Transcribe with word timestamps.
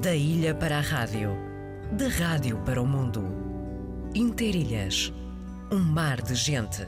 Da 0.00 0.14
ilha 0.14 0.52
para 0.54 0.78
a 0.78 0.80
rádio, 0.80 1.30
da 1.92 2.08
rádio 2.08 2.58
para 2.64 2.82
o 2.82 2.86
mundo. 2.86 3.22
Interilhas, 4.12 5.12
um 5.70 5.78
mar 5.78 6.20
de 6.20 6.34
gente. 6.34 6.82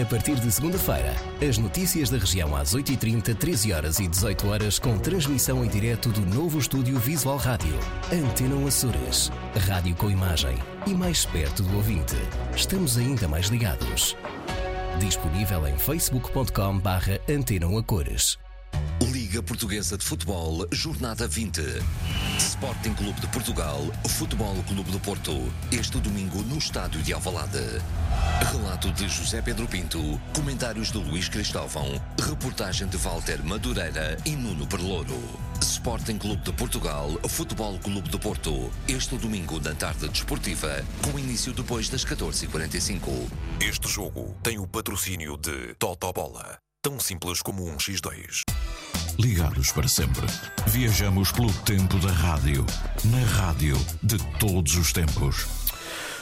A 0.00 0.04
partir 0.04 0.34
de 0.34 0.52
segunda-feira, 0.52 1.14
as 1.46 1.56
notícias 1.56 2.10
da 2.10 2.18
região 2.18 2.54
às 2.54 2.74
8h30, 2.76 3.34
13 3.34 3.72
horas 3.72 3.98
e 3.98 4.06
18 4.06 4.48
horas 4.48 4.78
com 4.78 4.98
transmissão 4.98 5.64
em 5.64 5.68
direto 5.68 6.10
do 6.10 6.20
novo 6.20 6.58
estúdio 6.58 6.98
Visual 6.98 7.38
Rádio. 7.38 7.74
Antena 8.12 8.68
Açores. 8.68 9.32
Rádio 9.66 9.96
com 9.96 10.10
imagem 10.10 10.58
e 10.86 10.90
mais 10.90 11.24
perto 11.24 11.62
do 11.62 11.76
ouvinte. 11.76 12.16
Estamos 12.54 12.98
ainda 12.98 13.26
mais 13.26 13.46
ligados. 13.46 14.14
Disponível 14.98 15.66
em 15.66 15.78
facebook.com 15.78 16.78
barra 16.78 17.18
Antena 17.26 17.66
Cores. 17.82 18.38
Liga 19.30 19.44
Portuguesa 19.44 19.96
de 19.96 20.04
Futebol, 20.04 20.66
Jornada 20.72 21.28
20. 21.28 21.62
Sporting 22.36 22.94
Clube 22.94 23.20
de 23.20 23.28
Portugal, 23.28 23.80
Futebol 24.08 24.56
Clube 24.64 24.90
do 24.90 24.98
Porto. 24.98 25.32
Este 25.70 26.00
domingo 26.00 26.42
no 26.42 26.58
Estádio 26.58 27.00
de 27.00 27.12
Alvalade. 27.12 27.80
Relato 28.50 28.90
de 28.90 29.08
José 29.08 29.40
Pedro 29.40 29.68
Pinto, 29.68 30.20
comentários 30.34 30.90
de 30.90 30.98
Luís 30.98 31.28
Cristóvão, 31.28 32.02
reportagem 32.18 32.88
de 32.88 32.96
Walter 32.96 33.40
Madureira 33.44 34.16
e 34.26 34.30
Nuno 34.30 34.66
Perlouro. 34.66 35.22
Sporting 35.62 36.18
Clube 36.18 36.42
de 36.42 36.52
Portugal, 36.52 37.16
Futebol 37.28 37.78
Clube 37.78 38.08
do 38.08 38.18
Porto. 38.18 38.68
Este 38.88 39.16
domingo 39.16 39.60
na 39.60 39.76
tarde 39.76 40.08
desportiva, 40.08 40.84
com 41.04 41.16
início 41.16 41.52
depois 41.52 41.88
das 41.88 42.04
14h45. 42.04 43.30
Este 43.60 43.88
jogo 43.88 44.36
tem 44.42 44.58
o 44.58 44.66
patrocínio 44.66 45.36
de 45.36 45.72
Totobola. 45.78 46.58
Tão 46.82 46.98
simples 46.98 47.42
como 47.42 47.64
um 47.68 47.76
X2. 47.76 48.42
Ligados 49.18 49.72
para 49.72 49.88
sempre. 49.88 50.26
Viajamos 50.68 51.32
pelo 51.32 51.52
tempo 51.64 51.98
da 51.98 52.12
rádio. 52.12 52.64
Na 53.04 53.24
rádio 53.42 53.76
de 54.02 54.18
todos 54.38 54.74
os 54.76 54.92
tempos. 54.92 55.46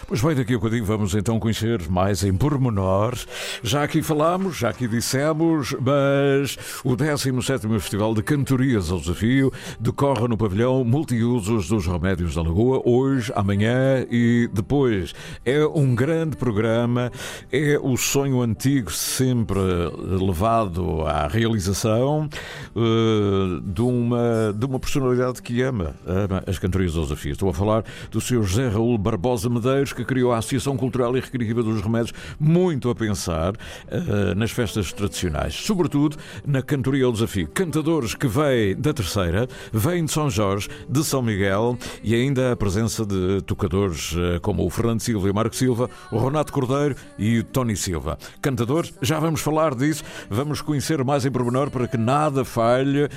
Pois 0.08 0.22
bem, 0.22 0.34
daqui 0.34 0.54
a 0.54 0.56
bocadinho 0.56 0.86
vamos 0.86 1.14
então 1.14 1.38
conhecer 1.38 1.86
mais 1.90 2.24
em 2.24 2.34
pormenor. 2.34 3.14
Já 3.62 3.82
aqui 3.82 4.02
falámos, 4.02 4.56
já 4.56 4.70
aqui 4.70 4.88
dissemos, 4.88 5.76
mas 5.78 6.56
o 6.82 6.96
17 6.96 7.68
Festival 7.78 8.14
de 8.14 8.22
Cantorias 8.22 8.90
ao 8.90 9.00
Desafio 9.00 9.52
decorre 9.78 10.26
no 10.26 10.38
pavilhão 10.38 10.82
Multiusos 10.82 11.68
dos 11.68 11.86
Remédios 11.86 12.34
da 12.34 12.40
Lagoa, 12.40 12.80
hoje, 12.86 13.30
amanhã 13.36 14.06
e 14.10 14.48
depois. 14.50 15.14
É 15.44 15.62
um 15.66 15.94
grande 15.94 16.38
programa, 16.38 17.12
é 17.52 17.78
o 17.78 17.94
sonho 17.98 18.40
antigo 18.40 18.90
sempre 18.90 19.60
levado 19.94 21.02
à 21.02 21.28
realização 21.28 22.30
uh, 22.74 23.60
de, 23.60 23.82
uma, 23.82 24.54
de 24.56 24.64
uma 24.64 24.80
personalidade 24.80 25.42
que 25.42 25.60
ama, 25.60 25.94
ama 26.06 26.42
as 26.46 26.58
cantorias 26.58 26.96
ao 26.96 27.02
desafio. 27.02 27.32
Estou 27.32 27.50
a 27.50 27.52
falar 27.52 27.84
do 28.10 28.22
Sr. 28.22 28.42
José 28.42 28.68
Raul 28.68 28.96
Barbosa 28.96 29.50
Medeiros, 29.50 29.97
que 29.98 30.04
criou 30.04 30.32
a 30.32 30.38
Associação 30.38 30.76
Cultural 30.76 31.16
e 31.16 31.20
Recreativa 31.20 31.60
dos 31.60 31.82
Remédios, 31.82 32.12
muito 32.38 32.88
a 32.88 32.94
pensar 32.94 33.54
uh, 33.54 34.34
nas 34.36 34.52
festas 34.52 34.92
tradicionais, 34.92 35.54
sobretudo 35.54 36.16
na 36.46 36.62
cantoria 36.62 37.04
ao 37.04 37.12
desafio. 37.12 37.48
Cantadores 37.48 38.14
que 38.14 38.28
vêm 38.28 38.76
da 38.76 38.94
Terceira, 38.94 39.48
vêm 39.72 40.04
de 40.04 40.12
São 40.12 40.30
Jorge, 40.30 40.68
de 40.88 41.02
São 41.02 41.20
Miguel 41.20 41.76
e 42.02 42.14
ainda 42.14 42.52
a 42.52 42.56
presença 42.56 43.04
de 43.04 43.42
tocadores 43.42 44.12
uh, 44.12 44.40
como 44.40 44.64
o 44.64 44.70
Fernando 44.70 45.00
Silva 45.00 45.26
e 45.26 45.30
o 45.32 45.34
Marco 45.34 45.56
Silva, 45.56 45.90
o 46.12 46.18
Renato 46.18 46.52
Cordeiro 46.52 46.94
e 47.18 47.40
o 47.40 47.44
Tony 47.44 47.76
Silva. 47.76 48.16
Cantadores, 48.40 48.94
já 49.02 49.18
vamos 49.18 49.40
falar 49.40 49.74
disso, 49.74 50.04
vamos 50.30 50.60
conhecer 50.60 51.02
mais 51.02 51.26
em 51.26 51.30
pormenor 51.30 51.70
para 51.70 51.88
que 51.88 51.96
nada 51.96 52.44
falhe 52.44 53.04
uh, 53.04 53.08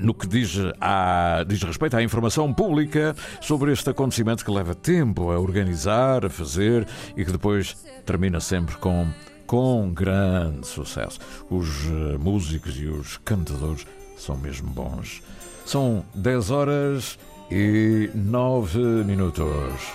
no 0.00 0.14
que 0.14 0.26
diz, 0.26 0.56
a, 0.80 1.44
diz 1.46 1.62
respeito 1.62 1.96
à 1.96 2.02
informação 2.02 2.52
pública 2.52 3.14
sobre 3.40 3.70
este 3.72 3.88
acontecimento 3.88 4.44
que 4.44 4.50
leva 4.50 4.74
tempo 4.74 5.30
a 5.30 5.38
organizar 5.38 5.59
organizar, 5.60 6.24
a 6.24 6.30
fazer 6.30 6.86
e 7.16 7.24
que 7.24 7.30
depois 7.30 7.76
termina 8.06 8.40
sempre 8.40 8.76
com, 8.76 9.06
com 9.46 9.92
grande 9.92 10.66
sucesso. 10.66 11.18
Os 11.50 11.86
uh, 11.86 12.18
músicos 12.18 12.76
e 12.80 12.86
os 12.86 13.18
cantadores 13.18 13.86
são 14.16 14.36
mesmo 14.36 14.70
bons. 14.70 15.22
São 15.66 16.04
10 16.14 16.50
horas 16.50 17.18
e 17.50 18.10
9 18.14 18.78
minutos. 19.04 19.92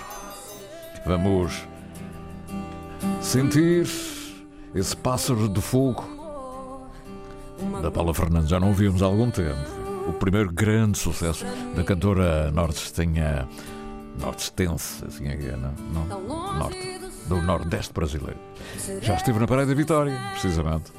Vamos 1.04 1.64
sentir 3.20 3.86
esse 4.74 4.96
pássaro 4.96 5.48
de 5.48 5.60
fogo 5.60 6.04
da 7.82 7.90
Paula 7.90 8.14
Fernandes. 8.14 8.50
Já 8.50 8.60
não 8.60 8.68
ouvimos 8.68 9.02
há 9.02 9.06
algum 9.06 9.30
tempo. 9.30 9.76
O 10.08 10.12
primeiro 10.12 10.52
grande 10.52 10.98
sucesso 10.98 11.44
da 11.74 11.82
cantora 11.82 12.50
norte-estenha 12.52 13.48
norte-estense, 14.18 15.04
assim 15.06 15.28
é 15.28 15.36
que 15.36 15.46
é, 15.46 15.56
não? 15.56 15.72
não? 15.92 16.56
Norte, 16.58 17.00
do 17.26 17.42
Nordeste 17.42 17.92
brasileiro. 17.92 18.38
Já 19.02 19.14
esteve 19.14 19.38
na 19.38 19.46
Praia 19.46 19.66
da 19.66 19.74
Vitória, 19.74 20.18
precisamente. 20.32 20.92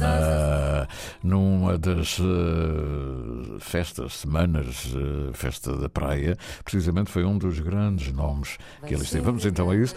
Na, 0.00 0.88
numa 1.22 1.78
das 1.78 2.18
uh, 2.18 3.56
festas, 3.60 4.14
semanas, 4.14 4.92
uh, 4.94 5.32
festa 5.32 5.76
da 5.76 5.88
praia, 5.88 6.36
precisamente 6.64 7.08
foi 7.08 7.24
um 7.24 7.38
dos 7.38 7.60
grandes 7.60 8.12
nomes 8.12 8.58
que 8.84 8.92
ele 8.92 9.04
esteve. 9.04 9.24
Vamos 9.24 9.46
então 9.46 9.70
a 9.70 9.76
isso. 9.76 9.94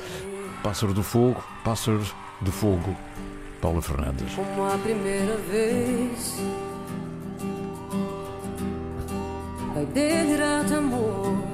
Pássaro 0.62 0.94
do 0.94 1.02
Fogo, 1.02 1.44
Pássaro 1.64 2.06
do 2.42 2.52
Fogo, 2.52 2.96
Paula 3.62 3.82
Fernandes. 3.82 4.36
Como 4.36 4.64
a 4.64 4.78
primeira 4.78 5.38
vez, 5.38 6.36
vai 9.74 9.86
delirar 9.88 10.64
de 10.66 10.76
amor 10.76 11.53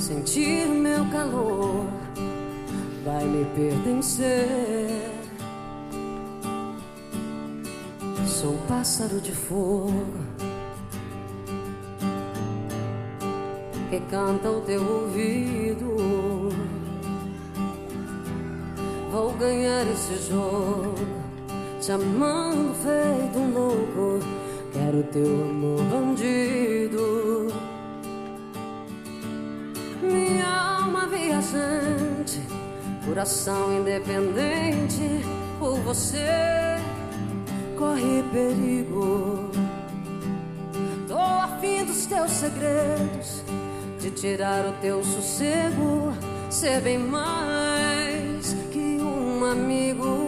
sentir 0.00 0.66
meu 0.66 1.04
calor 1.10 1.86
vai 3.04 3.24
me 3.24 3.44
pertencer. 3.54 5.10
Sou 8.26 8.56
pássaro 8.66 9.20
de 9.20 9.32
fogo 9.32 10.06
que 13.90 14.00
canta 14.10 14.50
o 14.50 14.62
teu 14.62 14.82
ouvido. 14.82 16.48
Vou 19.12 19.32
ganhar 19.32 19.86
esse 19.86 20.30
jogo, 20.30 20.94
te 21.80 21.92
amando 21.92 22.72
feito 22.74 23.38
um 23.38 23.52
louco. 23.52 24.24
Quero 24.72 25.02
teu 25.12 25.26
amor 25.26 25.82
bandido. 25.84 26.69
Alma 31.00 31.06
viajante, 31.06 32.40
coração 33.06 33.78
independente, 33.78 35.24
por 35.58 35.78
você 35.80 36.76
corre 37.76 38.22
perigo. 38.32 39.50
Tô 41.08 41.18
afim 41.18 41.84
dos 41.84 42.06
teus 42.06 42.30
segredos, 42.30 43.42
de 43.98 44.10
tirar 44.10 44.66
o 44.66 44.72
teu 44.80 45.02
sossego, 45.02 46.12
ser 46.50 46.80
bem 46.82 46.98
mais 46.98 48.54
que 48.70 48.98
um 49.00 49.44
amigo. 49.44 50.19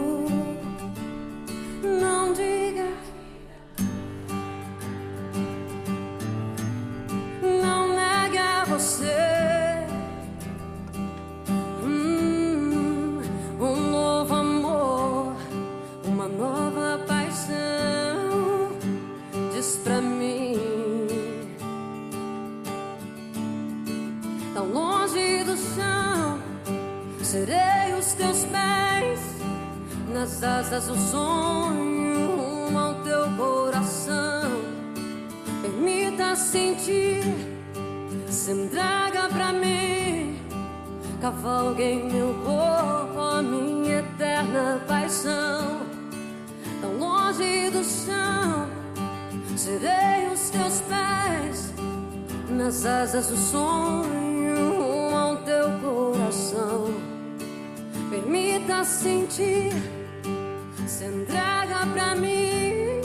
se 60.87 61.05
entrega 61.05 61.85
pra 61.93 62.15
mim. 62.15 63.01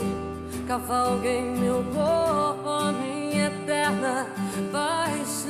Cavalga 0.67 1.27
em 1.27 1.59
meu 1.59 1.83
corpo 1.93 2.69
a 2.69 2.91
minha 2.91 3.47
eterna 3.47 4.27
paixão. 4.71 5.48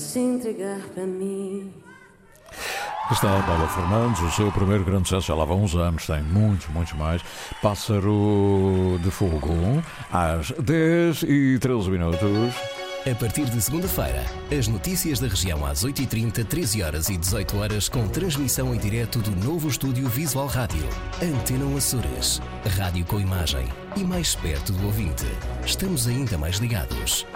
Se 0.00 0.18
entregar 0.18 0.80
para 0.94 1.04
mim. 1.04 1.72
Está 3.10 3.38
a 3.38 3.42
Bela 3.42 3.68
Fernandes, 3.68 4.20
o 4.22 4.30
seu 4.30 4.52
primeiro 4.52 4.84
grande 4.84 5.08
sucesso 5.08 5.26
já 5.28 5.34
lá 5.34 5.44
vão 5.44 5.64
uns 5.64 5.74
anos, 5.74 6.06
tem 6.06 6.22
muitos, 6.22 6.68
muitos 6.68 6.92
mais. 6.94 7.22
Pássaro 7.60 8.98
de 9.02 9.10
Fogo, 9.10 9.82
às 10.12 10.52
10 10.52 11.24
e 11.24 11.58
13 11.58 11.90
minutos. 11.90 12.54
A 13.10 13.14
partir 13.14 13.46
de 13.46 13.60
segunda-feira, 13.60 14.24
as 14.56 14.68
notícias 14.68 15.18
da 15.18 15.26
região 15.26 15.64
às 15.64 15.84
8h30, 15.84 16.44
13 16.44 16.82
horas 16.82 17.08
e 17.08 17.16
18 17.16 17.56
horas 17.56 17.88
com 17.88 18.06
transmissão 18.06 18.74
em 18.74 18.78
direto 18.78 19.20
do 19.20 19.30
novo 19.44 19.68
estúdio 19.68 20.06
Visual 20.08 20.46
Rádio. 20.46 20.86
Antena 21.22 21.76
Açores. 21.76 22.40
Rádio 22.76 23.04
com 23.06 23.18
imagem 23.18 23.66
e 23.96 24.04
mais 24.04 24.34
perto 24.34 24.72
do 24.72 24.86
ouvinte. 24.86 25.26
Estamos 25.64 26.06
ainda 26.06 26.36
mais 26.36 26.58
ligados. 26.58 27.26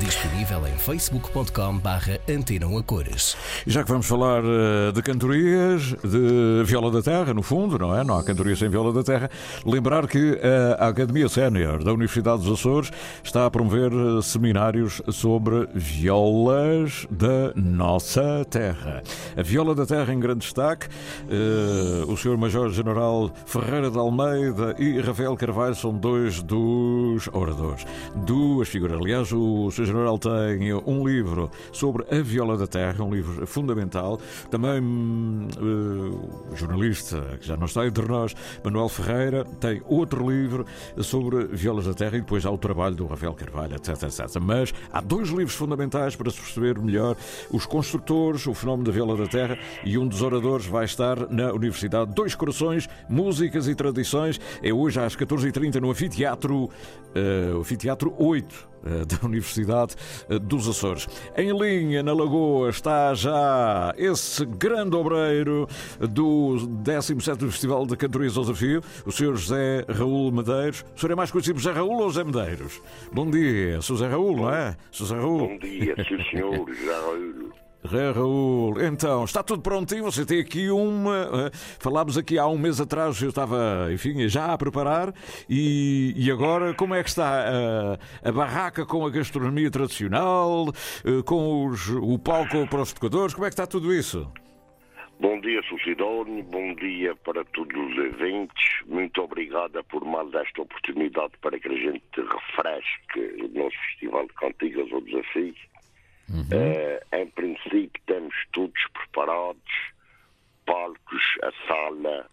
Disponível 0.00 0.66
em 0.66 0.78
facebook.com 0.78 1.78
barra 1.78 2.18
Antenam 2.28 2.76
a 2.78 2.82
Cores. 2.82 3.36
Já 3.66 3.82
que 3.84 3.90
vamos 3.90 4.06
falar 4.06 4.42
eh, 4.42 4.92
de 4.92 5.02
cantorias, 5.02 5.94
de 6.02 6.62
viola 6.64 6.90
da 6.90 7.02
terra, 7.02 7.34
no 7.34 7.42
fundo, 7.42 7.78
não 7.78 7.94
é? 7.94 8.02
Não 8.02 8.16
há 8.18 8.24
cantorias 8.24 8.58
sem 8.58 8.70
viola 8.70 8.94
da 8.94 9.02
terra. 9.04 9.30
Lembrar 9.64 10.08
que 10.08 10.40
a 10.78 10.88
Academia 10.88 11.28
Sénior 11.28 11.84
da 11.84 11.92
Universidade 11.92 12.42
dos 12.42 12.58
Açores 12.58 12.90
está 13.22 13.44
a 13.44 13.50
promover 13.50 13.92
eh, 13.92 14.22
seminários 14.22 15.02
sobre 15.10 15.68
violas 15.74 17.06
da 17.10 17.52
nossa 17.54 18.44
terra. 18.48 19.02
A 19.36 19.42
viola 19.42 19.74
da 19.74 19.84
terra 19.84 20.14
em 20.14 20.18
grande 20.18 20.40
destaque. 20.40 20.88
Eh, 21.28 22.04
O 22.08 22.16
Sr. 22.16 22.38
Major-General 22.38 23.30
Ferreira 23.44 23.90
de 23.90 23.98
Almeida 23.98 24.74
e 24.78 24.98
Rafael 25.00 25.36
Carvalho 25.36 25.74
são 25.74 25.92
dois 25.92 26.42
dos 26.42 27.28
oradores. 27.32 27.84
Duas 28.16 28.66
figuras. 28.68 28.98
Aliás, 28.98 29.30
o 29.32 29.70
Sr. 29.70 29.89
General 29.90 30.18
tem 30.18 30.72
um 30.86 31.06
livro 31.06 31.50
sobre 31.72 32.04
a 32.14 32.22
viola 32.22 32.56
da 32.56 32.66
terra, 32.66 33.04
um 33.04 33.12
livro 33.12 33.46
fundamental. 33.46 34.20
Também 34.50 34.80
o 35.60 36.56
jornalista, 36.56 37.38
que 37.40 37.46
já 37.46 37.56
não 37.56 37.66
está 37.66 37.86
entre 37.86 38.06
nós, 38.06 38.34
Manuel 38.62 38.88
Ferreira, 38.88 39.44
tem 39.58 39.82
outro 39.86 40.30
livro 40.30 40.64
sobre 40.98 41.46
violas 41.46 41.86
da 41.86 41.94
terra 41.94 42.16
e 42.16 42.20
depois 42.20 42.46
há 42.46 42.50
o 42.50 42.58
trabalho 42.58 42.94
do 42.94 43.06
Rafael 43.06 43.34
Carvalho, 43.34 43.74
etc, 43.74 44.02
etc. 44.04 44.40
Mas 44.40 44.72
há 44.92 45.00
dois 45.00 45.28
livros 45.30 45.54
fundamentais 45.54 46.14
para 46.14 46.30
se 46.30 46.40
perceber 46.40 46.78
melhor 46.78 47.16
os 47.50 47.66
construtores, 47.66 48.46
o 48.46 48.54
fenómeno 48.54 48.84
da 48.84 48.92
viola 48.92 49.16
da 49.16 49.26
terra 49.26 49.58
e 49.84 49.98
um 49.98 50.06
dos 50.06 50.22
oradores 50.22 50.66
vai 50.66 50.84
estar 50.84 51.28
na 51.30 51.52
Universidade 51.52 52.14
Dois 52.14 52.34
Corações, 52.34 52.88
Músicas 53.08 53.66
e 53.66 53.74
Tradições. 53.74 54.40
É 54.62 54.72
hoje 54.72 55.00
às 55.00 55.16
14h30 55.16 55.80
no 55.80 55.90
Anfiteatro, 55.90 56.70
o 57.54 57.60
Anfiteatro 57.60 58.14
8 58.16 58.54
eh, 58.54 58.69
da 58.82 59.26
Universidade 59.26 59.94
eh, 60.28 60.38
dos 60.38 60.68
Açores. 60.68 61.08
Em 61.36 61.56
linha, 61.56 62.02
na 62.02 62.12
Lagoa, 62.12 62.70
está 62.70 63.14
já 63.14 63.94
esse 63.96 64.44
grande 64.44 64.96
obreiro 64.96 65.66
do 65.98 66.56
17º 66.84 67.50
Festival 67.50 67.86
de 67.86 67.96
Cantorias 67.96 68.36
ao 68.36 68.44
Desafio, 68.44 68.82
o 69.04 69.12
Sr. 69.12 69.36
José 69.36 69.84
Raul 69.88 70.32
Medeiros. 70.32 70.84
O 70.96 71.00
senhor 71.00 71.12
é 71.12 71.16
mais 71.16 71.30
conhecido 71.30 71.54
por 71.54 71.60
José 71.60 71.74
Raul 71.74 72.00
ou 72.00 72.10
José 72.10 72.24
Medeiros? 72.24 72.82
Bom 73.12 73.30
dia, 73.30 73.80
Sr. 73.82 73.88
José 73.88 74.08
Raul, 74.08 74.36
não 74.36 74.50
é? 74.50 74.76
Sr. 74.90 74.98
José 75.00 75.16
Raul. 75.16 75.38
Bom 75.38 75.58
dia, 75.58 75.94
sim 76.08 76.30
senhor, 76.30 76.66
já 76.84 77.00
Raul. 77.00 77.69
Raul, 77.82 78.78
então, 78.82 79.24
está 79.24 79.42
tudo 79.42 79.62
prontinho? 79.62 80.04
Você 80.04 80.26
tem 80.26 80.40
aqui 80.40 80.70
uma. 80.70 81.50
Falámos 81.78 82.18
aqui 82.18 82.38
há 82.38 82.46
um 82.46 82.58
mês 82.58 82.78
atrás, 82.78 83.20
eu 83.22 83.30
estava, 83.30 83.88
enfim, 83.90 84.28
já 84.28 84.52
a 84.52 84.58
preparar. 84.58 85.14
E, 85.48 86.12
e 86.14 86.30
agora, 86.30 86.74
como 86.74 86.94
é 86.94 87.02
que 87.02 87.08
está 87.08 87.46
a, 87.48 88.28
a 88.28 88.32
barraca 88.32 88.84
com 88.84 89.06
a 89.06 89.10
gastronomia 89.10 89.70
tradicional, 89.70 90.66
com 91.24 91.66
os, 91.66 91.88
o 91.88 92.18
palco 92.18 92.66
para 92.68 92.82
os 92.82 92.92
tocadores? 92.92 93.32
Como 93.34 93.46
é 93.46 93.48
que 93.48 93.54
está 93.54 93.66
tudo 93.66 93.94
isso? 93.94 94.30
Bom 95.18 95.38
dia, 95.40 95.62
Sucidónio, 95.62 96.42
bom 96.44 96.74
dia 96.74 97.14
para 97.16 97.44
todos 97.44 97.76
os 97.76 97.96
eventos. 97.98 98.82
Muito 98.86 99.22
obrigada 99.22 99.82
por 99.84 100.04
mais 100.04 100.32
esta 100.32 100.62
oportunidade 100.62 101.32
para 101.42 101.58
que 101.58 101.68
a 101.68 101.76
gente 101.76 102.02
refresque 102.16 103.20
o 103.42 103.48
nosso 103.58 103.76
Festival 103.88 104.26
de 104.26 104.32
Cantigas 104.34 104.92
ao 104.92 105.00
Desafio. 105.02 105.54
Eh, 106.52 107.00
em 107.12 107.26
princípio, 107.26 108.02
temos 108.06 108.34
todos 108.52 108.80
preparados, 108.92 109.72
palcos, 110.64 111.22
a 111.42 111.50
sala, 111.66 112.30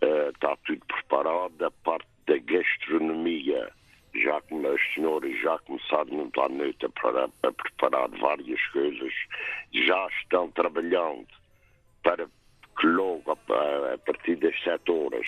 eh, 0.00 0.30
está 0.34 0.56
tudo 0.64 0.80
preparado. 0.86 1.64
A 1.64 1.70
parte 1.70 2.08
da 2.26 2.38
gastronomia, 2.38 3.70
já 4.14 4.40
como 4.42 4.66
as 4.68 4.80
senhoras 4.94 5.38
já 5.40 5.58
começaram 5.60 6.30
à 6.38 6.48
noite 6.48 6.86
a, 6.86 7.48
a 7.48 7.52
preparar 7.52 8.08
várias 8.08 8.66
coisas, 8.68 9.12
já 9.72 10.08
estão 10.22 10.50
trabalhando 10.52 11.26
para 12.02 12.26
que 12.78 12.86
logo, 12.86 13.32
a, 13.32 13.94
a 13.94 13.98
partir 13.98 14.36
das 14.36 14.58
sete 14.62 14.90
horas, 14.90 15.26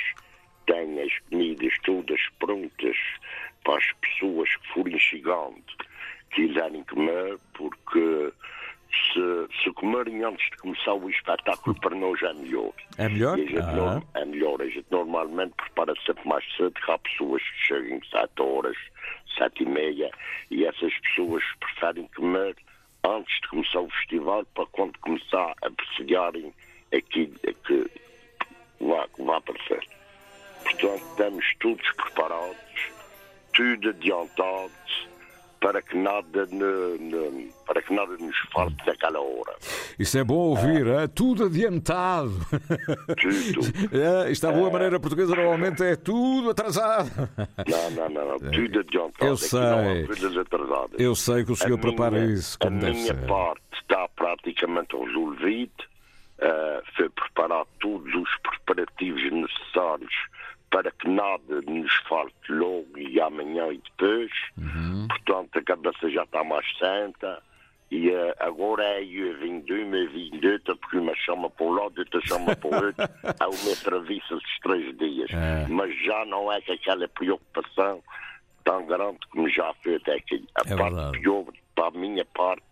tenha 0.67 1.05
as 1.05 1.19
comidas 1.31 1.75
todas 1.85 2.21
prontas 2.39 2.97
para 3.65 3.79
as 3.79 3.93
pessoas 4.01 4.57
que 4.57 4.69
forem 4.73 4.99
chegando, 4.99 5.63
quiserem 6.31 6.83
comer, 6.85 7.39
porque 7.55 8.33
se, 8.91 9.63
se 9.63 9.73
comerem 9.73 10.23
antes 10.25 10.49
de 10.51 10.57
começar 10.59 10.95
o 10.95 11.09
espetáculo, 11.11 11.79
para 11.81 11.95
nós 11.97 12.23
é 12.23 12.33
melhor. 12.35 12.73
É 12.97 13.09
melhor? 13.09 13.37
Gente 13.39 13.59
Ah. 13.59 13.73
não- 13.73 14.03
é 14.15 14.25
melhor. 14.25 14.61
A 14.63 14.67
gente 14.69 14.87
normalmente 14.91 15.55
prepara 15.57 15.95
sempre 16.07 16.27
mais 16.29 16.45
cedo, 16.57 16.73
que 16.73 16.91
há 16.91 16.99
pessoas 16.99 17.43
que 17.43 17.67
chegam 17.67 18.01
sete 18.11 18.43
horas, 18.43 18.77
sete 19.37 19.63
e 19.63 19.67
meia, 19.67 20.11
e 20.51 20.65
essas 20.65 20.93
pessoas 21.01 21.43
preferem 21.61 22.09
comer 22.17 22.57
antes 23.05 23.41
de 23.41 23.49
começar 23.49 23.81
o 23.81 23.91
festival, 23.91 24.45
para 24.55 24.67
quando 24.67 24.99
começar 25.01 25.55
a 25.63 25.67
apreciarem 25.69 26.53
aquilo 26.95 27.35
que 27.67 27.91
vai, 28.81 29.07
que 29.09 29.23
vai 29.23 29.37
aparecer. 29.37 29.81
Portanto, 30.65 31.03
estamos 31.11 31.45
todos 31.61 31.93
preparados, 31.93 32.57
tudo 33.55 33.91
adiantado, 33.91 34.71
para 35.61 35.83
que 35.83 35.97
nada, 35.97 36.47
ne- 36.51 36.99
ne- 36.99 37.51
para 37.67 37.83
que 37.83 37.93
nada 37.93 38.17
nos 38.19 38.37
falte 38.53 38.77
naquela 38.87 39.21
hora. 39.21 39.57
Isso 39.99 40.17
é 40.19 40.25
bom 40.25 40.35
ouvir, 40.37 40.87
é? 40.87 41.07
tudo 41.09 41.45
adiantado. 41.47 42.33
Tudo. 43.21 43.89
É, 43.93 44.31
isto 44.31 44.47
à 44.47 44.53
boa 44.53 44.71
maneira 44.71 45.01
portuguesa 45.01 45.35
normalmente 45.35 45.83
é 45.83 45.97
tudo 45.97 46.51
atrasado. 46.51 47.11
Não, 47.67 47.91
não, 47.91 48.09
não, 48.09 48.39
não. 48.39 48.51
tudo 48.51 48.81
adiantado. 48.81 49.27
Eu 49.27 49.33
há 49.35 49.37
sei. 49.37 50.07
Eu 50.99 51.15
sei 51.15 51.45
que 51.45 51.53
o 51.53 51.57
senhor 51.57 51.79
A 51.79 51.81
prepara 51.81 52.19
minha- 52.21 52.35
isso 52.35 52.59
como 52.59 52.77
A 52.79 52.91
minha 52.91 52.95
ser. 53.15 53.27
parte 53.27 53.63
está 53.81 54.09
praticamente 54.17 54.97
resolvida. 54.97 55.73
Uh, 56.41 56.81
foi 56.97 57.09
preparar 57.09 57.65
todos 57.81 58.15
os 58.15 58.29
preparativos 58.43 59.21
necessários 59.33 60.15
para 60.71 60.91
que 60.91 61.09
nada 61.09 61.61
nos 61.67 61.93
falte 62.09 62.53
logo 62.53 62.97
e 62.99 63.21
amanhã 63.21 63.69
e 63.73 63.79
depois. 63.79 64.31
Uhum. 64.59 65.07
Portanto, 65.09 65.59
a 65.59 65.63
cabeça 65.63 66.11
já 66.11 66.23
está 66.25 66.45
mais 66.45 66.67
santa. 66.79 67.43
E 67.91 68.11
uh, 68.11 68.35
agora 68.41 68.85
é 68.85 69.03
eu 69.03 69.39
vim 69.39 69.61
de 69.61 69.73
uma, 69.73 69.97
eu 69.97 70.11
vim 70.11 70.29
de 70.39 70.47
outra, 70.47 70.77
porque 70.77 70.99
uma 70.99 71.15
chama 71.17 71.49
para 71.49 71.65
um 71.65 71.71
lado, 71.71 71.99
outra 71.99 72.21
chama 72.21 72.55
para 72.55 72.69
o 72.69 72.85
outro. 72.85 73.09
É 73.41 73.47
uma 73.47 73.77
travessa 73.83 74.37
de 74.37 74.61
três 74.63 74.99
dias. 74.99 75.31
É. 75.31 75.67
Mas 75.69 75.97
já 76.05 76.25
não 76.27 76.53
é 76.53 76.59
aquela 76.59 77.09
preocupação 77.09 78.03
tão 78.65 78.85
grande 78.87 79.19
como 79.31 79.49
já 79.49 79.73
foi 79.83 79.95
até 79.97 80.17
aqui. 80.17 80.47
A 80.55 80.61
É 80.71 80.77
parte 80.77 80.95
verdade. 80.95 81.21
pior, 81.21 81.45
para 81.75 81.87
a 81.87 81.91
minha 81.93 82.25
parte, 82.27 82.63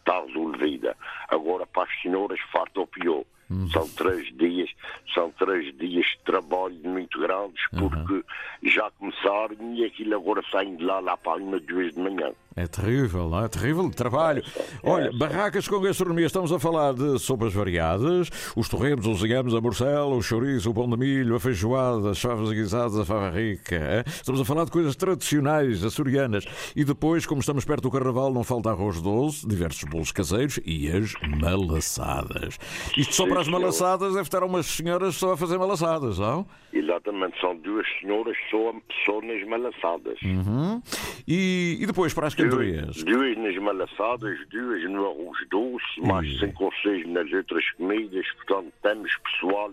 está 0.00 0.20
resolvida. 0.20 0.94
Agora, 1.28 1.66
para 1.66 1.84
as 1.84 2.02
senhoras, 2.02 2.38
falta 2.52 2.80
o 2.80 2.86
pior. 2.86 3.24
Uhum. 3.48 3.68
São 3.70 3.88
três 3.90 4.26
dias, 4.36 4.68
são 5.14 5.30
três 5.38 5.72
dias 5.78 6.04
de 6.06 6.18
trabalho 6.24 6.76
muito 6.84 7.18
grandes, 7.20 7.62
Uhum. 7.72 7.88
porque 7.88 8.24
já 8.64 8.90
começaram 8.98 9.56
e 9.74 9.84
aquilo 9.84 10.16
agora 10.16 10.42
saem 10.50 10.76
de 10.76 10.84
lá, 10.84 10.98
lá 11.00 11.16
para 11.16 11.40
uma, 11.42 11.60
duas 11.60 11.94
de 11.94 12.00
manhã. 12.00 12.32
É 12.58 12.66
terrível, 12.66 13.28
não 13.28 13.44
é? 13.44 13.48
Terrível 13.48 13.90
trabalho. 13.90 14.42
Olha, 14.82 15.10
barracas 15.12 15.68
com 15.68 15.78
gastronomia, 15.78 16.24
estamos 16.24 16.50
a 16.50 16.58
falar 16.58 16.94
de 16.94 17.18
sopas 17.18 17.52
variadas, 17.52 18.30
os 18.56 18.66
torremos, 18.66 19.06
os 19.06 19.22
inhames, 19.22 19.52
a 19.52 19.60
morcela, 19.60 20.06
o 20.14 20.22
chouriço, 20.22 20.70
o 20.70 20.74
pão 20.74 20.88
de 20.88 20.96
milho, 20.96 21.36
a 21.36 21.40
feijoada, 21.40 22.10
as 22.10 22.18
favas 22.18 22.50
guisadas, 22.50 22.98
a 22.98 23.04
fava 23.04 23.28
rica. 23.30 23.74
é? 23.76 24.04
Estamos 24.06 24.40
a 24.40 24.44
falar 24.46 24.64
de 24.64 24.70
coisas 24.70 24.96
tradicionais, 24.96 25.84
açorianas. 25.84 26.46
E 26.74 26.82
depois, 26.82 27.26
como 27.26 27.40
estamos 27.42 27.62
perto 27.66 27.82
do 27.82 27.90
carnaval, 27.90 28.32
não 28.32 28.42
falta 28.42 28.70
arroz 28.70 29.02
doce, 29.02 29.46
diversos 29.46 29.84
bolos 29.84 30.10
caseiros 30.10 30.58
e 30.64 30.90
as 30.90 31.12
malaçadas. 31.38 32.58
Isto 32.96 33.14
só 33.14 33.26
para 33.36 33.42
as 33.42 33.48
malaçadas 33.48 34.12
deve 34.14 34.22
estar 34.22 34.42
umas 34.42 34.66
senhoras 34.66 35.14
só 35.14 35.32
a 35.32 35.36
fazer 35.36 35.58
malaçadas, 35.58 36.18
não? 36.18 36.46
Exatamente, 36.72 37.38
são 37.38 37.54
duas 37.56 37.86
senhoras 38.00 38.36
só, 38.50 38.74
só 39.04 39.20
nas 39.20 39.46
malaçadas. 39.46 40.18
Uhum. 40.22 40.80
E, 41.28 41.76
e 41.80 41.86
depois 41.86 42.14
para 42.14 42.28
as 42.28 42.34
cantorias? 42.34 43.02
Duas, 43.02 43.04
duas 43.04 43.36
nas 43.36 43.56
malaçadas, 43.56 44.38
duas 44.48 44.82
no 44.84 45.06
arroz 45.06 45.38
doce, 45.50 46.00
mais 46.00 46.26
Ih. 46.26 46.38
cinco 46.38 46.64
ou 46.64 46.72
seis 46.82 47.06
nas 47.08 47.30
outras 47.32 47.70
comidas. 47.72 48.26
Portanto, 48.36 48.72
temos 48.82 49.12
pessoal, 49.18 49.72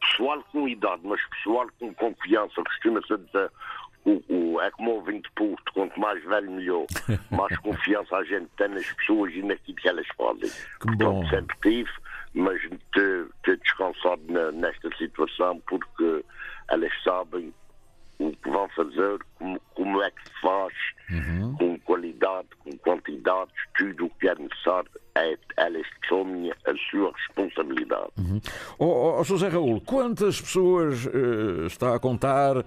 pessoal 0.00 0.42
com 0.50 0.68
idade, 0.68 1.02
mas 1.04 1.20
pessoal 1.28 1.66
com 1.78 1.92
confiança. 1.94 2.62
Costuma-se 2.62 3.18
dizer, 3.18 3.50
o 4.04 4.22
o, 4.28 4.60
é 4.60 4.70
como 4.70 4.90
o 4.90 4.94
ouvinte 4.96 5.28
Porto, 5.34 5.72
quanto 5.72 5.98
mais 5.98 6.22
velho, 6.24 6.50
melhor. 6.50 6.86
Mais 7.30 7.56
confiança 7.58 8.16
a 8.16 8.24
gente 8.24 8.48
tem 8.56 8.68
nas 8.68 8.90
pessoas 8.92 9.32
e 9.34 9.42
naquilo 9.42 9.76
que 9.76 9.88
elas 9.88 10.06
fazem. 10.16 10.50
Que 10.80 10.96
bom. 10.96 11.26
sempre 11.28 11.56
tive, 11.62 11.90
mas 12.34 12.60
ter, 12.92 13.26
ter 13.44 13.58
descansado 13.58 14.22
na, 14.28 14.52
nesta 14.52 14.88
situação 14.96 15.60
porque 15.68 16.24
elas 16.68 16.92
sabem 17.04 17.52
o 18.18 18.30
que 18.30 18.50
vão 18.50 18.68
fazer, 18.70 19.18
como, 19.34 19.60
como 19.74 20.02
é 20.02 20.10
que 20.10 20.22
se 20.28 20.40
faz, 20.40 20.72
Uhum. 21.10 21.54
com 21.58 21.78
qualidade, 21.80 22.48
com 22.60 22.70
quantidades, 22.78 23.52
tudo 23.76 24.06
o 24.06 24.10
que 24.10 24.28
é 24.28 24.34
necessário, 24.34 24.88
é, 25.14 25.36
elas 25.58 25.86
assumem 26.04 26.50
a 26.50 26.74
sua 26.90 27.12
responsabilidade. 27.12 28.10
Oh, 28.78 28.84
oh, 28.86 29.20
oh, 29.20 29.24
José 29.24 29.48
Raul, 29.48 29.80
quantas 29.82 30.40
pessoas 30.40 31.06
eh, 31.06 31.66
está 31.66 31.94
a 31.94 31.98
contar 31.98 32.64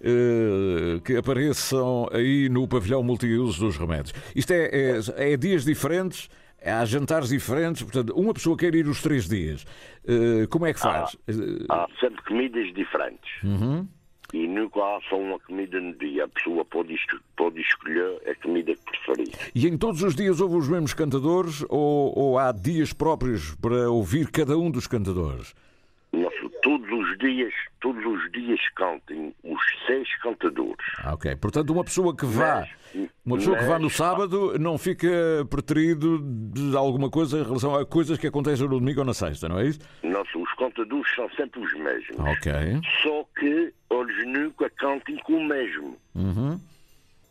eh, 0.00 1.00
que 1.04 1.16
apareçam 1.16 2.08
aí 2.12 2.48
no 2.48 2.66
pavilhão 2.66 3.02
multiuso 3.02 3.66
dos 3.66 3.76
remédios? 3.76 4.14
Isto 4.34 4.52
é, 4.52 4.70
é, 5.18 5.32
é 5.32 5.36
dias 5.36 5.64
diferentes? 5.64 6.30
Há 6.64 6.84
jantares 6.84 7.28
diferentes? 7.28 7.82
Portanto, 7.82 8.12
uma 8.14 8.32
pessoa 8.32 8.56
quer 8.56 8.74
ir 8.74 8.86
os 8.86 9.02
três 9.02 9.28
dias. 9.28 9.64
Eh, 10.06 10.46
como 10.48 10.66
é 10.66 10.72
que 10.72 10.80
faz? 10.80 11.16
Eh, 11.28 11.32
Há 11.68 11.86
sempre 12.00 12.22
comidas 12.24 12.72
diferentes. 12.74 13.42
Uhum. 13.42 13.86
E 14.32 14.46
nunca 14.46 14.80
há 14.80 14.98
só 15.10 15.18
uma 15.18 15.38
comida 15.40 15.78
no 15.78 15.92
dia. 15.98 16.24
A 16.24 16.28
pessoa 16.28 16.64
pode, 16.64 16.96
pode 17.36 17.60
escolher 17.60 18.18
a 18.26 18.34
comida 18.42 18.72
que 18.74 18.80
preferir. 18.84 19.34
E 19.54 19.66
em 19.66 19.76
todos 19.76 20.02
os 20.02 20.14
dias 20.14 20.40
houve 20.40 20.56
os 20.56 20.68
mesmos 20.68 20.94
cantadores 20.94 21.62
ou, 21.68 22.18
ou 22.18 22.38
há 22.38 22.50
dias 22.50 22.92
próprios 22.94 23.54
para 23.56 23.90
ouvir 23.90 24.30
cada 24.30 24.56
um 24.56 24.70
dos 24.70 24.86
cantadores? 24.86 25.54
Nossa, 26.12 26.48
todos 26.62 26.90
os 27.12 27.18
dias, 27.18 27.52
todos 27.80 28.04
os 28.04 28.30
dias 28.32 28.60
cantem 28.76 29.34
os 29.44 29.60
seis 29.86 30.08
cantadores. 30.22 30.76
Ah, 31.04 31.14
ok. 31.14 31.34
Portanto, 31.36 31.70
uma 31.70 31.84
pessoa 31.84 32.16
que 32.16 32.24
vá, 32.26 32.66
Mas- 32.94 33.10
uma 33.24 33.36
pessoa 33.36 33.58
que 33.58 33.64
vá 33.64 33.78
no 33.78 33.84
mas- 33.84 33.94
sábado 33.96 34.58
não 34.58 34.76
fica 34.78 35.08
preterido 35.50 36.18
de 36.22 36.76
alguma 36.76 37.10
coisa 37.10 37.38
em 37.38 37.42
relação 37.42 37.74
a 37.74 37.84
coisas 37.86 38.18
que 38.18 38.26
acontecem 38.26 38.66
no 38.68 38.78
domingo 38.78 39.00
ou 39.00 39.06
na 39.06 39.14
sexta, 39.14 39.48
não 39.48 39.58
é 39.58 39.66
isso? 39.66 39.80
Nossa, 40.02 40.38
os 40.38 40.52
cantadores 40.54 41.14
são 41.14 41.28
sempre 41.30 41.60
os 41.60 41.72
mesmos. 41.74 42.18
Ok. 42.18 42.52
Só 43.02 43.24
que 43.38 43.72
eles 43.90 44.26
nunca 44.26 44.70
cantem 44.70 45.16
com 45.24 45.34
o 45.34 45.44
mesmo. 45.44 45.96
Uhum. 46.14 46.60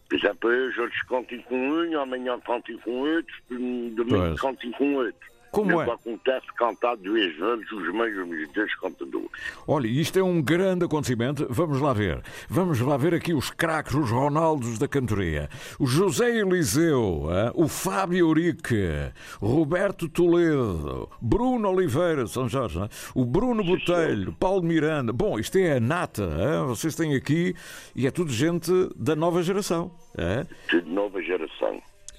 Por 0.10 0.18
exemplo, 0.18 0.50
hoje 0.50 0.82
eles 0.82 1.02
cantem 1.04 1.42
com 1.44 1.56
um, 1.70 2.00
amanhã 2.02 2.38
cantem 2.42 2.78
com 2.80 2.92
outro, 3.00 3.34
domingo 3.50 4.06
Pois. 4.10 4.42
cantem 4.42 4.72
com 4.72 4.96
outro. 4.96 5.31
Como 5.52 5.82
é? 5.82 5.92
acontece 5.92 6.46
cantar 6.58 6.96
duas 6.98 7.36
vezes 7.36 7.72
os 7.72 7.94
mesmos 7.94 8.54
dois 8.54 8.74
cantadores. 8.76 9.30
Olha, 9.68 9.88
isto 9.88 10.18
é 10.18 10.24
um 10.24 10.42
grande 10.42 10.86
acontecimento. 10.86 11.46
Vamos 11.50 11.82
lá 11.82 11.94
ver. 11.94 12.22
Vamos 12.50 12.80
lá 12.80 12.96
ver 12.98 13.14
aqui 13.14 13.34
os 13.34 13.52
craques, 13.52 13.94
os 13.94 14.10
Ronaldos 14.10 14.78
da 14.80 14.88
cantoria. 14.88 15.50
O 15.80 15.86
José 15.86 16.40
Eliseu, 16.40 17.28
o 17.54 17.68
Fábio 17.68 18.20
Eurique, 18.20 19.12
Roberto 19.40 20.08
Toledo, 20.08 21.10
Bruno 21.22 21.70
Oliveira, 21.70 22.28
São 22.28 22.48
Jorge, 22.48 22.80
é? 22.80 22.90
o 23.14 23.26
Bruno 23.26 23.64
Botelho, 23.64 24.34
Paulo 24.40 24.64
Miranda. 24.64 25.12
Bom, 25.12 25.38
isto 25.38 25.58
é 25.58 25.78
a 25.78 25.80
nata. 25.80 26.64
Vocês 26.68 26.96
têm 26.96 27.16
aqui 27.16 27.54
e 27.96 28.08
é 28.08 28.12
tudo 28.12 28.32
gente 28.32 28.72
da 28.96 29.16
nova 29.16 29.44
geração. 29.44 29.92
ah. 30.18 30.46
Tudo 30.70 30.90
nova 30.90 31.22
geração. 31.22 31.51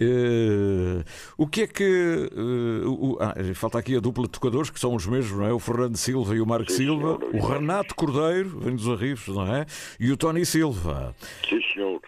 Eh, 0.03 1.05
o 1.37 1.47
que 1.47 1.63
é 1.63 1.67
que. 1.67 2.29
o- 2.87 3.19
ah, 3.21 3.35
falta 3.55 3.79
aqui 3.79 3.97
a 3.97 4.01
dupla 4.01 4.25
de 4.25 4.31
tocadores, 4.31 4.71
que 4.71 4.81
são 4.81 4.95
os 4.95 5.07
mesmos, 5.07 5.39
não 5.39 5.47
é? 5.47 5.53
O 5.53 5.59
Fernando 5.59 5.97
Silva 5.97 6.35
e 6.35 6.41
o 6.41 6.47
Marco 6.47 6.71
Silva, 6.73 7.19
senhor. 7.19 7.35
o 7.35 7.47
Renato 7.47 7.95
Cordeiro, 7.95 8.59
vem 8.61 8.75
dos 8.77 8.89
Arrifes, 8.89 9.35
não 9.35 9.55
é? 9.55 9.67
E 10.01 10.11
o 10.11 10.17
Tony 10.17 10.45
Silva. 10.45 11.15
Sim, 11.49 11.61
senhor. 11.73 12.01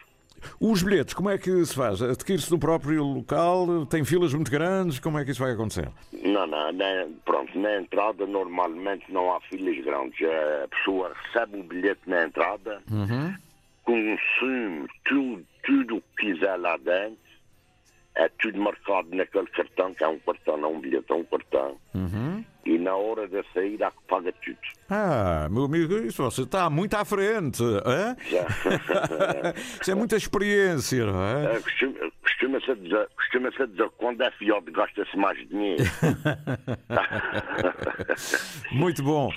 Os 0.60 0.82
bilhetes, 0.82 1.14
como 1.14 1.30
é 1.30 1.38
que 1.38 1.64
se 1.64 1.74
faz? 1.74 2.02
Adquire-se 2.02 2.50
no 2.50 2.58
próprio 2.58 3.02
local? 3.02 3.86
Tem 3.86 4.04
filas 4.04 4.34
muito 4.34 4.50
grandes? 4.50 4.98
Como 4.98 5.18
é 5.18 5.24
que 5.24 5.30
isso 5.30 5.40
vai 5.42 5.52
acontecer? 5.52 5.88
Não, 6.22 6.46
não, 6.46 6.70
na, 6.70 7.06
pronto, 7.24 7.58
na 7.58 7.76
entrada 7.80 8.26
normalmente 8.26 9.04
não 9.10 9.32
há 9.34 9.40
filas 9.40 9.82
grandes. 9.82 10.18
A 10.64 10.68
pessoa 10.68 11.12
recebe 11.24 11.60
o 11.60 11.62
bilhete 11.62 12.02
na 12.06 12.24
entrada, 12.26 12.82
consume 13.84 14.86
tudo, 15.04 15.44
tudo 15.64 15.96
o 15.96 16.02
que 16.16 16.32
quiser 16.32 16.56
lá 16.56 16.76
dentro, 16.76 17.16
é 18.16 18.28
tudo 18.40 18.58
marcado 18.60 19.08
naquele 19.12 19.46
cartão, 19.48 19.92
que 19.94 20.04
é 20.04 20.08
um 20.08 20.18
cartão, 20.20 20.56
não 20.56 20.74
um 20.74 20.80
bilhete, 20.80 21.10
é 21.10 21.14
um 21.14 21.24
cartão. 21.24 21.76
E 22.66 22.78
na 22.78 22.94
hora 22.96 23.28
da 23.28 23.44
saída 23.52 23.88
há 23.88 23.90
que 23.90 23.98
paga 24.08 24.32
tudo. 24.42 24.56
Ah, 24.88 25.48
meu 25.50 25.64
amigo, 25.64 25.96
isso 25.98 26.22
você 26.22 26.42
está 26.42 26.70
muito 26.70 26.94
à 26.94 27.04
frente. 27.04 27.62
hã? 27.84 28.16
Já. 28.30 28.46
Isso 29.82 29.90
é 29.90 29.94
muita 29.94 30.16
experiência, 30.16 31.04
não 31.04 31.22
é? 31.22 31.56
É, 31.56 31.60
costuma- 31.60 32.10
Costuma-se 32.22 32.74
dizer, 32.82 33.08
costuma 33.16 33.48
dizer 33.50 33.88
que 33.88 33.96
quando 33.96 34.22
é 34.22 34.30
fiado 34.32 34.70
gasta-se 34.72 35.16
mais 35.16 35.38
dinheiro. 35.48 35.82
Muito 38.72 39.02
bom. 39.02 39.30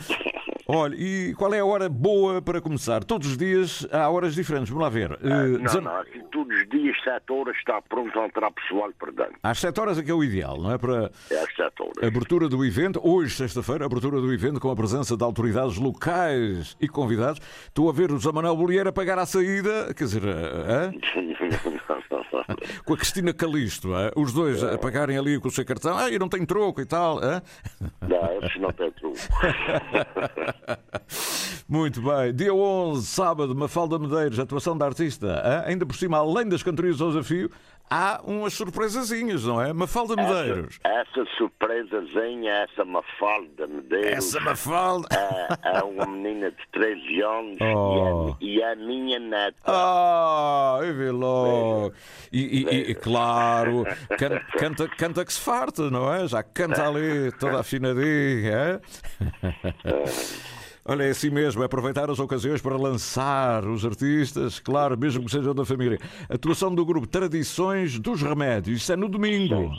Olha, 0.69 0.95
e 0.95 1.33
qual 1.35 1.53
é 1.53 1.59
a 1.59 1.65
hora 1.65 1.87
boa 1.87 2.41
para 2.41 2.59
começar? 2.59 3.03
Todos 3.03 3.29
os 3.29 3.37
dias 3.37 3.87
há 3.91 4.09
horas 4.09 4.35
diferentes. 4.35 4.69
Vamos 4.69 4.83
lá 4.83 4.89
ver. 4.89 5.11
Eh, 5.23 5.27
Não, 5.29 5.59
dezen- 5.63 5.81
não, 5.81 5.95
aqui 5.97 6.21
todos 6.31 6.53
os 6.61 6.67
dias, 6.69 6.95
7 7.03 7.31
horas, 7.31 7.55
está 7.55 7.81
pronto 7.81 8.19
a 8.19 8.25
entrar 8.25 8.51
pessoal 8.51 8.91
para 8.99 9.11
dentro. 9.11 9.35
Às 9.43 9.59
7 9.59 9.79
horas 9.79 9.97
é 9.97 10.03
que 10.03 10.11
é 10.11 10.13
o 10.13 10.23
ideal, 10.23 10.57
não 10.61 10.71
é? 10.73 10.77
Para 10.77 11.09
É 11.31 11.39
às 11.39 11.55
7 11.55 11.81
horas. 11.81 12.03
abertura 12.03 12.49
do 12.49 12.65
evento, 12.65 12.99
hoje, 13.01 13.33
sexta-feira, 13.35 13.85
abertura 13.85 14.19
do 14.19 14.33
evento 14.33 14.59
com 14.59 14.69
a 14.69 14.75
presença 14.75 15.15
de 15.15 15.23
autoridades 15.23 15.77
locais 15.77 16.75
e 16.81 16.87
convidados. 16.87 17.39
Estou 17.67 17.89
a 17.89 17.93
ver 17.93 18.11
o 18.11 18.17
Zé 18.19 18.31
Manuel 18.33 18.57
Bolieira 18.57 18.91
pagar 18.91 19.17
à 19.19 19.25
saída, 19.25 19.93
quer 19.93 20.03
dizer, 20.03 20.23
eh, 20.25 20.65
hã? 20.67 20.91
com 22.85 22.93
a 22.93 22.97
Cristina 22.97 23.33
Calisto, 23.33 23.93
hã? 23.93 24.11
os 24.15 24.33
dois 24.33 24.63
a 24.63 24.77
pagarem 24.77 25.17
ali 25.17 25.39
com 25.39 25.47
o 25.47 25.51
seu 25.51 25.65
cartão. 25.65 25.97
Ah, 25.97 26.11
eu 26.11 26.19
não 26.19 26.29
tenho 26.29 26.45
troco 26.45 26.81
e 26.81 26.85
tal. 26.85 27.19
hã? 27.19 27.41
Não, 28.01 28.61
não 28.61 28.71
têm 28.71 28.91
truque. 28.91 29.19
Muito 31.67 32.01
bem. 32.01 32.33
Dia 32.33 32.53
11, 32.53 33.05
sábado, 33.05 33.55
Mafalda 33.55 33.99
Medeiros, 33.99 34.39
atuação 34.39 34.77
da 34.77 34.85
artista. 34.85 35.41
Ainda 35.65 35.85
por 35.85 35.95
cima, 35.95 36.17
além 36.17 36.47
das 36.47 36.63
cantorias 36.63 37.01
ao 37.01 37.09
desafio, 37.09 37.49
há 37.89 38.21
umas 38.23 38.53
surpresazinhas, 38.53 39.43
não 39.45 39.61
é? 39.61 39.71
Mafalda 39.73 40.15
Medeiros. 40.15 40.79
Essa, 40.83 40.97
essa 41.21 41.25
surpresazinha, 41.37 42.51
essa 42.69 42.83
Mafalda 42.85 43.67
Medeiros, 43.67 44.11
Essa 44.11 44.39
Mafalda. 44.39 45.07
é, 45.63 45.77
é 45.79 45.83
uma 45.83 46.05
menina 46.05 46.51
de 46.51 46.67
13 46.71 47.21
anos 47.21 47.57
Oh. 47.61 48.35
e, 48.41 48.47
é, 48.49 48.55
e 48.57 48.61
é 48.61 48.71
a 48.71 48.75
minha 48.75 49.19
neta. 49.19 49.57
Ah, 49.65 50.79
eu 50.83 50.93
vi 50.95 51.09
logo. 51.09 51.93
E, 52.31 52.63
e- 52.63 52.91
e, 52.91 52.95
claro, 52.95 53.83
can- 54.17 54.39
canta, 54.57 54.87
canta 54.89 55.25
que 55.25 55.33
se 55.33 55.39
farta, 55.41 55.89
não 55.89 56.13
é? 56.13 56.27
Já 56.27 56.43
canta 56.43 56.87
ali 56.87 57.31
toda 57.39 57.59
afinadinha. 57.59 58.51
é? 58.53 58.81
Olha, 60.87 61.03
é 61.03 61.09
assim 61.09 61.29
mesmo, 61.29 61.61
é 61.61 61.65
aproveitar 61.65 62.09
as 62.09 62.19
ocasiões 62.19 62.61
para 62.61 62.77
lançar 62.77 63.65
os 63.65 63.85
artistas, 63.85 64.59
claro, 64.59 64.97
mesmo 64.97 65.25
que 65.25 65.31
sejam 65.31 65.53
da 65.53 65.65
família. 65.65 65.97
Atuação 66.29 66.73
do 66.73 66.85
grupo 66.85 67.05
Tradições 67.07 67.99
dos 67.99 68.21
Remédios, 68.21 68.81
isso 68.81 68.93
é 68.93 68.95
no 68.95 69.09
domingo. 69.09 69.71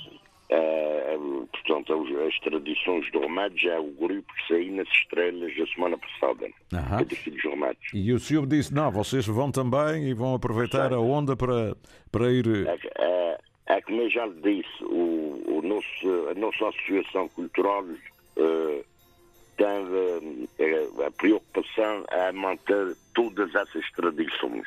É, 0.50 1.14
é, 1.14 1.18
portanto, 1.52 1.92
as- 2.26 2.38
tradições 2.40 3.10
do 3.12 3.20
remédio 3.20 3.70
é 3.70 3.78
o 3.80 3.90
grupo 3.90 4.32
que 4.34 4.46
saiu 4.54 4.72
nas 4.74 4.88
estrelas 4.88 5.54
da 5.56 5.66
semana 5.74 5.98
passada. 5.98 6.46
Aham. 6.72 7.00
É 7.00 7.04
daqui 7.04 7.30
dos 7.30 7.42
remédios. 7.42 7.90
E 7.92 8.12
o 8.12 8.18
senhor 8.18 8.46
disse: 8.46 8.72
não, 8.72 8.90
vocês 8.90 9.26
vão 9.26 9.50
também 9.50 10.08
e 10.08 10.14
vão 10.14 10.34
aproveitar 10.34 10.92
a 10.92 11.00
onda 11.00 11.36
para, 11.36 11.76
para 12.12 12.30
ir. 12.32 12.66
É, 12.66 12.76
que- 12.78 12.90
é, 12.98 13.38
é 13.66 13.80
como 13.82 14.00
eu 14.02 14.10
já 14.10 14.24
lhe 14.26 14.40
disse, 14.40 14.84
o, 14.84 15.42
o 15.58 15.62
nosso, 15.62 16.28
a 16.30 16.34
nossa 16.38 16.68
associação 16.68 17.28
cultural 17.28 17.84
eh, 18.36 18.84
tem 19.58 20.46
eh, 20.58 20.88
a 21.06 21.10
preocupação 21.10 22.04
é 22.10 22.32
manter 22.32 22.96
todas 23.14 23.54
essas 23.54 23.84
tradições. 23.92 24.66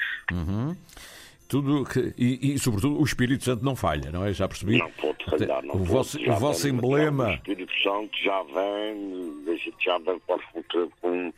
Tudo 1.48 1.84
que, 1.84 2.14
e, 2.18 2.54
e, 2.54 2.60
sobretudo, 2.60 2.98
o 3.00 3.04
Espírito 3.04 3.44
Santo 3.44 3.66
não 3.66 3.76
falha, 3.76 4.10
não 4.10 4.24
é? 4.26 4.32
Já 4.32 4.48
percebi. 4.48 4.78
Não 4.78 4.90
pode 4.92 5.26
falhar, 5.26 5.62
não 5.64 5.76
o 5.76 5.78
pode. 5.80 5.90
vosso, 5.92 6.18
o 6.30 6.36
vosso 6.38 6.64
vem- 6.64 6.72
emblema. 6.74 7.28
O 7.28 7.34
Espírito 7.34 7.74
Santo 7.84 8.18
já 8.24 8.42
vem, 8.44 9.44
a 9.48 9.56
gente 9.58 9.76
já 9.84 9.98
vem 9.98 10.18
quase 10.26 10.44
com, 10.54 10.90
com 11.02 11.34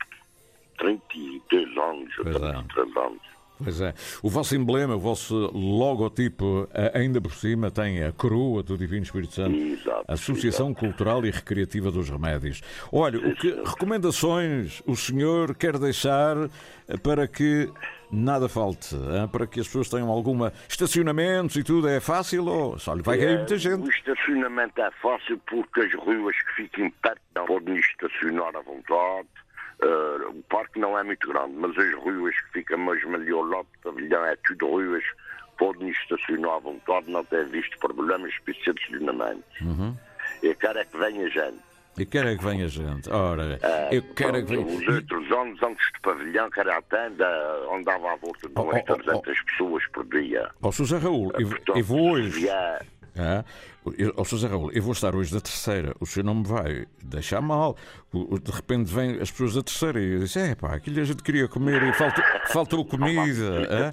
32 0.78 1.76
anos, 1.76 2.18
ou 2.18 2.24
Pois 2.24 2.36
é. 2.36 2.52
33 2.52 2.96
anos. 2.96 3.20
Pois 3.62 3.80
é. 3.80 3.94
O 4.22 4.28
vosso 4.28 4.56
emblema, 4.56 4.96
o 4.96 4.98
vosso 4.98 5.34
logotipo, 5.54 6.68
ainda 6.92 7.20
por 7.20 7.32
cima, 7.34 7.70
tem 7.70 8.02
a 8.02 8.12
coroa 8.12 8.62
do 8.62 8.76
Divino 8.76 9.04
Espírito 9.04 9.32
Santo. 9.34 9.56
Exato, 9.56 10.04
Associação 10.08 10.74
Cultural 10.74 11.24
e 11.24 11.30
Recreativa 11.30 11.90
dos 11.90 12.10
Remédios. 12.10 12.60
Olha, 12.92 13.18
o 13.18 13.34
que 13.36 13.50
recomendações 13.64 14.82
o 14.86 14.96
senhor 14.96 15.54
quer 15.54 15.78
deixar 15.78 16.36
para 17.02 17.26
que 17.28 17.70
nada 18.10 18.48
falte? 18.48 18.94
eh? 18.94 19.26
Para 19.30 19.46
que 19.46 19.60
as 19.60 19.66
pessoas 19.66 19.88
tenham 19.88 20.10
alguma 20.10 20.52
estacionamentos 20.68 21.56
e 21.56 21.62
tudo? 21.62 21.88
É 21.88 22.00
fácil 22.00 22.46
ou 22.46 22.78
só 22.78 22.92
lhe 22.94 23.02
vai 23.02 23.18
cair 23.18 23.38
muita 23.38 23.54
É, 23.54 23.58
gente? 23.58 23.86
O 23.86 23.90
estacionamento 23.90 24.80
é 24.80 24.90
fácil 25.00 25.40
porque 25.48 25.80
as 25.80 25.94
ruas 25.94 26.36
que 26.36 26.62
ficam 26.64 26.90
perto 27.02 27.20
podem 27.46 27.76
estacionar 27.76 28.54
à 28.56 28.60
vontade. 28.62 29.28
Uh, 29.84 30.30
o 30.30 30.42
parque 30.48 30.78
não 30.80 30.98
é 30.98 31.02
muito 31.02 31.28
grande, 31.28 31.52
mas 31.54 31.76
as 31.76 31.94
ruas 31.94 32.34
que 32.34 32.52
ficam 32.60 32.78
mesmo 32.78 33.14
ali 33.14 33.30
ao 33.30 33.42
lado 33.44 33.66
do 33.82 33.92
pavilhão 33.92 34.24
é 34.24 34.34
tudo 34.46 34.66
ruas 34.66 35.04
podem 35.58 35.88
estacionar 35.90 36.52
à 36.54 36.58
vontade, 36.58 37.10
não 37.10 37.24
tem 37.24 37.44
visto 37.46 37.78
problemas 37.78 38.32
especiais 38.32 38.74
de 38.76 38.82
estacionamento. 38.82 39.44
Uhum. 39.60 39.94
Eu 40.42 40.54
quero 40.56 40.78
é 40.78 40.84
que 40.84 40.96
venha 40.98 41.28
gente. 41.30 41.58
E 41.96 42.04
quero 42.04 42.28
é 42.28 42.36
que 42.36 42.42
venha 42.42 42.66
gente. 42.66 43.08
Ora, 43.08 43.60
Uh, 43.62 43.94
eu 43.94 44.02
quero 44.14 44.36
é 44.38 44.42
que 44.42 44.46
pronto, 44.52 44.66
venha. 44.68 44.80
Os 44.80 44.94
outros 44.96 45.30
anos, 45.32 45.62
antes 45.62 45.92
do 45.92 46.00
pavilhão, 46.00 46.50
que 46.50 46.58
era 46.60 46.76
a 46.78 46.82
tenda, 46.82 47.26
andava 47.72 48.12
à 48.12 48.16
volta 48.16 48.48
de 48.48 48.52
Oh, 48.56 48.62
umas 48.62 48.82
oh, 48.88 48.92
oh, 48.92 48.96
300 48.96 49.42
pessoas 49.42 49.86
por 49.92 50.04
dia. 50.06 50.50
Ó 50.60 50.72
José 50.72 50.98
Raul, 50.98 51.30
eu, 51.38 51.48
Portanto, 51.50 51.78
eu 51.78 51.84
vou 51.84 52.10
hoje. 52.14 52.30
vier- 52.30 52.84
Ah, 53.16 53.44
eu- 53.96 54.12
Ó 54.16 54.24
José 54.24 54.48
Raul, 54.48 54.70
eu 54.72 54.82
vou 54.82 54.92
estar 54.92 55.14
hoje 55.14 55.32
da 55.32 55.40
terceira. 55.40 55.94
O 56.00 56.06
senhor 56.06 56.24
não 56.26 56.34
me 56.36 56.46
vai 56.46 56.86
deixar 57.02 57.40
mal. 57.40 57.76
De 58.12 58.50
repente 58.50 58.92
vêm 58.92 59.20
as 59.20 59.30
pessoas 59.30 59.54
da 59.54 59.62
terceira 59.62 60.00
e 60.00 60.14
eu 60.14 60.18
disse: 60.20 60.38
é 60.40 60.54
pá, 60.54 60.74
aquilo 60.74 61.00
a 61.00 61.04
gente 61.04 61.22
queria 61.22 61.46
comer 61.48 61.82
e 61.82 61.92
falta, 61.92 62.22
faltou 62.48 62.84
comida. 62.86 63.92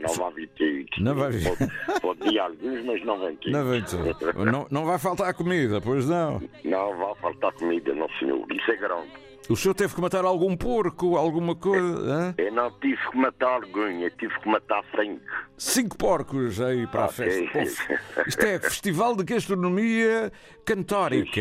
Não 0.00 0.14
vai 0.14 0.32
vir 0.32 0.48
tudo. 0.56 1.02
Não 1.04 1.14
vai 1.14 1.30
vir. 1.30 1.56
Pode, 1.56 2.00
pode 2.00 2.28
ir 2.34 2.38
alguns, 2.38 2.84
mas 2.84 3.04
não 3.04 3.18
vem 3.20 3.36
tudo. 3.36 3.52
Não, 3.52 3.64
vem 3.70 3.82
tudo. 3.82 4.44
não, 4.50 4.66
não 4.70 4.84
vai 4.86 4.98
faltar 4.98 5.34
comida, 5.34 5.80
pois 5.80 6.06
não. 6.08 6.40
Não 6.64 6.96
vai 6.96 7.14
faltar 7.16 7.52
comida, 7.52 7.94
não 7.94 8.08
senhor. 8.18 8.44
Isso 8.52 8.70
é 8.70 8.76
grande. 8.76 9.08
O 9.50 9.56
senhor 9.56 9.74
teve 9.74 9.94
que 9.94 10.00
matar 10.00 10.24
algum 10.24 10.56
porco, 10.56 11.16
alguma 11.16 11.54
coisa? 11.56 11.98
hã? 12.12 12.34
Eu 12.38 12.52
não 12.52 12.70
tive 12.80 12.96
que 13.10 13.16
matar 13.18 13.54
algum, 13.62 13.80
eu 14.00 14.10
tive 14.12 14.38
que 14.40 14.48
matar 14.48 14.82
cinco. 14.98 15.20
Cinco 15.58 15.98
porcos 15.98 16.60
aí 16.60 16.86
para 16.86 17.02
a 17.02 17.06
Ok. 17.06 17.48
festa. 17.48 17.98
Pô, 18.14 18.22
Isto 18.26 18.46
é 18.46 18.58
Festival 18.60 19.14
de 19.16 19.24
Gastronomia 19.24 20.32
Cantórica. 20.64 21.40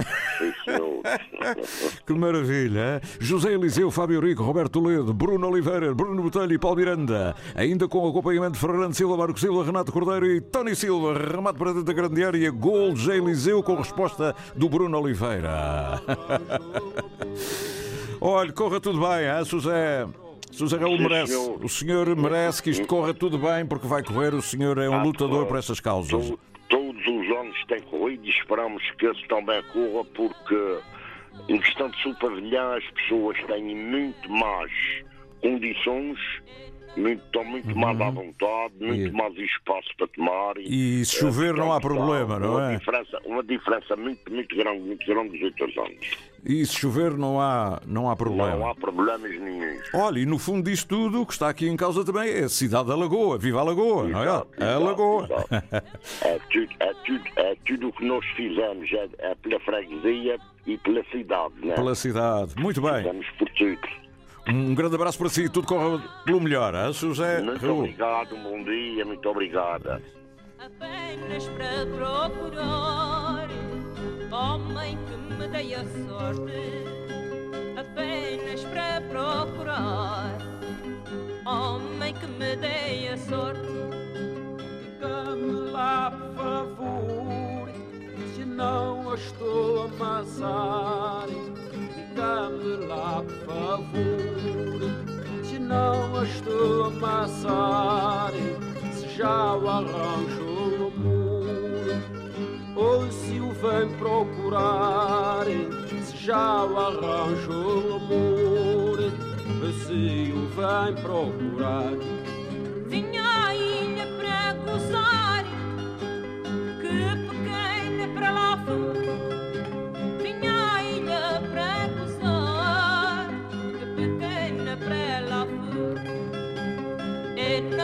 Que 2.06 2.12
maravilha! 2.12 3.00
José 3.18 3.52
Eliseu, 3.54 3.90
Fábio 3.90 4.20
Rico, 4.20 4.42
Roberto 4.42 4.72
Toledo, 4.80 5.14
Bruno 5.14 5.48
Oliveira, 5.48 5.94
Bruno 5.94 6.22
Botelho 6.22 6.52
e 6.52 6.58
Paulo 6.58 6.76
Miranda. 6.76 7.34
Ainda 7.54 7.88
com 7.88 7.98
o 8.00 8.10
acompanhamento 8.10 8.52
de 8.52 8.58
Fernando 8.58 8.92
Silva, 8.94 9.16
Marco 9.16 9.40
Silva, 9.40 9.64
Renato 9.64 9.90
Cordeiro 9.92 10.26
e 10.26 10.40
Tony 10.42 10.74
Silva. 10.76 11.14
Remate 11.18 11.58
para 11.58 11.68
dentro 11.72 11.84
da 11.84 11.92
grande 11.94 12.22
área. 12.22 12.50
Gol 12.50 12.92
de 12.92 13.00
José 13.00 13.16
Eliseu 13.16 13.62
com 13.62 13.76
resposta 13.76 14.34
do 14.54 14.68
Bruno 14.68 14.98
Oliveira. 15.00 16.02
Olha, 18.20 18.52
corra 18.52 18.80
tudo 18.80 19.00
bem, 19.00 19.26
hein, 19.26 19.44
José? 19.44 20.06
José 20.52 20.76
Raul 20.76 20.98
merece. 20.98 21.34
O 21.62 21.68
senhor 21.68 22.14
merece 22.16 22.62
que 22.62 22.70
isto 22.70 22.86
corra 22.86 23.14
tudo 23.14 23.38
bem 23.38 23.64
porque 23.64 23.86
vai 23.86 24.02
correr. 24.02 24.34
O 24.34 24.42
senhor 24.42 24.78
é 24.78 24.88
um 24.88 24.94
Ah, 24.94 25.02
lutador 25.02 25.46
por 25.46 25.58
essas 25.58 25.80
causas. 25.80 26.10
To- 26.28 26.38
Todos 26.68 27.00
os 27.06 27.36
anos 27.36 27.56
tem 27.66 27.80
corrido 27.82 28.24
e 28.26 28.30
esperamos 28.30 28.82
que 28.98 29.06
esse 29.06 29.26
também 29.26 29.60
corra 29.72 30.04
porque 30.14 30.78
em 31.48 31.58
questão 31.58 31.88
de 31.88 32.00
seu 32.02 32.14
pavilhão 32.16 32.72
as 32.74 32.84
pessoas 32.90 33.36
têm 33.46 33.74
muito 33.74 34.30
mais 34.30 34.70
condições, 35.42 36.18
muito, 36.96 37.22
estão 37.24 37.44
muito 37.44 37.76
mais 37.78 38.00
à 38.00 38.10
vontade, 38.10 38.74
muito 38.80 39.00
Uhum. 39.02 39.06
E- 39.08 39.12
mais 39.12 39.34
espaço 39.38 39.88
para 39.96 40.06
tomar. 40.08 40.56
E 40.58 41.04
se 41.04 41.16
chover 41.16 41.54
não 41.54 41.72
há 41.72 41.80
problema, 41.80 42.38
não 42.38 42.56
uma 42.56 42.72
é? 42.72 42.76
Diferença, 42.76 43.18
uma 43.24 43.42
diferença 43.42 43.96
muito, 43.96 44.32
muito 44.32 44.56
grande, 44.56 44.80
muito 44.80 45.06
grande 45.06 45.30
dos 45.38 45.42
outros 45.42 45.76
anos. 45.78 46.30
E 46.44 46.64
se 46.64 46.74
chover 46.78 47.12
não 47.18 47.38
há, 47.40 47.80
não 47.86 48.08
há 48.10 48.16
problema. 48.16 48.56
Não 48.56 48.68
há 48.70 48.74
problemas 48.74 49.30
nenhum. 49.30 49.78
Olha, 49.94 50.20
e 50.20 50.24
no 50.26 50.38
fundo 50.38 50.70
disto 50.70 50.88
tudo, 50.88 51.20
o 51.22 51.26
que 51.26 51.32
está 51.34 51.48
aqui 51.50 51.68
em 51.68 51.76
causa 51.76 52.02
também 52.04 52.30
é 52.30 52.44
a 52.44 52.48
cidade 52.48 52.88
da 52.88 52.96
Lagoa. 52.96 53.36
Viva 53.38 53.60
a 53.60 53.62
Lagoa, 53.62 54.08
não 54.08 54.20
é? 54.20 54.22
Exato, 54.24 54.48
A 54.58 54.64
exato, 54.64 54.84
Lagoa. 54.84 55.24
exato. 55.24 55.54
É 56.22 56.38
tudo, 56.50 56.68
é 56.80 56.94
tudo, 57.04 57.24
é 57.36 57.56
tudo 57.66 57.88
o 57.88 57.92
que 57.92 58.04
nós 58.06 58.24
fizemos, 58.36 58.90
é, 58.92 59.08
é 59.18 59.34
pela 59.34 59.60
freguesia 59.60 60.38
e 60.66 60.78
pela 60.78 61.04
cidade, 61.10 61.54
né? 61.62 61.74
Pela 61.74 61.94
cidade. 61.94 62.54
Muito 62.58 62.80
bem. 62.80 62.96
Fizemos 62.96 63.26
por 63.38 63.48
tudo. 63.50 63.88
Um 64.52 64.74
grande 64.74 64.94
abraço 64.96 65.18
para 65.18 65.28
si. 65.28 65.48
Tudo 65.48 65.66
corre 65.66 66.02
pelo 66.24 66.40
melhor, 66.40 66.74
hein, 66.74 66.92
José 66.92 67.40
Muito 67.40 67.64
Raul? 67.64 67.78
obrigado, 67.80 68.34
um 68.34 68.42
bom 68.42 68.64
dia, 68.64 69.04
muito 69.04 69.28
obrigada. 69.28 70.02
apenas 70.58 71.44
para 71.48 71.86
procurar 71.86 73.48
homem 74.32 74.98
que 75.06 75.16
me 75.34 75.48
dê 75.48 75.74
a 75.74 75.84
sorte, 75.84 76.52
apenas 77.78 78.64
para 78.64 79.00
procurar 79.02 80.38
homem 81.46 82.14
que 82.14 82.26
me 82.26 82.56
dê 82.56 83.08
a 83.08 83.16
sorte. 83.18 83.60
Diga-me 85.00 85.70
lá, 85.70 86.10
por 86.10 86.34
favor, 86.36 87.68
se 88.34 88.44
não 88.44 89.10
a 89.10 89.14
estou 89.14 89.82
a 89.82 89.84
amassar. 89.86 91.26
Diga-me 92.10 92.88
lá, 92.88 93.22
por 93.22 93.54
favor, 93.54 94.80
se 95.44 95.58
não 95.60 96.24
estou 96.24 96.84
a 96.84 96.86
amassar. 96.88 98.32
Se 98.92 99.08
já 99.16 99.54
o 99.54 99.68
arranjo 99.68 100.44
o 100.44 100.86
amor, 100.88 102.02
ou 102.74 103.12
se 103.12 103.38
o 103.38 103.52
vem 103.52 103.88
procurar. 103.96 105.46
Se 106.02 106.16
já 106.16 106.64
o 106.64 106.76
arranjo 106.76 107.52
o 107.52 107.94
amor, 107.94 108.98
se 109.72 110.32
o 110.34 110.48
vem 110.48 110.94
procurar. 111.02 112.19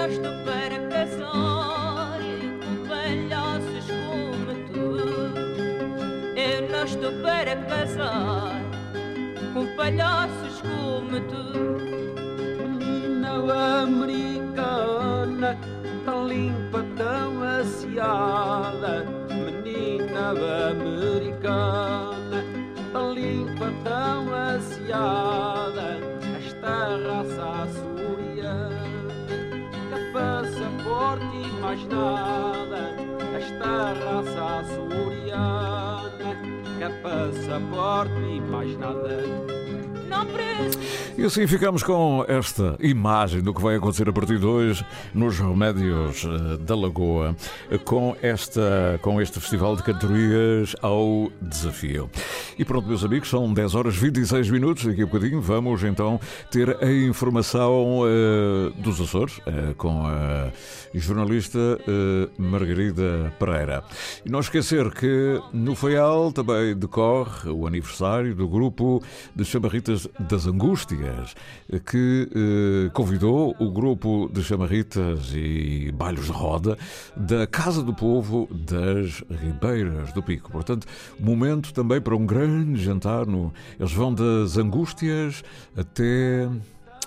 Estou 0.08 0.32
para 0.44 0.78
casar 0.88 2.20
com 2.62 2.74
palhaços 2.86 3.86
como 3.90 4.54
tu. 4.68 4.88
Eu 6.38 6.58
não 6.70 6.84
estou 6.84 7.12
para 7.22 7.56
casar 7.56 8.62
com 9.52 9.66
palhaços 9.76 10.62
como 10.62 11.20
tu. 11.22 11.44
Menina 12.78 13.30
americana, 13.82 15.50
tão 16.04 16.28
limpa, 16.28 16.84
tão 16.96 17.42
aciada. 17.42 19.04
Menina 19.28 20.30
americana, 20.70 22.44
tão 22.92 23.12
limpa, 23.12 23.72
tão 23.82 24.32
aciada. 24.32 25.98
Esta 26.38 26.96
raça 27.08 27.44
açoriana, 27.64 27.95
passaporte 31.16 31.36
e 31.36 31.60
mais 31.60 31.84
nada. 31.86 32.96
Esta 33.36 33.92
raça 33.92 34.44
açoriana, 34.60 36.10
que 36.78 36.84
passaporte 37.02 38.12
e 38.12 38.40
mais 38.40 38.76
nada. 38.78 39.22
Não 40.08 40.26
preciso. 40.26 41.05
E 41.18 41.24
assim 41.24 41.46
ficamos 41.46 41.82
com 41.82 42.26
esta 42.28 42.76
imagem 42.78 43.40
do 43.40 43.54
que 43.54 43.62
vai 43.62 43.76
acontecer 43.76 44.06
a 44.06 44.12
partir 44.12 44.38
de 44.38 44.44
hoje 44.44 44.84
nos 45.14 45.38
Remédios 45.38 46.24
eh, 46.26 46.58
da 46.58 46.76
Lagoa, 46.76 47.34
com, 47.86 48.14
esta, 48.20 49.00
com 49.00 49.18
este 49.18 49.40
Festival 49.40 49.76
de 49.76 49.82
Cantorias 49.82 50.76
ao 50.82 51.32
Desafio. 51.40 52.10
E 52.58 52.64
pronto, 52.66 52.86
meus 52.86 53.02
amigos, 53.02 53.30
são 53.30 53.52
10 53.52 53.74
horas 53.74 53.96
26 53.96 54.50
minutos. 54.50 54.84
Daqui 54.84 55.02
a 55.02 55.06
bocadinho 55.06 55.40
vamos 55.40 55.82
então 55.84 56.20
ter 56.50 56.76
a 56.82 56.92
informação 56.92 58.02
eh, 58.06 58.72
dos 58.82 59.00
Açores 59.00 59.40
eh, 59.46 59.74
com 59.76 60.06
a 60.06 60.50
jornalista 60.94 61.58
eh, 61.58 62.28
Margarida 62.38 63.32
Pereira. 63.38 63.84
E 64.24 64.30
não 64.30 64.40
esquecer 64.40 64.90
que 64.90 65.40
no 65.52 65.74
Faial 65.74 66.32
também 66.32 66.74
decorre 66.74 67.50
o 67.50 67.66
aniversário 67.66 68.34
do 68.34 68.48
grupo 68.48 69.02
de 69.34 69.44
chamarritas 69.44 70.08
das 70.18 70.46
Angústias, 70.46 71.05
que 71.84 72.28
eh, 72.34 72.90
convidou 72.92 73.54
o 73.58 73.70
grupo 73.70 74.30
de 74.32 74.42
chamarritas 74.42 75.32
e 75.34 75.92
bailes 75.92 76.26
de 76.26 76.32
roda 76.32 76.76
da 77.16 77.46
Casa 77.46 77.82
do 77.82 77.94
Povo 77.94 78.48
das 78.50 79.22
Ribeiras 79.30 80.12
do 80.12 80.22
Pico. 80.22 80.50
Portanto, 80.50 80.86
momento 81.18 81.72
também 81.72 82.00
para 82.00 82.16
um 82.16 82.26
grande 82.26 82.82
jantar. 82.82 83.26
No... 83.26 83.52
Eles 83.78 83.92
vão 83.92 84.12
das 84.12 84.56
Angústias 84.56 85.42
até 85.76 86.48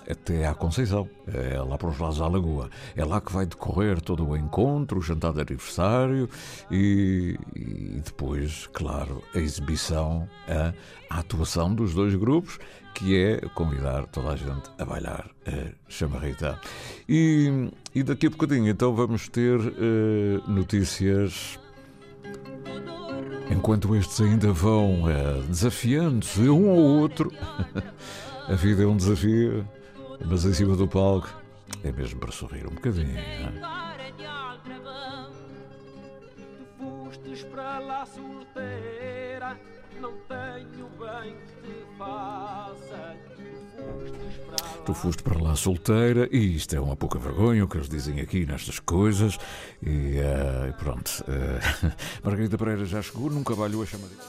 até 0.10 0.48
à 0.48 0.56
Conceição, 0.56 1.08
é 1.28 1.62
lá 1.62 1.78
para 1.78 1.90
os 1.90 2.00
lados 2.00 2.18
da 2.18 2.28
Lagoa. 2.28 2.70
É 2.96 3.06
lá 3.06 3.22
que 3.22 3.32
vai 3.32 3.46
decorrer 3.46 4.02
todo 4.02 4.28
o 4.28 4.36
encontro, 4.36 4.98
o 4.98 5.02
jantar 5.02 5.34
de 5.34 5.42
aniversário 5.42 6.28
e, 6.72 7.38
e 7.56 8.02
depois, 8.04 8.68
claro, 8.74 9.24
a 9.36 9.38
exibição, 9.38 10.28
a, 10.48 10.74
a 11.16 11.20
atuação 11.20 11.74
dos 11.74 11.94
dois 11.94 12.16
grupos, 12.16 12.58
que 12.94 13.18
é 13.18 13.40
convidar 13.54 14.06
toda 14.08 14.32
a 14.32 14.36
gente 14.36 14.70
a 14.78 14.86
bailar 14.86 15.30
a 15.46 15.72
chamarrita. 15.88 16.60
E, 17.08 17.72
e 17.94 18.04
daqui 18.04 18.28
a 18.28 18.30
bocadinho, 18.30 18.68
então, 18.70 18.94
vamos 18.94 19.28
ter 19.30 19.60
eh, 19.60 20.42
notícias. 20.48 21.60
Enquanto 23.52 23.96
estes 23.96 24.22
ainda 24.22 24.52
vão 24.52 25.10
eh, 25.10 25.42
desafiando-se 25.48 26.42
um 26.50 26.70
ao 26.70 26.78
outro. 26.78 27.32
A 28.50 28.56
vida 28.56 28.82
é 28.82 28.86
um 28.88 28.98
desafio, 28.98 29.64
mas 30.26 30.44
em 30.44 30.54
cima 30.54 30.76
do 30.76 30.88
palco 30.88 31.30
é 31.84 31.92
mesmo 31.92 32.20
para 32.20 32.32
sorrir 32.32 32.66
um 32.66 32.72
bocadinho. 32.72 33.16
é? 33.16 33.54
Fostes 36.80 37.44
para 37.44 37.78
lá 37.78 38.08
solteira, 38.08 39.56
não 40.00 40.14
tenho 40.28 40.90
bem 41.00 41.36
que 41.36 41.68
te 41.68 41.86
faça. 41.98 43.16
Tu 44.86 44.94
foste 44.94 45.22
para 45.22 45.40
lá 45.42 45.56
solteira 45.56 46.28
e 46.32 46.56
isto 46.56 46.76
é 46.76 46.80
uma 46.80 46.96
pouca 46.96 47.20
vergonha 47.20 47.64
o 47.64 47.68
que 47.68 47.78
eles 47.78 47.90
dizem 47.90 48.20
aqui 48.20 48.46
nestas 48.46 48.80
coisas. 48.80 49.38
E 49.86 50.18
eh, 50.18 50.74
pronto. 50.80 51.24
eh, 51.28 51.92
Margarida 52.24 52.58
Pereira 52.58 52.86
já 52.86 53.02
chegou, 53.02 53.30
nunca 53.30 53.54
valhou 53.54 53.84
a 53.84 53.86
chamarita. 53.86 54.24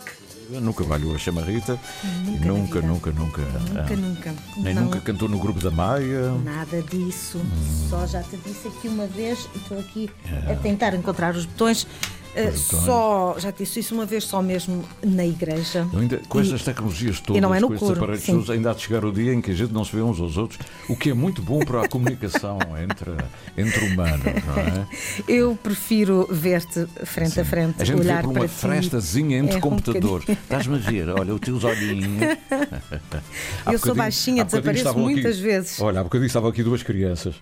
Nunca 0.50 0.82
valhou 0.84 1.14
a 1.14 1.18
chamarita. 1.18 1.78
Nunca 2.24 2.44
na 2.44 2.52
nunca, 2.52 2.80
vida. 2.80 2.86
nunca, 2.92 3.10
nunca. 3.12 3.42
Nunca, 3.42 3.94
ah, 3.94 3.96
nunca. 3.96 4.34
Nem 4.58 4.74
Não. 4.74 4.82
nunca 4.84 5.00
cantou 5.00 5.28
no 5.28 5.38
grupo 5.38 5.60
da 5.60 5.70
Maia. 5.70 6.32
Nada 6.44 6.82
disso. 6.82 7.38
Hum. 7.38 7.88
Só 7.88 8.04
já 8.06 8.20
te 8.22 8.36
disse 8.38 8.66
aqui 8.68 8.88
uma 8.88 9.06
vez 9.06 9.48
e 9.54 9.58
estou 9.58 9.78
aqui 9.78 10.10
a 10.50 10.56
tentar 10.56 10.92
encontrar 10.94 11.34
os 11.36 11.46
botões. 11.46 11.86
Uh, 12.34 12.48
Os 12.48 12.62
botões. 12.68 12.84
Só, 12.84 13.34
já 13.38 13.50
disse 13.50 13.80
isso 13.80 13.94
uma 13.94 14.06
vez, 14.06 14.22
só 14.24 14.40
mesmo 14.40 14.84
na 15.02 15.26
igreja. 15.26 15.86
Ainda, 15.92 16.20
com 16.28 16.40
estas 16.40 16.62
tecnologias 16.62 17.18
todas, 17.20 17.38
e 17.38 17.40
não 17.40 17.52
é 17.54 17.58
no 17.58 17.68
com 17.68 17.74
estes 17.74 17.90
aparelhos 17.90 18.22
sim. 18.22 18.32
todos, 18.32 18.50
ainda 18.50 18.70
há 18.70 18.74
de 18.74 18.82
chegar 18.82 19.04
o 19.04 19.12
dia 19.12 19.34
em 19.34 19.40
que 19.40 19.50
a 19.50 19.54
gente 19.54 19.72
não 19.72 19.84
se 19.84 19.94
vê 19.94 20.00
uns 20.00 20.20
aos 20.20 20.36
outros, 20.36 20.58
o 20.88 20.94
que 20.96 21.10
é 21.10 21.14
muito 21.14 21.42
bom 21.42 21.58
para 21.60 21.82
a 21.82 21.88
comunicação 21.88 22.58
entre, 22.82 23.10
entre 23.58 23.84
humanos, 23.86 24.24
não 24.46 24.54
é? 24.62 24.86
Eu 25.26 25.58
prefiro 25.60 26.26
ver-te 26.30 26.86
frente 27.04 27.40
a 27.40 27.44
frente, 27.44 27.82
A 27.82 27.84
gente 27.84 27.96
vê 27.96 28.02
olhar 28.02 28.22
por 28.22 28.32
para 28.32 28.42
uma 28.42 28.48
frestazinha 28.48 29.38
entre 29.38 29.54
É 29.54 29.58
um 29.58 29.60
computadores. 29.60 30.24
bocadinho. 30.26 30.38
Estás-me 30.42 30.76
a 30.76 30.78
ver, 30.78 31.08
olha, 31.08 31.34
os 31.34 31.40
teus 31.40 31.64
olhinhos. 31.64 32.38
Eu 33.70 33.78
sou 33.78 33.94
baixinha, 33.94 34.44
desapareço 34.44 34.78
estavam 34.82 35.04
aqui- 35.06 35.14
muitas 35.14 35.38
vezes. 35.38 35.80
Olha, 35.80 36.00
há 36.00 36.04
bocadinho 36.04 36.26
estavam 36.26 36.48
aqui 36.50 36.62
duas 36.62 36.82
crianças. 36.82 37.34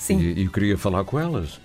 Sim. 0.00 0.18
E, 0.18 0.40
e 0.40 0.44
eu 0.44 0.50
queria 0.50 0.76
falar 0.76 1.04
com 1.04 1.18
elas. 1.18 1.60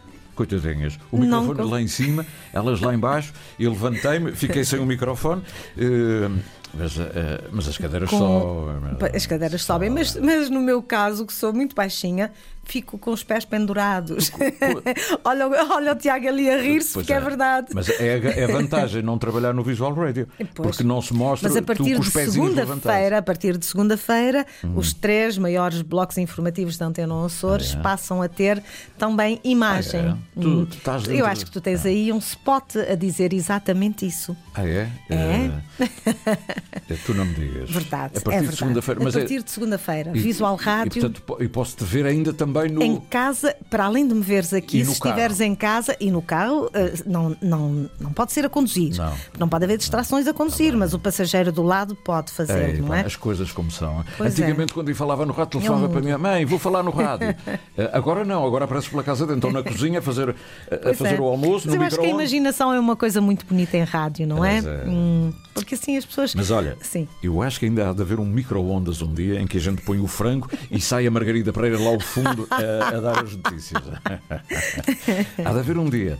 Coitadinhas. 0.48 0.98
O 1.12 1.18
Não 1.18 1.42
microfone 1.42 1.70
lá 1.72 1.82
em 1.82 1.88
cima, 1.88 2.26
elas 2.54 2.80
lá 2.80 2.94
em 2.94 2.98
baixo, 3.00 3.34
eu 3.60 3.72
levantei-me, 3.72 4.32
fiquei 4.32 4.64
sem 4.64 4.80
o 4.80 4.86
microfone. 4.86 5.42
eh, 5.78 6.30
mas, 6.74 6.98
eh, 7.00 7.44
mas 7.52 7.68
as 7.68 7.78
cadeiras 7.78 8.10
Com-. 8.10 8.68
Pa- 9.00 9.10
As 9.14 9.26
cadeiras 9.26 9.64
sobem, 9.64 9.90
mas, 9.90 10.16
mas 10.16 10.50
no 10.50 10.62
meu 10.62 10.82
caso, 10.84 11.26
que 11.26 11.34
sou 11.34 11.52
muito 11.52 11.76
baixinha, 11.76 12.32
fico 12.70 12.98
com 12.98 13.12
os 13.12 13.24
pés 13.24 13.44
pendurados. 13.46 14.32
olha, 15.26 15.48
o- 15.48 15.74
olha 15.74 15.92
o 15.94 15.96
Tiago 15.96 16.28
ali 16.28 16.50
a 16.50 16.62
rir-se, 16.62 16.94
porque 16.94 17.12
é. 17.14 17.20
verdade. 17.20 17.68
Mas 17.74 17.90
é, 17.90 18.42
é 18.44 18.48
vantagem 18.48 19.02
não 19.02 19.18
trabalhar 19.18 19.54
no 19.54 19.64
Visual 19.64 19.94
Radio. 19.94 20.28
Pois. 20.56 20.70
Porque 20.78 20.84
não 20.84 21.02
se 21.02 21.14
mostra 21.14 21.48
Mas 21.48 21.58
a 21.58 21.62
tu 21.62 21.66
partir 21.66 21.94
com 21.96 22.02
os 22.02 22.12
de 22.12 22.32
segunda-feira, 22.32 23.18
a 23.18 23.22
partir 23.22 23.58
de 23.58 23.66
segunda-feira, 23.66 24.46
Uhum. 24.64 24.78
os 24.78 24.94
três 24.94 25.38
maiores 25.38 25.82
blocos 25.82 26.18
informativos 26.18 26.78
da 26.78 26.86
Antena 26.88 27.26
Açores 27.26 27.74
Ah, 27.76 27.80
é? 27.80 27.82
passam 27.82 28.22
a 28.22 28.28
ter 28.28 28.62
também 28.98 29.40
imagem. 29.44 30.02
Ah, 30.02 30.18
é? 30.38 30.42
Tu- 30.42 30.48
Hum. 30.50 30.66
tu 30.66 30.78
estás 30.78 31.04
Eu 31.06 31.10
dentro 31.12 31.26
acho 31.28 31.40
de- 31.40 31.46
que 31.46 31.52
tu 31.52 31.62
tens 31.62 31.86
aí 31.86 32.12
um 32.12 32.18
spot 32.18 32.76
a 32.78 32.96
dizer 32.96 33.34
exatamente 33.34 34.06
isso. 34.06 34.36
Ah, 34.54 34.66
é? 34.68 34.90
É? 35.10 35.52
Eh, 35.80 36.96
tu 37.06 37.14
não 37.14 37.26
me 37.26 37.34
digas. 37.34 37.70
Verdade. 37.70 38.18
A 38.18 38.22
partir 38.22 38.46
é 38.46 38.48
de 38.50 38.56
segunda-feira. 38.58 39.04
A 39.04 39.08
é- 39.10 39.12
partir 39.12 39.44
de 39.44 39.52
segunda-feira. 39.52 40.12
Visual 40.12 40.56
Rádio. 40.56 40.90
E, 40.98 41.02
portanto, 41.02 41.22
po- 41.24 41.38
e 41.44 41.48
posso-te 41.48 41.84
ver 41.84 42.06
ainda 42.06 42.34
também 42.34 42.59
no. 42.68 42.82
Em 42.82 43.00
casa, 43.00 43.56
para 43.70 43.86
além 43.86 44.08
de 44.08 44.14
me 44.14 44.22
veres 44.22 44.54
aqui, 44.54 44.84
se 44.84 44.90
no 44.92 45.00
carro? 45.00 45.14
estiveres 45.16 45.40
em 45.42 45.56
casa 45.56 45.96
e 46.00 46.12
no 46.12 46.22
carro, 46.22 46.70
eh, 46.74 46.94
não, 47.06 47.36
não, 47.42 47.90
não 48.00 48.12
pode 48.12 48.34
ser 48.34 48.46
a 48.46 48.50
conduzir. 48.50 48.96
Não. 48.98 49.14
Não 49.38 49.48
pode 49.48 49.64
haver 49.66 49.78
distrações 49.78 50.28
a 50.28 50.34
conduzir, 50.34 50.76
mas 50.76 50.94
o 50.94 51.00
passageiro 51.00 51.52
do 51.52 51.64
lado 51.64 51.96
pode 51.96 52.32
fazer, 52.32 52.76
Ei, 52.76 52.82
não 52.82 52.94
é? 52.94 53.02
As 53.02 53.16
coisas 53.16 53.52
como 53.52 53.70
são. 53.72 54.04
Pois 54.18 54.34
Antigamente, 54.34 54.74
quando 54.74 54.90
eu 54.90 54.96
falava 54.96 55.26
no 55.26 55.32
rádio, 55.34 55.52
telefonava 55.60 55.86
É 55.86 55.88
um 55.88 55.92
para 55.92 56.00
a 56.00 56.04
minha 56.04 56.18
mãe, 56.18 56.46
vou 56.46 56.60
falar 56.60 56.84
no 56.84 56.92
rádio. 56.92 57.36
Eh, 57.78 57.90
agora 57.94 58.26
não, 58.26 58.46
agora 58.46 58.66
aparece 58.66 58.90
pela 58.90 59.04
casa 59.04 59.26
dentro, 59.26 59.52
na 59.52 59.64
cozinha 59.64 60.00
a 60.00 60.02
fazer, 60.02 60.36
a- 60.70 60.90
a 60.90 60.94
fazer 60.94 61.16
é. 61.16 61.22
o 61.22 61.26
almoço, 61.26 61.68
Mas 61.68 61.76
no 61.76 61.82
eu 61.82 61.88
acho 61.88 62.00
que 62.00 62.06
a 62.06 62.10
imaginação 62.10 62.74
é 62.74 62.80
uma 62.80 62.96
coisa 62.96 63.22
muito 63.22 63.46
bonita 63.46 63.78
em 63.78 63.84
rádio, 63.84 64.28
não 64.28 64.44
é? 64.44 64.58
É. 64.58 64.84
Hum, 64.88 65.32
porque 65.54 65.76
assim 65.76 65.96
as 65.96 66.06
pessoas. 66.06 66.34
Mas 66.36 66.52
olha, 66.52 66.76
Sim. 66.82 67.08
eu 67.24 67.42
acho 67.42 67.60
que 67.60 67.66
ainda 67.68 67.90
há 67.90 67.94
de 67.94 68.02
haver 68.02 68.20
um 68.20 68.26
micro-ondas 68.26 69.02
um 69.02 69.14
dia 69.14 69.40
em 69.40 69.48
que 69.48 69.58
a 69.58 69.62
gente 69.62 69.82
põe 69.84 70.00
o 70.00 70.08
frango 70.08 70.50
e 70.72 70.82
sai 70.82 71.08
a 71.08 71.12
Margarida 71.12 71.54
Pereira 71.54 71.80
lá 71.80 71.90
ao 71.92 72.00
fundo 72.00 72.48
a, 72.50 72.88
a 72.90 73.00
dar 73.00 73.24
as 73.24 73.36
notícias. 73.36 73.84
há 75.46 75.52
de 75.52 75.60
haver 75.60 75.78
um 75.78 75.90
dia. 75.90 76.18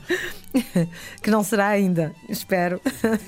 que 1.22 1.30
não 1.30 1.44
será 1.44 1.68
ainda, 1.68 2.14
espero. 2.28 2.82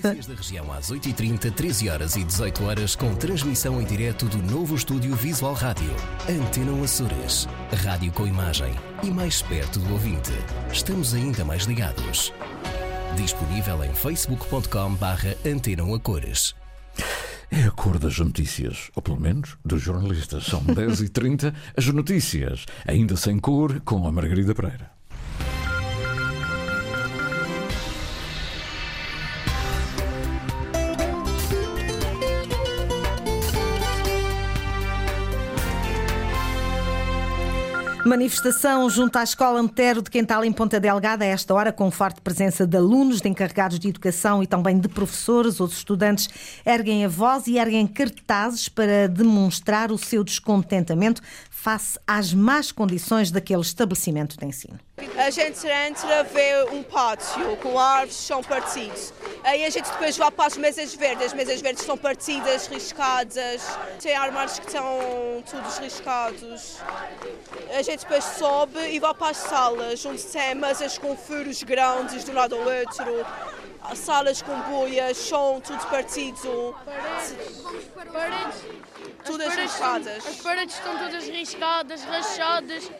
Notícias 0.03 0.27
da 0.27 0.35
região 0.35 0.71
às 0.73 0.91
8h30, 0.91 1.51
13 1.51 1.89
horas 1.89 2.15
e 2.15 2.23
18 2.23 2.63
horas 2.63 2.95
com 2.95 3.13
transmissão 3.15 3.81
em 3.81 3.85
direto 3.85 4.25
do 4.25 4.37
novo 4.37 4.75
estúdio 4.75 5.15
Visual 5.15 5.53
Rádio. 5.53 5.93
Antena 6.29 6.71
Açores. 6.83 7.47
Rádio 7.83 8.11
com 8.11 8.25
imagem 8.25 8.73
e 9.03 9.11
mais 9.11 9.41
perto 9.41 9.79
do 9.79 9.93
ouvinte. 9.93 10.31
Estamos 10.71 11.13
ainda 11.13 11.43
mais 11.45 11.63
ligados. 11.63 12.33
Disponível 13.15 13.83
em 13.83 13.93
facebook.com 13.93 14.95
barra 14.95 15.35
Antena 15.45 15.83
a 15.95 15.99
Cores. 15.99 16.60
É 17.53 17.63
a 17.63 17.71
cor 17.71 17.99
das 17.99 18.17
notícias, 18.17 18.89
ou 18.95 19.01
pelo 19.01 19.19
menos 19.19 19.57
dos 19.63 19.81
jornalistas. 19.81 20.45
São 20.45 20.63
10h30 20.63 21.53
as 21.75 21.85
notícias, 21.87 22.65
ainda 22.87 23.17
sem 23.17 23.37
cor, 23.39 23.81
com 23.81 24.07
a 24.07 24.11
Margarida 24.11 24.55
Pereira. 24.55 25.00
Manifestação 38.11 38.89
junto 38.89 39.15
à 39.15 39.23
Escola 39.23 39.57
Antero 39.57 40.01
de 40.01 40.11
Quental 40.11 40.43
em 40.43 40.51
Ponta 40.51 40.81
Delgada, 40.81 41.23
a 41.23 41.27
esta 41.29 41.53
hora, 41.53 41.71
com 41.71 41.89
forte 41.89 42.19
presença 42.19 42.67
de 42.67 42.75
alunos, 42.75 43.21
de 43.21 43.29
encarregados 43.29 43.79
de 43.79 43.87
educação 43.87 44.43
e 44.43 44.47
também 44.47 44.77
de 44.77 44.89
professores. 44.89 45.61
Os 45.61 45.71
estudantes 45.71 46.27
erguem 46.65 47.05
a 47.05 47.07
voz 47.07 47.47
e 47.47 47.57
erguem 47.57 47.87
cartazes 47.87 48.67
para 48.67 49.07
demonstrar 49.07 49.93
o 49.93 49.97
seu 49.97 50.25
descontentamento 50.25 51.21
face 51.49 51.97
às 52.05 52.33
más 52.33 52.69
condições 52.69 53.31
daquele 53.31 53.61
estabelecimento 53.61 54.37
de 54.37 54.45
ensino. 54.45 54.77
A 55.17 55.29
gente 55.29 55.67
entra, 55.67 56.23
vê 56.23 56.63
um 56.71 56.83
pátio 56.83 57.57
com 57.57 57.77
árvores 57.77 58.15
são 58.15 58.41
partidos. 58.43 59.13
Aí 59.43 59.63
a 59.65 59.69
gente 59.69 59.89
depois 59.89 60.17
vai 60.17 60.31
para 60.31 60.45
as 60.47 60.57
mesas 60.57 60.93
verdes. 60.93 61.27
As 61.27 61.33
mesas 61.33 61.61
verdes 61.61 61.81
estão 61.81 61.97
partidas, 61.97 62.67
riscadas. 62.67 63.61
Tem 64.01 64.15
armários 64.15 64.59
que 64.59 64.67
estão 64.67 65.43
todos 65.49 65.77
riscados. 65.79 66.77
A 67.77 67.81
gente 67.81 68.01
depois 68.01 68.23
sobe 68.23 68.79
e 68.79 68.99
vai 68.99 69.13
para 69.13 69.29
as 69.29 69.37
salas, 69.37 70.05
onde 70.05 70.23
tem 70.23 70.55
mesas 70.55 70.97
com 70.97 71.15
furos 71.17 71.63
grandes 71.63 72.23
de 72.23 72.31
um 72.31 72.35
lado 72.35 72.55
ao 72.55 72.61
outro. 72.61 73.25
Salas 73.95 74.41
com 74.41 74.57
boias, 74.61 75.17
chão 75.17 75.59
tudo 75.59 75.85
partido. 75.87 76.75
Paredes. 76.85 78.63
Todas 79.25 79.47
as 79.47 79.53
paredes 79.53 79.71
riscadas. 79.73 80.17
estão- 80.17 80.31
as 80.31 80.41
paredes 80.41 80.75
estão 80.75 80.97
todas 80.97 81.23
riscadas, 81.27 82.03
rachadas. 82.03 82.91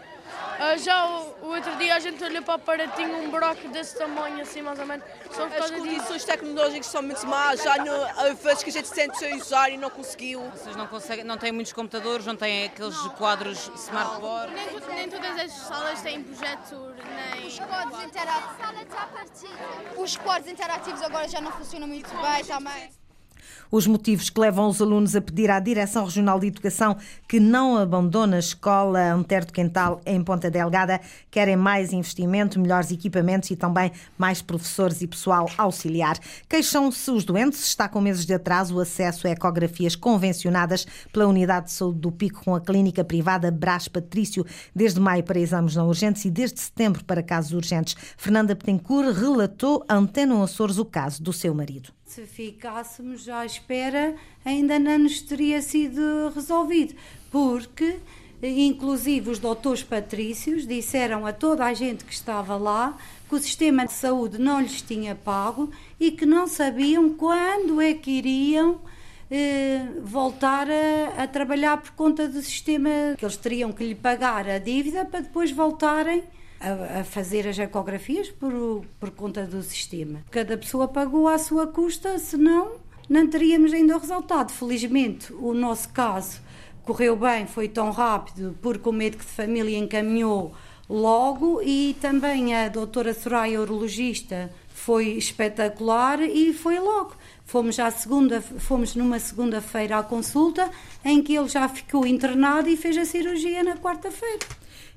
Ah, 0.60 0.78
já 0.78 1.08
o, 1.08 1.36
o 1.42 1.48
outro 1.56 1.76
dia 1.78 1.96
a 1.96 2.00
gente 2.00 2.24
olhou 2.24 2.44
para 2.44 2.54
a 2.54 2.60
parede 2.60 2.94
tinha 2.96 3.08
um 3.08 3.32
buraco 3.32 3.68
desse 3.70 3.98
tamanho, 3.98 4.42
assim 4.42 4.62
mais 4.62 4.78
ou 4.80 4.86
menos. 4.86 5.04
Só 5.32 5.48
por 5.48 5.58
As 5.58 5.72
condições 5.72 6.24
tecnológicas 6.24 6.86
são 6.86 7.02
muito 7.02 7.26
más. 7.26 7.64
Já 7.64 7.78
no, 7.78 7.92
há 7.92 8.34
vezes 8.34 8.64
que 8.64 8.70
a 8.70 8.74
gente 8.74 8.92
tenta 8.92 9.36
usar 9.36 9.70
e 9.70 9.78
não 9.78 9.90
conseguiu. 9.90 10.42
Vocês 10.52 10.76
não, 10.76 10.86
conseguem, 10.86 11.26
não 11.26 11.38
têm 11.38 11.52
muitos 11.52 11.74
computadores, 11.74 12.26
não 12.28 12.36
têm 12.36 12.66
aqueles 12.66 12.96
quadros 13.18 13.72
smartboard? 13.76 14.54
Nem, 14.54 14.96
nem 14.96 15.10
todas 15.10 15.40
as 15.40 15.52
salas 15.52 16.02
têm 16.02 16.24
projetor, 16.24 16.94
nem. 16.96 17.48
Os 17.48 17.60
quadros 17.60 18.04
interativos. 18.04 19.44
Os 19.98 20.18
quadros 20.18 20.52
interativos 20.52 21.02
agora 21.02 21.28
já 21.28 21.42
não 21.42 21.52
funcionam 21.52 21.88
muito 21.88 22.10
bem 22.10 22.46
também. 22.46 23.01
Os 23.72 23.88
motivos 23.88 24.30
que 24.30 24.40
levam 24.40 24.68
os 24.68 24.82
alunos 24.82 25.16
a 25.16 25.22
pedir 25.22 25.50
à 25.50 25.60
Direção 25.60 26.06
Regional 26.06 26.40
de 26.40 26.48
Educação 26.48 26.98
que 27.28 27.40
não 27.40 27.78
abandone 27.78 28.36
a 28.36 28.40
escola 28.40 29.14
Antero 29.14 29.46
de 29.46 29.54
Quental 29.54 30.02
em 30.06 30.22
Ponta 30.24 30.52
Delgada 30.52 31.00
querem 31.30 31.56
mais 31.56 31.94
investimento, 31.94 32.60
melhores 32.60 32.92
equipamentos 32.92 33.50
e 33.52 33.56
também 33.56 33.92
mais 34.18 34.42
professores 34.42 35.02
e 35.02 35.08
pessoal 35.08 35.50
auxiliar. 35.58 36.18
Queixam-se 36.50 37.10
os 37.12 37.24
doentes, 37.24 37.64
está 37.64 37.88
com 37.88 38.02
meses 38.02 38.26
de 38.26 38.34
atraso 38.34 38.76
o 38.76 38.80
acesso 38.80 39.28
a 39.28 39.32
ecografias 39.32 39.96
convencionadas 39.96 40.86
pela 41.12 41.28
Unidade 41.28 41.68
de 41.68 41.72
Saúde 41.74 42.00
do 42.00 42.12
Pico 42.12 42.44
com 42.44 42.56
a 42.56 42.62
clínica 42.62 43.04
privada 43.04 43.52
Brás 43.52 43.88
Patrício, 43.88 44.46
desde 44.76 45.00
maio 45.00 45.24
para 45.24 45.40
exames 45.40 45.76
não 45.76 45.88
urgentes 45.88 46.26
e 46.26 46.30
desde 46.30 46.60
setembro 46.60 47.04
para 47.06 47.24
casos 47.24 47.54
urgentes. 47.54 47.96
Fernanda 48.18 48.56
Petencourt 48.56 49.18
relatou 49.18 49.84
a 49.88 49.96
Antena 49.96 50.42
Açores 50.44 50.78
o 50.78 50.86
caso 50.86 51.22
do 51.22 51.32
seu 51.32 51.54
marido. 51.54 51.94
Se 52.14 52.26
ficássemos 52.26 53.30
à 53.30 53.46
espera, 53.46 54.14
ainda 54.44 54.78
não 54.78 55.00
nos 55.00 55.22
teria 55.22 55.62
sido 55.62 56.30
resolvido, 56.36 56.94
porque, 57.32 58.00
inclusive, 58.44 59.30
os 59.30 59.40
doutores 59.40 59.82
patrícios 59.82 60.68
disseram 60.68 61.26
a 61.26 61.32
toda 61.32 61.64
a 61.64 61.74
gente 61.74 62.04
que 62.04 62.12
estava 62.12 62.58
lá 62.58 62.98
que 63.30 63.36
o 63.36 63.40
sistema 63.40 63.86
de 63.86 63.94
saúde 63.94 64.38
não 64.38 64.60
lhes 64.60 64.82
tinha 64.82 65.16
pago 65.16 65.72
e 65.98 66.12
que 66.12 66.26
não 66.26 66.48
sabiam 66.48 67.14
quando 67.14 67.80
é 67.80 67.94
que 67.94 68.12
iriam 68.12 68.82
eh, 69.32 69.88
voltar 70.04 70.68
a, 70.70 71.24
a, 71.24 71.28
trabalhar 71.28 71.78
por 71.78 71.92
conta 71.92 72.28
do 72.28 72.42
sistema 72.42 72.90
que 73.18 73.24
eles 73.24 73.38
teriam 73.38 73.72
que 73.72 73.86
lhe 73.86 73.96
pagar 73.96 74.50
a 74.50 74.58
dívida 74.58 75.06
para 75.06 75.22
depois 75.22 75.50
voltarem 75.50 76.26
a, 76.62 77.00
a 77.00 77.04
fazer 77.04 77.48
as 77.48 77.58
ecografias 77.58 78.30
por, 78.30 78.86
por 79.00 79.10
conta 79.12 79.46
do 79.46 79.62
sistema. 79.64 80.22
Cada 80.30 80.58
pessoa 80.58 80.88
pagou 80.88 81.28
à 81.28 81.38
sua 81.38 81.68
custa, 81.68 82.20
senão 82.20 82.74
não 83.10 83.28
teríamos 83.28 83.74
ainda 83.74 83.98
o 83.98 84.00
resultado. 84.00 84.52
Felizmente, 84.52 85.34
o 85.34 85.54
nosso 85.54 85.90
caso 85.90 86.40
correu 86.84 87.16
bem, 87.16 87.48
foi 87.48 87.68
tão 87.68 87.92
rápido, 87.92 88.58
porque 88.62 88.88
o 88.88 88.92
médico 88.92 89.24
de 89.24 89.32
família 89.32 89.78
encaminhou 89.78 90.54
logo 90.90 91.62
e 91.62 91.96
também 92.02 92.56
a 92.56 92.68
doutora 92.68 93.14
Soraya, 93.14 93.62
urologista, 93.62 94.52
foi 94.74 95.10
espetacular 95.10 96.22
e 96.22 96.54
foi 96.54 96.80
logo. 96.80 97.16
Fomos, 97.46 97.80
à 97.80 97.92
segunda, 97.92 98.42
fomos 98.42 98.96
numa 98.96 99.20
segunda-feira 99.20 99.98
à 100.00 100.04
consulta, 100.04 100.70
em 101.04 101.22
que 101.22 101.36
ele 101.36 101.50
já 101.50 101.68
ficou 101.68 102.08
internado 102.08 102.70
e 102.70 102.78
fez 102.78 102.98
a 102.98 103.06
cirurgia 103.06 103.64
na 103.64 103.76
quarta-feira. 103.76 104.40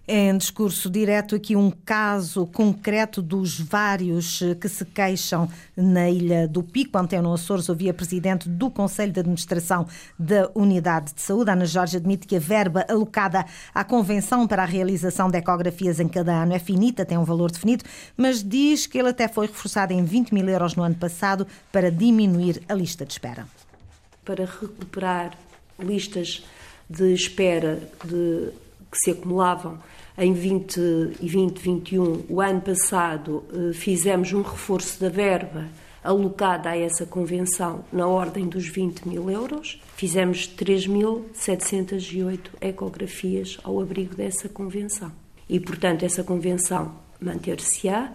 Em 0.06 0.36
discurso 0.36 0.90
direto, 0.90 1.34
aqui 1.34 1.56
um 1.56 1.70
caso 1.70 2.46
concreto 2.46 3.22
dos 3.22 3.58
vários 3.58 4.42
eh, 4.42 4.54
que 4.54 4.68
se 4.68 4.84
queixam 4.84 5.48
na 5.74 6.10
Ilha 6.10 6.46
do 6.46 6.62
Pico. 6.62 6.98
António 6.98 7.32
Açores 7.32 7.70
ouvia 7.70 7.90
a 7.90 7.94
presidente 7.94 8.46
do 8.46 8.70
Conselho 8.70 9.10
de 9.10 9.20
Administração 9.20 9.88
da 10.18 10.50
Unidade 10.54 11.14
de 11.14 11.22
Saúde. 11.22 11.50
Ana 11.50 11.64
Jorge 11.64 11.96
admite 11.96 12.26
que 12.26 12.36
a 12.36 12.38
verba 12.38 12.84
alocada 12.86 13.46
à 13.74 13.82
Convenção 13.82 14.46
para 14.46 14.64
a 14.64 14.66
realização 14.66 15.30
de 15.30 15.38
ecografias 15.38 15.98
em 15.98 16.08
cada 16.08 16.34
ano 16.34 16.52
é 16.52 16.58
finita, 16.58 17.06
tem 17.06 17.16
um 17.16 17.24
valor 17.24 17.50
definido, 17.50 17.84
mas 18.14 18.42
diz 18.42 18.86
que 18.86 18.98
ele 18.98 19.08
até 19.08 19.26
foi 19.26 19.46
reforçado 19.46 19.94
em 19.94 20.04
20 20.04 20.34
mil 20.34 20.46
euros 20.46 20.76
no 20.76 20.82
ano 20.82 20.96
passado 20.96 21.46
para 21.72 21.90
diminuir 21.90 22.60
a 22.68 22.74
lista 22.74 23.06
de 23.06 23.12
espera. 23.12 23.46
Para 24.22 24.44
recuperar 24.44 25.30
listas 25.78 26.44
de 26.90 27.14
espera 27.14 27.80
de, 28.04 28.50
que 28.94 29.00
se 29.00 29.10
acumulavam 29.10 29.78
em 30.16 30.32
20 30.32 30.78
e 31.20 31.28
2021, 31.28 32.26
o 32.28 32.40
ano 32.40 32.60
passado, 32.60 33.42
eh, 33.52 33.72
fizemos 33.72 34.32
um 34.32 34.42
reforço 34.42 35.00
da 35.00 35.08
verba 35.08 35.66
alocada 36.04 36.70
a 36.70 36.78
essa 36.78 37.04
convenção 37.04 37.84
na 37.92 38.06
ordem 38.06 38.46
dos 38.46 38.68
20 38.68 39.08
mil 39.08 39.28
euros. 39.28 39.82
Fizemos 39.96 40.46
3.708 40.46 42.38
ecografias 42.60 43.58
ao 43.64 43.80
abrigo 43.80 44.14
dessa 44.14 44.48
convenção. 44.48 45.10
E, 45.48 45.58
portanto, 45.58 46.04
essa 46.04 46.22
convenção 46.22 46.94
manter-se-á. 47.20 48.12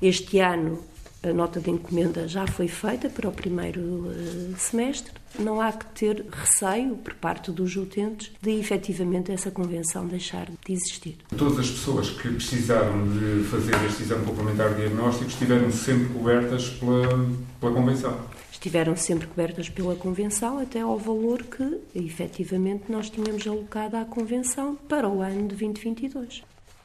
Este 0.00 0.38
ano 0.38 0.82
a 1.22 1.32
nota 1.32 1.60
de 1.60 1.70
encomenda 1.70 2.26
já 2.26 2.46
foi 2.46 2.68
feita 2.68 3.08
para 3.08 3.28
o 3.28 3.32
primeiro 3.32 3.80
uh, 3.80 4.54
semestre. 4.58 5.12
Não 5.38 5.60
há 5.60 5.72
que 5.72 5.86
ter 5.86 6.26
receio 6.30 6.96
por 6.96 7.14
parte 7.14 7.50
dos 7.50 7.74
utentes 7.76 8.32
de 8.42 8.50
efetivamente 8.50 9.32
essa 9.32 9.50
convenção 9.50 10.06
deixar 10.06 10.46
de 10.46 10.72
existir. 10.72 11.16
Todas 11.36 11.60
as 11.60 11.70
pessoas 11.70 12.10
que 12.10 12.28
precisaram 12.28 13.08
de 13.08 13.44
fazer 13.44 13.74
este 13.86 14.02
exame 14.02 14.26
complementar 14.26 14.70
de 14.70 14.82
diagnóstico 14.82 15.30
estiveram 15.30 15.70
sempre 15.70 16.12
cobertas 16.12 16.68
pela, 16.68 17.30
pela 17.60 17.72
convenção? 17.72 18.18
Estiveram 18.50 18.94
sempre 18.94 19.26
cobertas 19.26 19.68
pela 19.68 19.96
convenção 19.96 20.58
até 20.58 20.80
ao 20.80 20.98
valor 20.98 21.42
que 21.42 21.80
efetivamente 21.94 22.84
nós 22.90 23.08
tínhamos 23.08 23.46
alocado 23.46 23.96
à 23.96 24.04
convenção 24.04 24.76
para 24.88 25.08
o 25.08 25.22
ano 25.22 25.48
de 25.48 25.56
2022. 25.56 26.42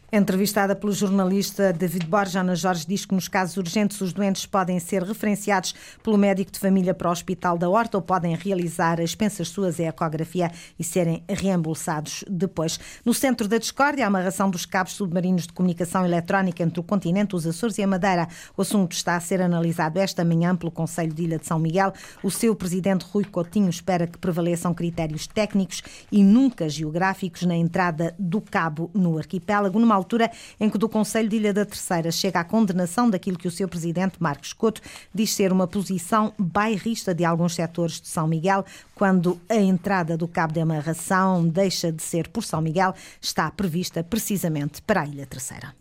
Entrevistada 0.09 0.73
pelo 0.73 0.93
jornalista 0.93 1.73
David 1.73 2.05
Borja, 2.07 2.39
Ana 2.39 2.55
Jorge 2.55 2.85
diz 2.87 3.05
que 3.05 3.13
nos 3.13 3.27
casos 3.27 3.57
urgentes 3.57 3.99
os 3.99 4.13
doentes 4.13 4.45
podem 4.45 4.79
ser 4.79 5.03
referenciados 5.03 5.75
pelo 6.01 6.17
médico 6.17 6.49
de 6.49 6.59
família 6.59 6.93
para 6.93 7.09
o 7.09 7.11
Hospital 7.11 7.57
da 7.57 7.67
Horta 7.67 7.97
ou 7.97 8.01
podem 8.01 8.33
realizar 8.33 9.01
as 9.01 9.13
pensas 9.13 9.49
suas 9.49 9.81
ecografia 9.81 10.49
e 10.79 10.83
serem 10.83 11.25
reembolsados 11.27 12.23
depois. 12.29 12.79
No 13.03 13.13
centro 13.13 13.49
da 13.49 13.57
discórdia, 13.57 14.05
a 14.05 14.07
amarração 14.07 14.49
dos 14.49 14.65
cabos 14.65 14.93
submarinos 14.93 15.45
de 15.45 15.51
comunicação 15.51 16.05
eletrónica 16.05 16.63
entre 16.63 16.79
o 16.79 16.83
continente, 16.83 17.35
os 17.35 17.45
Açores 17.45 17.77
e 17.77 17.83
a 17.83 17.87
Madeira. 17.87 18.29
O 18.55 18.61
assunto 18.61 18.93
está 18.93 19.17
a 19.17 19.19
ser 19.19 19.41
analisado 19.41 19.99
esta 19.99 20.23
manhã 20.23 20.55
pelo 20.55 20.71
Conselho 20.71 21.13
de 21.13 21.23
Ilha 21.23 21.37
de 21.37 21.45
São 21.45 21.59
Miguel. 21.59 21.91
O 22.23 22.31
seu 22.31 22.55
presidente 22.55 23.05
Rui 23.11 23.25
Coutinho 23.25 23.69
espera 23.69 24.07
que 24.07 24.17
prevaleçam 24.17 24.73
critérios 24.73 25.27
técnicos 25.27 25.83
e 26.09 26.23
nunca 26.23 26.69
geográficos 26.69 27.41
na 27.41 27.57
entrada 27.57 28.15
do 28.17 28.39
cabo 28.39 28.89
no 28.93 29.17
arquipélago. 29.17 29.77
Numa 29.77 29.96
altura 29.97 30.31
em 30.59 30.69
que 30.69 30.77
do 30.77 30.87
Conselho 30.87 31.27
de 31.27 31.35
Ilha 31.35 31.53
da 31.53 31.65
Terceira 31.65 32.11
chega 32.11 32.39
a 32.39 32.43
condenação 32.43 33.09
daquilo 33.09 33.37
que 33.37 33.47
o 33.47 33.51
seu 33.51 33.67
presidente, 33.67 34.15
Marcos 34.19 34.53
Couto, 34.53 34.81
diz 35.13 35.33
ser 35.33 35.51
uma 35.51 35.67
posição 35.67 36.33
bairrista 36.37 37.13
de 37.13 37.25
alguns 37.25 37.55
setores 37.55 37.99
de 37.99 38.07
São 38.07 38.27
Miguel, 38.27 38.65
quando 38.95 39.39
a 39.49 39.55
entrada 39.55 40.15
do 40.15 40.27
cabo 40.27 40.53
de 40.53 40.61
amarração 40.61 41.47
deixa 41.47 41.91
de 41.91 42.01
ser 42.01 42.29
por 42.29 42.43
São 42.43 42.61
Miguel, 42.61 42.93
está 43.21 43.51
prevista 43.51 44.03
precisamente 44.03 44.81
para 44.81 45.01
a 45.01 45.05
Ilha 45.05 45.25
Terceira. 45.25 45.73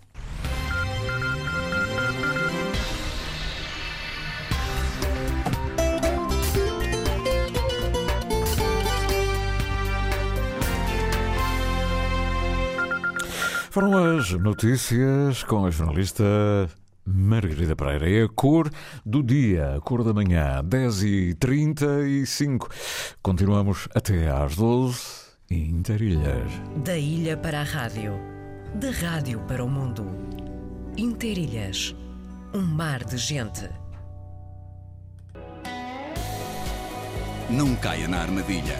Foram 13.76 14.16
as 14.16 14.30
notícias 14.30 15.42
com 15.42 15.66
a 15.66 15.70
jornalista 15.70 16.24
Margarida 17.04 17.76
Pereira. 17.76 18.10
É 18.10 18.22
a 18.22 18.28
cor 18.30 18.70
do 19.04 19.22
dia, 19.22 19.76
a 19.76 19.80
cor 19.82 20.02
da 20.02 20.14
manhã, 20.14 20.62
10h35. 20.64 22.70
Continuamos 23.22 23.86
até 23.94 24.30
às 24.30 24.56
12 24.56 24.96
Interilhas. 25.50 26.50
Da 26.82 26.96
ilha 26.96 27.36
para 27.36 27.60
a 27.60 27.64
rádio, 27.64 28.14
da 28.76 28.90
rádio 28.90 29.40
para 29.40 29.62
o 29.62 29.68
mundo. 29.68 30.06
Interilhas, 30.96 31.94
um 32.54 32.62
mar 32.62 33.04
de 33.04 33.18
gente. 33.18 33.68
Não 37.50 37.76
caia 37.76 38.08
na 38.08 38.22
armadilha. 38.22 38.78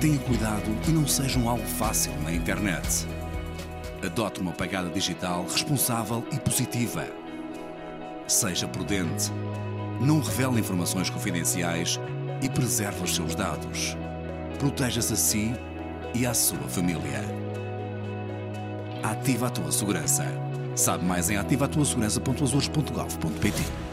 Tenha 0.00 0.18
cuidado 0.18 0.68
e 0.88 0.90
não 0.90 1.06
seja 1.06 1.38
um 1.38 1.48
alvo 1.48 1.64
fácil 1.64 2.12
na 2.22 2.32
internet. 2.32 3.13
Adote 4.04 4.40
uma 4.40 4.52
pegada 4.52 4.90
digital 4.90 5.44
responsável 5.44 6.22
e 6.30 6.38
positiva. 6.38 7.08
Seja 8.26 8.68
prudente. 8.68 9.32
Não 10.00 10.20
revele 10.20 10.60
informações 10.60 11.08
confidenciais 11.08 11.98
e 12.42 12.50
preserve 12.50 13.02
os 13.02 13.14
seus 13.14 13.34
dados. 13.34 13.96
Proteja-se 14.58 15.12
a 15.12 15.16
si 15.16 15.54
e 16.14 16.26
à 16.26 16.34
sua 16.34 16.68
família. 16.68 17.22
Ativa 19.02 19.46
a 19.46 19.50
tua 19.50 19.72
segurança. 19.72 20.26
Sabe 20.76 21.02
mais 21.04 21.30
em 21.30 21.36
ativatuasegurança.azores.gov.pt 21.36 23.83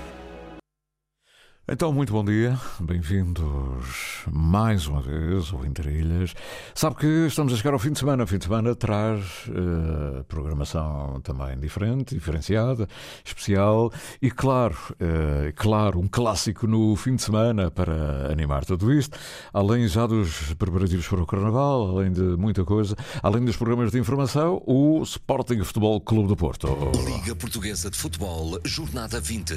então, 1.70 1.94
muito 1.94 2.12
bom 2.12 2.26
dia, 2.26 2.60
bem-vindos 2.80 4.26
mais 4.30 4.88
uma 4.88 5.02
vez 5.02 5.54
ao 5.54 5.66
Interilhas. 5.66 6.34
Sabe 6.74 6.96
que 6.96 7.08
estamos 7.28 7.54
a 7.54 7.56
chegar 7.56 7.72
ao 7.72 7.80
fim 7.80 7.92
de 7.92 8.00
semana. 8.00 8.24
O 8.24 8.28
fim 8.28 8.40
de 8.40 8.46
semana 8.46 8.76
traz 8.76 9.24
uh, 9.48 10.24
programação 10.28 11.22
também 11.22 11.58
diferente, 11.60 12.16
diferenciada, 12.16 12.90
especial 13.24 13.92
e, 14.22 14.30
claro, 14.32 14.76
uh, 14.94 15.54
claro, 15.56 16.00
um 16.00 16.08
clássico 16.08 16.66
no 16.68 16.96
fim 16.96 17.16
de 17.16 17.22
semana 17.22 17.70
para 17.70 18.32
animar 18.32 18.66
tudo 18.66 18.92
isto. 18.92 19.18
Além 19.54 19.88
já 19.88 20.08
dos 20.08 20.54
preparativos 20.56 21.08
para 21.08 21.22
o 21.22 21.26
Carnaval, 21.26 21.98
além 21.98 22.12
de 22.12 22.22
muita 22.22 22.66
coisa, 22.66 22.96
além 23.22 23.46
dos 23.46 23.56
programas 23.56 23.92
de 23.92 24.00
informação, 24.00 24.62
o 24.66 25.02
Sporting 25.04 25.64
Futebol 25.64 26.02
Clube 26.02 26.28
do 26.28 26.36
Porto. 26.36 26.68
Liga 27.06 27.36
Portuguesa 27.36 27.90
de 27.90 27.98
Futebol, 27.98 28.60
Jornada 28.66 29.22
20. 29.22 29.54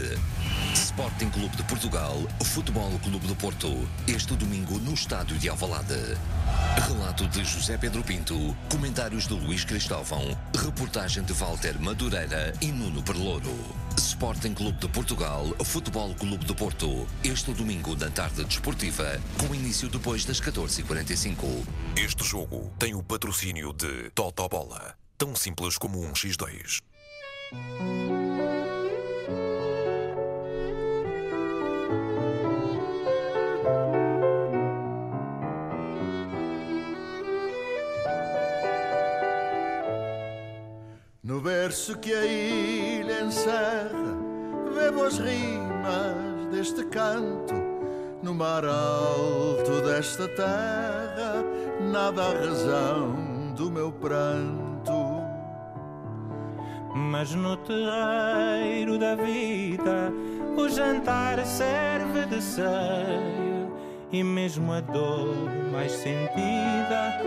Sporting 0.75 1.31
Clube 1.31 1.57
de 1.57 1.62
Portugal. 1.64 2.04
Futebol 2.45 2.90
Clube 3.03 3.27
do 3.27 3.35
Porto, 3.37 3.88
este 4.07 4.35
domingo 4.37 4.79
no 4.79 4.95
estádio 4.95 5.38
de 5.38 5.49
Alvalade. 5.49 6.17
Relato 6.87 7.27
de 7.29 7.45
José 7.45 7.79
Pedro 7.79 8.03
Pinto, 8.03 8.57
comentários 8.71 9.27
de 9.27 9.35
Luís 9.35 9.64
Cristóvão, 9.64 10.37
reportagem 10.55 11.23
de 11.25 11.33
Walter 11.33 11.81
Madureira 11.81 12.53
e 12.61 12.67
Nuno 12.67 13.03
Perlouro. 13.03 13.55
Sporting 13.97 14.55
Clube 14.55 14.79
de 14.79 14.88
Portugal, 14.88 15.47
Futebol 15.64 16.14
Clube 16.14 16.45
do 16.45 16.55
Porto, 16.55 17.07
este 17.23 17.53
domingo 17.53 17.97
na 17.97 18.11
tarde 18.11 18.45
desportiva, 18.45 19.21
com 19.38 19.55
início 19.55 19.88
depois 19.88 20.25
das 20.25 20.40
14h45. 20.40 21.67
Este 21.97 22.25
jogo 22.25 22.73
tem 22.79 22.95
o 22.95 23.03
patrocínio 23.03 23.73
de 23.73 24.11
Totobola, 24.11 24.95
tão 25.17 25.35
simples 25.35 25.79
como 25.79 26.05
um 26.05 26.12
X2. 26.12 26.83
No 41.25 41.41
verso 41.41 41.97
que 41.97 42.13
a 42.13 42.27
ilha 42.27 43.23
encerra, 43.23 44.15
bebo 44.75 45.05
as 45.05 45.17
rimas 45.17 46.47
deste 46.53 46.85
canto. 46.85 47.55
no 48.23 48.35
mar 48.35 48.63
alto 48.67 49.81
desta 49.83 50.29
terra, 50.29 51.43
nada 51.81 52.25
a 52.25 52.35
razão 52.35 53.55
do 53.57 53.71
meu 53.71 53.91
pranto. 53.91 54.93
Mas 56.95 57.35
no 57.35 57.57
terreiro 57.57 58.99
da 58.99 59.15
vida, 59.15 60.13
o 60.59 60.69
jantar 60.69 61.43
serve 61.47 62.27
de 62.27 62.43
ceia, 62.43 63.67
e 64.13 64.23
mesmo 64.23 64.75
a 64.75 64.81
dor 64.81 65.35
mais 65.73 65.93
sentida 65.93 67.19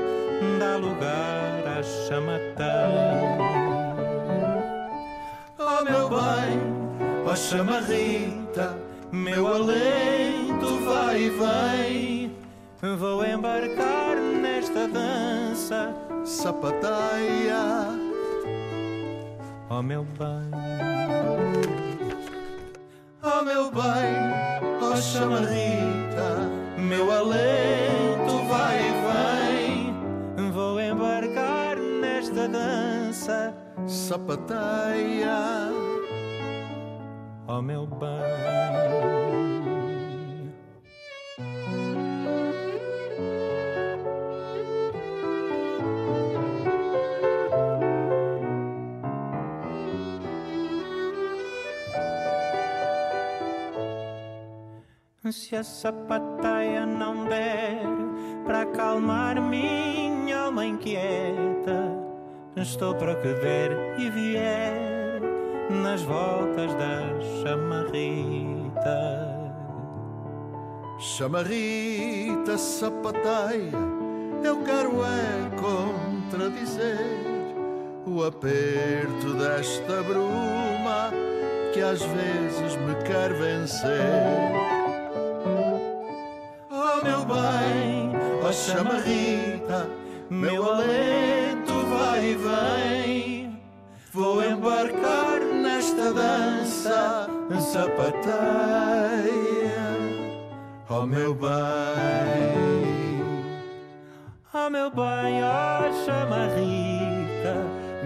dá 0.60 0.78
lugar 0.78 1.80
à 1.80 1.82
chamateia. 1.82 3.57
Oh 5.80 5.84
meu 5.84 6.10
bem, 6.10 6.60
oh 7.24 7.36
chamarrita, 7.36 8.76
meu 9.12 9.46
alento 9.48 10.80
vai 10.84 11.22
e 11.22 11.30
vem. 11.30 12.36
Vou 12.98 13.24
embarcar 13.24 14.16
nesta 14.16 14.88
dança 14.88 15.94
sapateia. 16.26 17.90
Oh 19.70 19.84
meu 19.84 20.04
bem, 20.04 20.52
oh 23.22 23.44
meu 23.44 23.70
bem, 23.70 24.82
oh 24.82 24.96
chamarrita, 24.96 26.50
meu 26.76 27.12
alento 27.12 27.47
sapateia. 34.08 35.70
Oh 37.46 37.62
meu 37.62 37.86
bem. 37.86 38.08
Se 55.30 55.56
a 55.58 55.64
sapateia 55.64 56.86
não 56.86 57.26
der 57.26 57.82
para 58.46 58.62
acalmar 58.62 59.42
minha 59.42 60.40
alma 60.40 60.66
inquieta, 60.66 61.47
estou 62.62 62.96
para 62.96 63.16
que 63.16 63.34
der 63.34 63.72
e 63.98 64.10
vier 64.10 65.22
nas 65.70 66.02
voltas 66.02 66.74
da 66.74 67.20
chamarrita. 67.42 68.98
Chamarrita, 71.00 72.58
sapateia, 72.58 73.72
eu 74.44 74.64
quero 74.64 75.04
é 75.04 75.50
contradizer 75.60 76.98
o 78.06 78.24
aperto 78.24 79.34
desta 79.36 80.02
bruma 80.04 81.12
que 81.74 81.82
às 81.82 82.02
vezes 82.02 82.76
me 82.78 82.96
quer 83.04 83.34
vencer 83.34 84.78
meu 87.04 87.24
bem, 87.26 88.12
oh, 88.44 88.52
chamarrita, 88.52 89.90
meu 90.30 90.64
alento 90.74 91.57
vai 91.98 92.32
e 92.32 92.36
vem. 92.36 93.60
Vou 94.14 94.44
embarcar 94.44 95.40
nesta 95.42 96.14
dança 96.14 97.28
sapateia, 97.60 98.38
oh, 100.90 101.06
meu 101.06 101.34
bem. 101.34 101.48
Oh, 104.54 104.70
meu 104.70 104.90
bem, 104.90 105.42
oh, 105.44 106.06
chamarrita, 106.06 107.56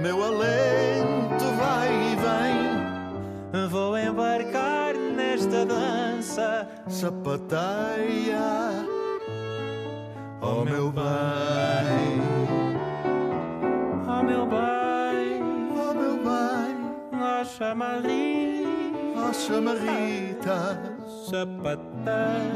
meu 0.01 0.23
alento 0.23 1.45
vai 1.57 1.89
e 2.11 2.15
vem. 2.25 3.69
Vou 3.69 3.97
embarcar 3.97 4.95
nesta 4.95 5.65
dança 5.65 6.67
sapateia 6.87 8.41
oh 10.41 10.65
meu 10.65 10.91
bem, 10.91 12.40
oh 14.21 14.23
meu 14.23 14.45
bem, 14.45 15.41
oh 15.71 15.93
meu 15.93 16.15
bem, 16.17 16.75
oh 17.11 17.43
chamarrita, 17.43 18.69
oh 19.17 19.33
chamarrita, 19.33 20.95
sapateia, 21.27 22.51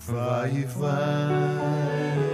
vai 0.00 0.50
e 0.50 0.64
vai. 0.64 2.31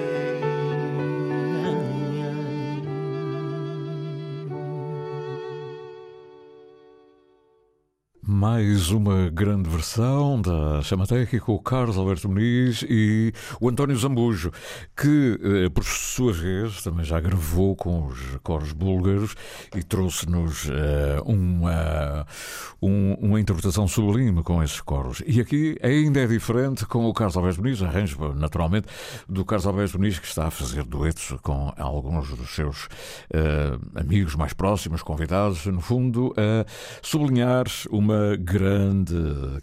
Mais 8.39 8.93
uma 8.93 9.29
grande 9.31 9.69
versão 9.69 10.41
da 10.41 10.81
Chamateca 10.83 11.41
com 11.41 11.55
o 11.55 11.59
Carlos 11.59 11.99
Alberto 11.99 12.29
Muniz 12.29 12.85
e 12.89 13.33
o 13.61 13.69
António 13.69 13.97
Zambujo, 13.97 14.53
que, 14.97 15.41
eh, 15.43 15.69
por 15.69 15.83
sua 15.83 16.33
vez, 16.33 16.81
também 16.85 17.05
já 17.05 17.19
gravou 17.19 17.75
com 17.75 18.07
os 18.07 18.21
coros 18.45 18.71
búlgaros 18.71 19.35
e 19.75 19.83
trouxe-nos 19.83 20.67
uh, 20.67 21.25
uma, 21.25 22.25
um, 22.81 23.15
uma 23.15 23.41
interpretação 23.41 23.89
sublime 23.89 24.41
com 24.45 24.63
esses 24.63 24.81
coros. 24.83 25.21
E 25.27 25.41
aqui 25.41 25.77
ainda 25.83 26.21
é 26.21 26.27
diferente 26.29 26.87
com 26.87 27.07
o 27.07 27.13
Carlos 27.13 27.37
Alberto 27.37 27.61
Muniz, 27.61 27.83
arranjo 27.83 28.35
naturalmente 28.37 28.87
do 29.29 29.45
Carlos 29.45 29.67
Alberto 29.67 29.99
Muniz, 29.99 30.21
que 30.21 30.29
está 30.29 30.47
a 30.47 30.51
fazer 30.53 30.85
duetos 30.85 31.35
com 31.43 31.75
alguns 31.77 32.29
dos 32.29 32.55
seus 32.55 32.85
uh, 32.85 33.99
amigos 34.01 34.37
mais 34.37 34.53
próximos, 34.53 35.03
convidados, 35.03 35.67
no 35.67 35.81
fundo, 35.81 36.33
a 36.37 36.65
sublinhar 37.03 37.67
uma 37.91 38.28
grande 38.37 39.15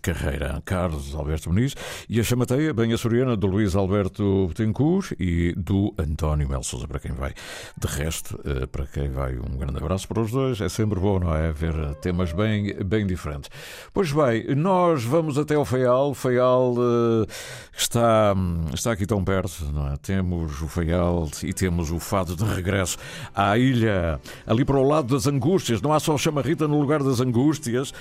carreira. 0.02 0.62
Carlos 0.66 1.14
Alberto 1.14 1.50
Muniz 1.50 1.76
e 2.10 2.20
a 2.20 2.24
chamateia, 2.24 2.74
bem 2.74 2.94
a 2.94 2.98
soriana, 2.98 3.36
do 3.36 3.48
Luís 3.48 3.76
Alberto 3.76 4.48
Betancourt 4.48 5.12
e 5.20 5.54
do 5.56 5.94
António 5.98 6.48
Mel 6.48 6.64
Sousa, 6.64 6.88
para 6.88 7.00
quem 7.00 7.12
vai. 7.12 7.34
De 7.78 7.88
resto, 7.88 8.40
eh, 8.46 8.66
para 8.66 8.86
quem 8.86 9.10
vai, 9.10 9.38
um 9.38 9.58
grande 9.58 9.78
abraço 9.78 10.08
para 10.08 10.22
os 10.22 10.32
dois. 10.32 10.62
É 10.62 10.70
sempre 10.70 11.00
bom, 11.00 11.20
não 11.20 11.36
é? 11.36 11.52
Ver 11.52 11.74
temas 11.96 12.32
bem, 12.34 12.74
bem 12.84 13.06
diferentes. 13.06 13.50
Pois 13.94 14.12
bem, 14.12 14.56
nós 14.56 15.04
vamos 15.04 15.38
até 15.38 15.56
ao 15.56 15.66
Feial. 15.66 16.14
Feial 16.14 16.76
eh, 16.78 17.32
está, 17.78 18.36
está 18.74 18.92
aqui 18.92 19.06
tão 19.06 19.24
perto, 19.24 19.66
não 19.74 19.88
é? 19.88 19.98
Temos 19.98 20.62
o 20.62 20.68
Feial 20.68 21.30
e 21.44 21.54
temos 21.54 21.92
o 21.92 22.00
fado 22.00 22.36
de 22.36 22.44
regresso 22.44 22.98
à 23.34 23.58
ilha, 23.58 24.20
ali 24.46 24.64
para 24.64 24.78
o 24.78 24.88
lado 24.88 25.14
das 25.14 25.28
angústias. 25.28 25.82
Não 25.82 25.94
há 25.94 26.00
só 26.00 26.18
chamarrita 26.18 26.68
no 26.68 26.80
lugar 26.80 27.04
das 27.04 27.20
angústias. 27.20 27.94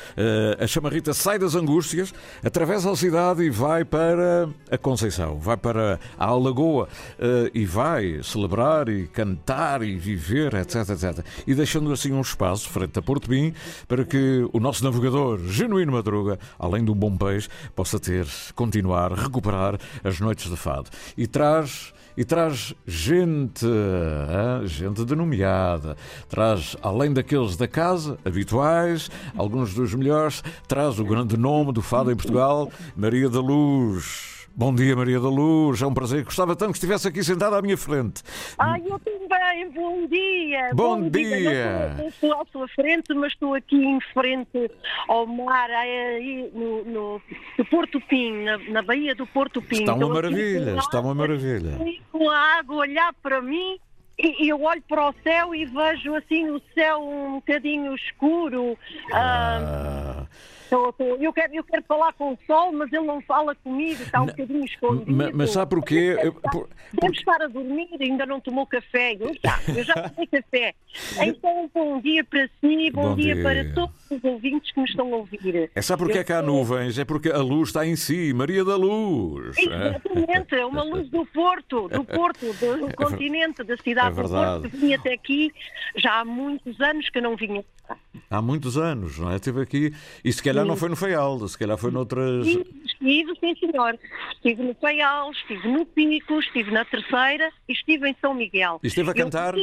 A 0.59 0.67
chamarrita 0.67 1.15
sai 1.15 1.39
das 1.39 1.55
angústias, 1.55 2.13
atravessa 2.43 2.91
a 2.91 2.97
cidade 2.97 3.43
e 3.43 3.51
vai 3.51 3.85
para 3.85 4.49
a 4.71 4.77
Conceição, 4.77 5.39
vai 5.39 5.57
para 5.57 5.99
a 6.19 6.27
Alagoa 6.27 6.89
eh, 7.19 7.51
e 7.55 7.65
vai 7.65 8.21
celebrar 8.23 8.89
e 8.89 9.07
cantar 9.07 9.83
e 9.83 9.97
viver, 9.97 10.55
etc, 10.55 10.91
etc. 10.91 11.25
E 11.47 11.55
deixando 11.55 11.93
assim 11.93 12.13
um 12.13 12.21
espaço 12.21 12.69
frente 12.69 12.99
a 12.99 13.03
Porto 13.03 13.29
Bim 13.29 13.55
para 13.89 14.05
que 14.05 14.47
o 14.53 14.61
nosso 14.61 14.85
navegador 14.85 15.39
genuíno 15.47 15.93
Madruga, 15.93 16.39
além 16.59 16.85
do 16.85 16.95
bom 16.95 17.17
peixe, 17.17 17.49
possa 17.75 17.99
ter, 17.99 18.27
continuar, 18.55 19.13
recuperar 19.13 19.79
as 20.03 20.21
noites 20.21 20.51
de 20.51 20.57
fado. 20.57 20.91
E 21.17 21.27
traz 21.27 21.94
e 22.17 22.25
traz 22.25 22.75
gente, 22.87 23.67
gente 24.65 25.05
denomeada, 25.05 25.97
traz, 26.29 26.77
além 26.83 27.13
daqueles 27.13 27.57
da 27.57 27.67
casa, 27.67 28.19
habituais, 28.25 29.11
alguns 29.37 29.75
dos 29.75 29.95
melhores, 29.95 30.43
traz 30.69 30.99
o 30.99 31.05
grande 31.05 31.37
nome 31.37 31.73
do 31.73 31.83
fado 31.83 32.11
em 32.11 32.17
Portugal, 32.17 32.71
Maria 32.97 33.29
da 33.29 33.41
Luz. 33.41 34.34
Bom 34.57 34.73
dia, 34.73 34.95
Maria 34.95 35.19
da 35.19 35.29
Luz. 35.29 35.83
É 35.83 35.87
um 35.87 35.93
prazer. 35.93 36.23
Gostava 36.23 36.55
tanto 36.55 36.71
que 36.71 36.79
estivesse 36.79 37.09
aqui 37.09 37.25
sentada 37.25 37.59
à 37.59 37.63
minha 37.63 37.77
frente. 37.77 38.23
Ai, 38.57 38.85
eu 38.87 39.01
também. 39.01 39.69
Bom 39.71 40.07
dia. 40.07 40.71
Bom, 40.73 41.01
Bom 41.01 41.09
dia. 41.11 41.37
dia. 41.37 41.95
Não 41.99 42.07
estou 42.07 42.33
à 42.35 42.45
sua 42.53 42.69
frente, 42.69 43.13
mas 43.15 43.33
estou 43.33 43.55
aqui 43.55 43.77
em 43.77 44.01
frente 44.13 44.71
ao 45.09 45.27
mar, 45.27 45.69
aí, 45.71 46.49
no, 46.55 46.85
no, 46.85 47.23
no 47.59 47.65
Porto 47.65 48.01
Pim, 48.03 48.45
na, 48.45 48.59
na 48.59 48.83
Baía 48.83 49.15
do 49.17 49.27
Porto 49.27 49.61
Pim. 49.61 49.81
Está 49.81 49.95
uma 49.95 50.09
maravilha, 50.09 50.77
está 50.79 51.01
uma 51.01 51.15
maravilha. 51.15 51.77
Com 52.13 52.31
a 52.31 52.59
água 52.59 52.77
olhar 52.77 53.13
para 53.15 53.43
mim 53.43 53.77
e 54.17 54.49
eu 54.49 54.63
olho 54.63 54.83
para 54.89 55.09
o 55.09 55.15
céu 55.25 55.53
e 55.53 55.65
vejo 55.65 56.15
assim 56.15 56.49
o 56.51 56.63
céu 56.73 57.03
um 57.03 57.35
bocadinho 57.35 57.93
escuro. 57.97 58.79
Ah. 59.13 59.59
ah 60.21 60.27
Tô- 60.71 60.93
tô- 60.93 61.17
eu, 61.17 61.33
quero, 61.33 61.55
eu 61.55 61.63
quero 61.65 61.83
falar 61.85 62.13
com 62.15 62.33
o 62.33 62.39
sol, 62.47 62.73
mas 62.73 62.93
ele 62.93 63.05
não 63.07 63.21
fala 63.21 63.55
comigo, 63.57 64.03
está 64.03 64.23
um 64.23 64.27
bocadinho 64.27 64.65
escondido. 64.65 65.13
Ma- 65.13 65.31
Mas 65.33 65.51
sabe 65.51 65.71
porquê? 65.71 66.17
Eu- 66.23 66.33
por- 66.33 66.69
Deve 66.93 67.13
estar 67.15 67.43
a 67.43 67.49
dormir, 67.49 67.89
ainda 68.01 68.25
não 68.25 68.41
tomou 68.41 68.67
café. 68.67 69.15
Eu 69.19 69.33
já, 69.45 69.61
eu 69.77 69.85
já 69.85 69.95
tomei 69.95 70.27
café. 70.27 70.75
Então, 71.21 71.69
bom 71.75 72.01
dia 72.01 72.23
para 72.25 72.47
si, 72.61 72.89
bom, 72.93 73.11
Bom 73.11 73.17
dia, 73.17 73.35
dia. 73.35 73.43
para 73.43 73.65
todos 73.75 73.95
os 74.11 74.23
ouvintes 74.23 74.71
que 74.73 74.79
me 74.81 74.87
estão 74.87 75.13
a 75.13 75.17
ouvir. 75.17 75.69
É 75.75 75.83
sabe 75.83 76.05
porque 76.05 76.19
é 76.19 76.25
que 76.25 76.33
há 76.33 76.41
nuvens? 76.41 76.97
É 76.99 77.05
porque 77.05 77.31
a 77.31 77.39
luz 77.39 77.71
está 77.71 77.85
em 77.85 77.97
si, 77.97 78.33
Maria 78.33 78.65
da 78.65 78.77
Luz. 78.77 79.57
é? 79.59 79.89
Exatamente, 79.89 80.55
é 80.55 80.65
uma 80.65 80.83
luz 80.85 81.09
do 81.11 81.27
Porto, 81.27 81.89
do 81.89 82.05
Porto, 82.05 82.47
do 82.47 82.95
continente, 82.95 83.65
da 83.65 83.77
cidade 83.77 84.21
É 84.21 84.23
do. 84.23 84.29
Porto. 84.29 84.69
Vim 84.77 84.95
até 84.95 85.15
aqui 85.15 85.53
já 85.97 86.21
há 86.21 86.25
muitos 86.25 86.81
anos 86.81 87.09
que 87.11 87.21
não 87.21 87.35
vinha. 87.35 87.65
Há 88.31 88.41
muitos 88.43 88.77
anos, 88.77 89.19
não 89.19 89.31
é? 89.31 89.37
Esteve 89.37 89.61
aqui 89.61 89.95
e 90.25 90.33
se 90.33 90.43
calhar 90.43 90.65
não 90.65 90.77
foi 90.77 90.89
no 90.89 90.97
Feial, 90.97 91.47
se 91.47 91.59
calhar 91.59 91.77
foi 91.77 91.91
noutras. 91.91 92.47
Estive, 92.47 93.35
sim 93.39 93.55
senhor. 93.57 93.99
Estive 94.35 94.63
no 94.63 94.75
Faial, 94.75 95.31
estive 95.31 95.69
no 95.69 95.87
Pico, 95.87 96.41
estive 96.41 96.71
na 96.71 96.85
Terceira 96.85 97.51
e 97.69 97.73
estive 97.73 98.09
em 98.09 98.17
São 98.21 98.35
Miguel. 98.35 98.81
E 98.83 98.87
esteve 98.87 99.11
a 99.11 99.13
Eu 99.13 99.17
cantar? 99.17 99.55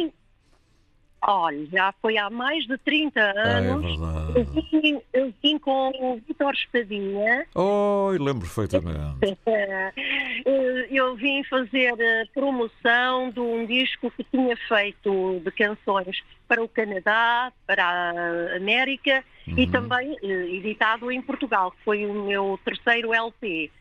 Olha, 1.24 1.66
já 1.68 1.94
foi 2.02 2.18
há 2.18 2.30
mais 2.32 2.66
de 2.66 2.78
30 2.80 3.22
Ah, 3.22 3.34
é 3.36 3.58
anos. 3.58 3.86
verdade. 4.00 4.34
eu, 4.36 4.82
vim, 4.82 5.02
eu 5.14 5.34
vim 5.44 5.60
com 5.60 5.90
o 6.00 6.16
Vitor 6.28 6.52
Espadinha. 6.54 7.46
Oh, 7.54 8.10
lembro 8.12 8.42
perfeitamente. 8.42 9.38
Eh, 9.46 9.92
Eu 10.92 11.16
vim 11.16 11.44
fazer 11.46 11.94
a 11.94 12.26
promoção 12.34 13.30
de 13.30 13.40
um 13.40 13.66
disco 13.66 14.12
que 14.12 14.24
tinha 14.26 14.58
feito 14.68 15.40
de 15.44 15.52
canções 15.52 16.22
para 16.48 16.62
o 16.64 16.68
Canadá, 16.68 17.52
para 17.66 17.86
a 17.86 18.56
América 18.58 19.24
e 19.48 19.52
Uhum. 19.66 19.72
também 19.72 20.18
eh, 20.24 20.28
editado 20.56 21.12
em 21.12 21.22
Portugal, 21.22 21.72
que 21.72 21.78
foi 21.84 22.06
o 22.06 22.14
meu 22.26 22.60
terceiro 22.66 23.14
LP. 23.14 23.72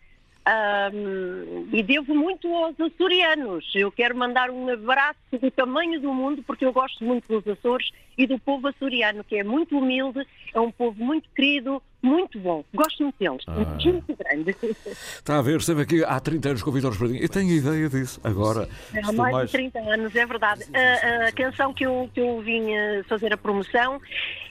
Ahm, 0.46 1.68
e 1.72 1.82
devo 1.82 2.14
muito 2.14 2.48
aos 2.48 2.78
açorianos. 2.80 3.70
Eu 3.74 3.92
quero 3.92 4.16
mandar 4.16 4.50
um 4.50 4.68
abraço 4.70 5.18
do 5.32 5.50
tamanho 5.50 6.00
do 6.00 6.12
mundo, 6.14 6.42
porque 6.42 6.64
eu 6.64 6.72
gosto 6.72 7.04
muito 7.04 7.28
dos 7.28 7.46
Açores 7.46 7.90
e 8.16 8.26
do 8.26 8.38
povo 8.38 8.68
açoriano, 8.68 9.22
que 9.22 9.36
é 9.36 9.44
muito 9.44 9.76
humilde, 9.76 10.26
é 10.54 10.60
um 10.60 10.70
povo 10.70 11.02
muito 11.02 11.28
querido, 11.30 11.82
muito 12.02 12.38
bom. 12.38 12.64
Gosto 12.74 13.02
muito 13.02 13.16
deles. 13.18 13.42
Ah. 13.46 13.52
Um 13.52 13.92
muito 13.92 14.16
grande. 14.16 14.56
Está 14.90 15.38
a 15.38 15.42
ver, 15.42 15.58
esteve 15.58 15.82
aqui 15.82 16.04
há 16.04 16.18
30 16.18 16.48
anos 16.48 16.62
com 16.62 16.70
o 16.70 16.72
Vitor 16.72 16.92
Espadinha. 16.92 17.20
Eu 17.20 17.28
tenho 17.28 17.50
ideia 17.50 17.88
disso. 17.88 18.20
Agora, 18.24 18.68
Há 18.92 19.12
mais, 19.12 19.32
mais. 19.32 19.50
de 19.50 19.56
30 19.56 19.78
anos, 19.78 20.16
é 20.16 20.26
verdade. 20.26 20.64
A, 20.74 21.28
a 21.28 21.32
canção 21.32 21.72
que 21.72 21.84
eu, 21.84 22.10
que 22.12 22.20
eu 22.20 22.40
vim 22.40 22.72
eh, 22.72 23.02
fazer 23.08 23.32
a 23.32 23.36
promoção 23.36 24.00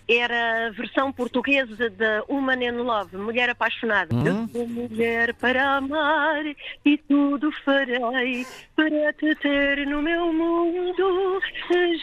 era 0.10 0.68
a 0.68 0.70
versão 0.72 1.12
portuguesa 1.14 1.90
de 1.90 2.24
Woman 2.28 2.64
in 2.64 2.72
Love, 2.72 3.16
Mulher 3.16 3.52
Apaixonada. 3.52 4.14
Uhum. 4.14 4.26
Eu 4.26 4.48
sou 4.48 4.68
mulher 4.68 5.36
para 5.36 5.78
amar 5.78 6.44
e 6.84 6.98
tudo 6.98 7.52
farei 7.64 8.46
para 8.76 9.14
te 9.14 9.36
ter 9.36 9.86
no 9.86 10.02
meu 10.02 10.34
mundo, 10.34 11.40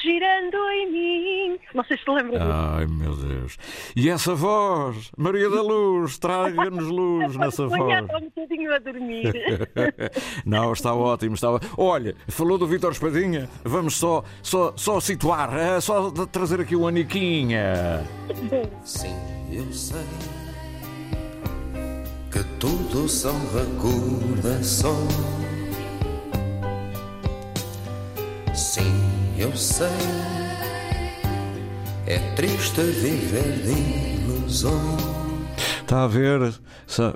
girando 0.03 0.57
em 0.71 0.93
mim. 0.93 1.59
Não 1.75 1.83
sei 1.85 1.99
se 1.99 2.09
lembra 2.09 2.39
disso. 2.39 2.53
Ai, 2.53 2.87
meu 2.87 3.17
Deus. 3.17 3.59
E 3.97 4.09
essa 4.09 4.35
voz, 4.37 5.11
Maria 5.17 5.36
da 5.51 5.63
Luz, 5.63 6.19
traga-nos 6.19 6.87
luz 6.87 7.37
nessa 7.37 7.67
voz. 7.67 8.03
estou 8.05 8.19
um 8.19 8.25
bocadinho 8.25 8.75
a 8.75 8.79
dormir. 8.79 9.33
Não, 10.45 10.73
está 10.73 10.95
ótimo, 10.95 11.35
está 11.35 11.51
ó- 11.53 11.61
Olha, 11.77 12.15
falou 12.29 12.59
do 12.59 12.67
Vitor 12.67 12.93
Espadinha, 12.93 13.49
vamos 13.65 13.97
só, 13.97 14.23
só, 14.43 14.73
só 14.77 15.01
situar, 15.01 15.57
eh, 15.57 15.81
só 15.81 16.11
trazer 16.27 16.61
aqui 16.61 16.75
o 16.77 16.87
Aniquinha. 16.87 18.05
Sim, 18.85 19.15
eu 19.53 19.73
sei 19.73 20.01
que 22.31 22.43
tudo 22.59 23.09
são 23.09 23.35
recordações. 23.55 25.15
Sim, 28.55 29.35
eu 29.39 29.55
sei. 29.57 29.87
É 32.07 32.19
triste 32.37 32.81
viver 32.83 33.53
de 33.65 34.23
ilusões. 34.23 35.26
Está 35.57 36.05
a 36.05 36.07
ver, 36.07 36.53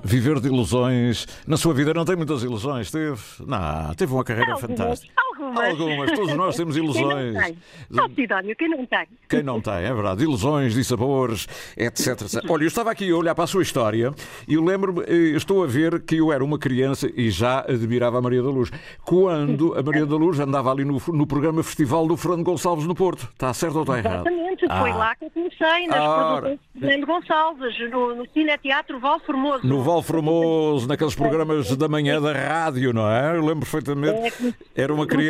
viver 0.04 0.40
de 0.40 0.48
ilusões. 0.48 1.26
Na 1.46 1.56
sua 1.56 1.74
vida 1.74 1.92
não 1.92 2.04
tem 2.04 2.16
muitas 2.16 2.42
ilusões, 2.42 2.90
teve? 2.90 3.20
Não, 3.46 3.94
teve 3.94 4.12
uma 4.12 4.24
carreira 4.24 4.52
Algumas, 4.52 4.76
fantástica. 4.78 5.12
Algumas. 5.40 5.68
Algumas, 5.80 6.10
todos 6.12 6.34
nós 6.34 6.56
temos 6.56 6.76
ilusões. 6.76 7.36
Quem 7.36 7.56
não 7.90 8.08
tem? 8.08 8.54
Quem 8.56 8.68
não 8.68 8.86
tem? 8.86 9.06
Quem 9.28 9.42
não 9.42 9.60
tem, 9.60 9.74
é 9.74 9.94
verdade. 9.94 10.22
Ilusões, 10.22 10.74
dissabores, 10.74 11.46
etc, 11.76 12.22
etc. 12.22 12.44
Olha, 12.48 12.64
eu 12.64 12.68
estava 12.68 12.90
aqui 12.90 13.10
a 13.10 13.16
olhar 13.16 13.34
para 13.34 13.44
a 13.44 13.46
sua 13.46 13.62
história 13.62 14.12
e 14.46 14.54
eu 14.54 14.64
lembro-me, 14.64 15.02
eh, 15.06 15.36
estou 15.36 15.64
a 15.64 15.66
ver 15.66 16.00
que 16.02 16.16
eu 16.16 16.32
era 16.32 16.44
uma 16.44 16.58
criança 16.58 17.10
e 17.16 17.30
já 17.30 17.60
admirava 17.60 18.18
a 18.18 18.22
Maria 18.22 18.42
da 18.42 18.50
Luz. 18.50 18.70
Quando 19.04 19.74
a 19.78 19.82
Maria 19.82 20.06
da 20.06 20.16
Luz 20.16 20.38
andava 20.38 20.70
ali 20.70 20.84
no, 20.84 21.00
no 21.08 21.26
programa 21.26 21.62
Festival 21.62 22.06
do 22.06 22.16
Fernando 22.16 22.44
Gonçalves 22.44 22.86
no 22.86 22.94
Porto. 22.94 23.28
Está 23.32 23.52
certo 23.54 23.76
ou 23.76 23.82
está 23.82 23.98
errado? 23.98 24.26
Exatamente, 24.28 24.60
foi 24.66 24.90
Ah. 24.90 24.96
lá 24.96 25.16
que 25.16 25.24
eu 25.24 25.30
comecei, 25.30 25.86
nas 25.88 26.00
Ora. 26.00 26.40
produções 26.40 26.58
de 26.74 26.80
Fernando 26.80 27.06
Gonçalves, 27.06 27.90
no, 27.90 28.14
no 28.16 28.28
Cineteatro 28.32 29.00
Val 29.00 29.20
Formoso. 29.20 29.66
No 29.66 29.82
Val 29.82 30.02
Formoso, 30.02 30.86
naqueles 30.86 31.14
programas 31.14 31.74
da 31.76 31.88
manhã 31.88 32.20
da 32.20 32.32
rádio, 32.32 32.92
não 32.92 33.08
é? 33.10 33.36
Eu 33.36 33.40
lembro 33.40 33.60
perfeitamente. 33.60 34.54
Era 34.74 34.92
uma 34.94 35.06
criança, 35.06 35.29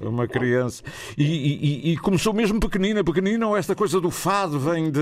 uma 0.00 0.26
criança. 0.26 0.82
E, 1.16 1.22
e- 1.24 1.90
e- 1.90 1.92
e 1.92 1.96
começou 1.98 2.32
mesmo 2.32 2.58
pequenina, 2.60 3.02
pequenina, 3.04 3.46
ou 3.46 3.56
esta 3.56 3.74
coisa 3.74 4.00
do 4.00 4.10
fado 4.10 4.58
vem 4.58 4.90
de. 4.90 5.00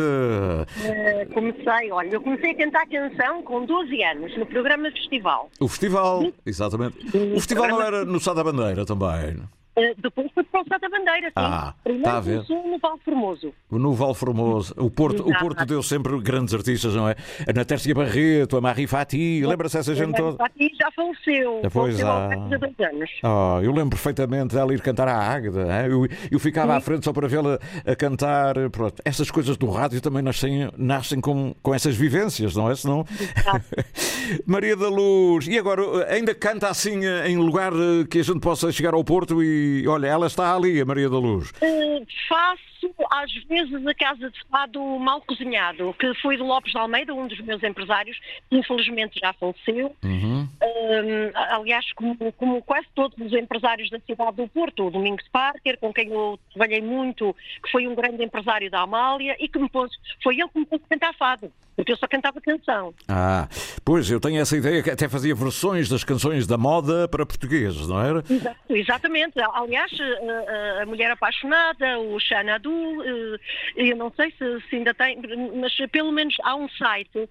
Eh, 0.85 1.27
comecei, 1.33 1.91
olha, 1.91 2.09
eu 2.15 2.21
comecei 2.21 2.51
a 2.53 2.57
cantar 2.57 2.87
canção 2.87 3.43
com 3.43 3.65
12 3.65 4.03
anos, 4.03 4.37
no 4.39 4.47
programa 4.47 4.91
Festival. 4.91 5.51
O 5.61 5.69
festival, 5.69 6.33
exatamente. 6.45 6.97
O 7.17 7.35
festival 7.41 7.69
não 7.69 7.83
era 7.83 8.05
no 8.05 8.21
Sá 8.21 8.33
da 8.35 8.45
Bandeira 8.45 8.85
também. 8.85 9.41
Eh, 9.77 9.95
depois 9.99 10.31
foi 10.35 10.43
para 10.45 10.63
o 10.63 10.65
Sá 10.69 10.79
da 10.79 10.89
Bandeira, 10.89 11.29
sim. 11.29 11.33
Ah, 11.37 11.75
Primeiro 11.83 12.05
tá 12.05 12.17
a 12.17 12.21
ver. 12.21 12.45
começou 12.45 12.71
no 12.71 12.79
Val 12.79 12.99
Formoso. 13.05 13.53
No 13.71 13.95
Val 13.95 14.15
Formoso. 14.15 14.75
O 14.77 14.91
Porto, 14.91 15.23
o. 15.23 15.39
Porto 15.39 15.65
deu 15.65 15.83
sempre 15.83 16.21
grandes 16.21 16.53
artistas, 16.53 16.95
não 16.95 17.09
é? 17.09 17.15
A 17.49 17.53
Natércia 17.53 17.95
Barreto, 17.95 18.57
a 18.57 18.61
Marie 18.61 18.87
Fati, 18.87 19.43
lembra-se 19.47 19.79
essa 19.79 19.95
gente 19.95 20.17
toda? 20.17 20.45
Aqui 20.45 20.71
já 20.79 20.91
faleceu. 20.91 21.61
Pois 21.73 22.01
faleceu 22.01 22.09
há. 22.09 22.33
há 22.33 22.59
dois 22.59 22.81
anos. 22.81 23.11
Oh, 23.23 23.61
eu 23.63 23.73
lembro 23.73 23.91
perfeitamente 23.91 24.55
dela 24.55 24.75
ir 24.75 24.81
cantar 24.81 25.09
à 25.09 25.17
Águeda. 25.17 25.87
Eu, 25.87 26.07
eu 26.31 26.39
ficava 26.41 26.77
à 26.77 26.81
frente 26.81 27.05
só 27.05 27.13
para 27.13 27.29
vê-la 27.29 27.59
a 27.87 27.95
cantar. 27.95 28.55
Pronto. 28.71 29.01
Essas 29.05 29.31
coisas 29.31 29.57
do 29.57 29.71
rádio 29.71 30.01
também 30.01 30.23
nascem, 30.23 30.69
nascem 30.77 31.21
com, 31.21 31.55
com 31.63 31.73
essas 31.73 31.95
vivências, 31.95 32.57
não 32.57 32.71
é? 32.71 32.75
Senão... 32.75 33.05
Maria 34.47 34.77
da 34.77 34.89
Luz. 34.89 35.47
E 35.47 35.59
agora, 35.59 35.83
ainda 36.09 36.35
canta 36.35 36.69
assim 36.69 37.01
em 37.27 37.37
lugar 37.37 37.73
eh, 37.73 38.05
que 38.09 38.19
a 38.19 38.23
gente 38.23 38.41
possa 38.41 38.71
chegar 38.73 38.95
ao 38.95 39.03
Porto 39.05 39.43
e, 39.43 39.60
olha, 39.87 40.07
ela 40.07 40.27
está 40.27 40.55
ali, 40.55 40.81
a 40.81 40.85
Maria 40.85 41.09
da 41.09 41.19
Luz. 41.19 41.53
Eh, 41.61 42.03
faço 42.29 42.71
às 43.11 43.33
vezes 43.45 43.87
a 43.87 43.95
casa 43.95 44.31
de 44.31 44.41
fado 44.51 44.81
mal 44.99 45.21
cozinhado, 45.23 45.95
que 45.99 46.15
foi 46.15 46.37
do 46.37 46.45
Lopes 46.45 46.73
de 46.73 46.79
Almeida, 46.79 47.15
um 47.15 47.27
dos 47.27 47.41
meus 47.41 47.63
empresários, 47.63 48.19
que 48.49 48.57
infelizmente 48.57 49.19
já 49.21 49.33
faleceu. 49.35 49.95
Uhum. 50.03 50.49
Hum, 50.63 51.31
aliás, 51.35 51.93
como, 51.93 52.17
como 52.33 52.63
quase 52.63 52.87
todos 52.95 53.19
os 53.19 53.33
empresários 53.33 53.91
da 53.91 54.01
cidade 54.01 54.37
do 54.37 54.49
Porto, 54.49 54.87
o 54.87 54.91
Domingos 54.91 55.27
Parker, 55.29 55.79
com 55.79 55.93
quem 55.93 56.09
eu 56.09 56.39
trabalhei 56.53 56.81
muito, 56.81 57.35
que 57.63 57.71
foi 57.71 57.87
um 57.87 57.95
grande 57.95 58.23
empresário 58.25 58.71
da 58.71 58.81
Amália 58.81 59.37
e 59.39 59.49
que 59.49 59.59
me 59.59 59.69
pôs, 59.69 59.91
foi 60.23 60.39
ele 60.39 60.49
que 60.49 60.59
me 60.59 60.67
pôs 60.67 60.83
a 60.83 60.89
cantar 60.89 61.15
fado, 61.15 61.53
porque 61.81 61.93
eu 61.93 61.97
só 61.97 62.07
cantava 62.07 62.41
canção. 62.43 62.93
Ah, 63.09 63.49
pois, 63.85 64.11
eu 64.11 64.21
tenho 64.21 64.39
essa 64.41 64.55
ideia 64.57 64.83
que 64.83 64.91
até 64.91 65.09
fazia 65.09 65.35
versões 65.35 65.89
das 65.89 66.05
canções 66.05 66.47
da 66.47 66.59
moda 66.59 67.09
para 67.09 67.25
portugueses, 67.25 67.89
não 67.89 68.03
era? 68.03 68.23
Exato, 68.29 68.57
exatamente. 68.69 69.41
Aliás, 69.55 69.91
a, 69.99 70.79
a- 70.79 70.83
a 70.83 70.87
Mulher 70.87 71.11
Apaixonada, 71.11 71.99
o 71.99 72.19
Xanadu, 72.21 72.71
eh, 73.03 73.39
eu 73.77 73.97
não 73.97 74.13
sei 74.15 74.31
se, 74.33 74.61
se 74.69 74.77
ainda 74.77 74.93
tem, 74.93 75.19
mas 75.59 75.75
pelo 75.91 76.13
menos 76.13 76.35
há 76.43 76.55
um 76.55 76.69
site 76.69 77.29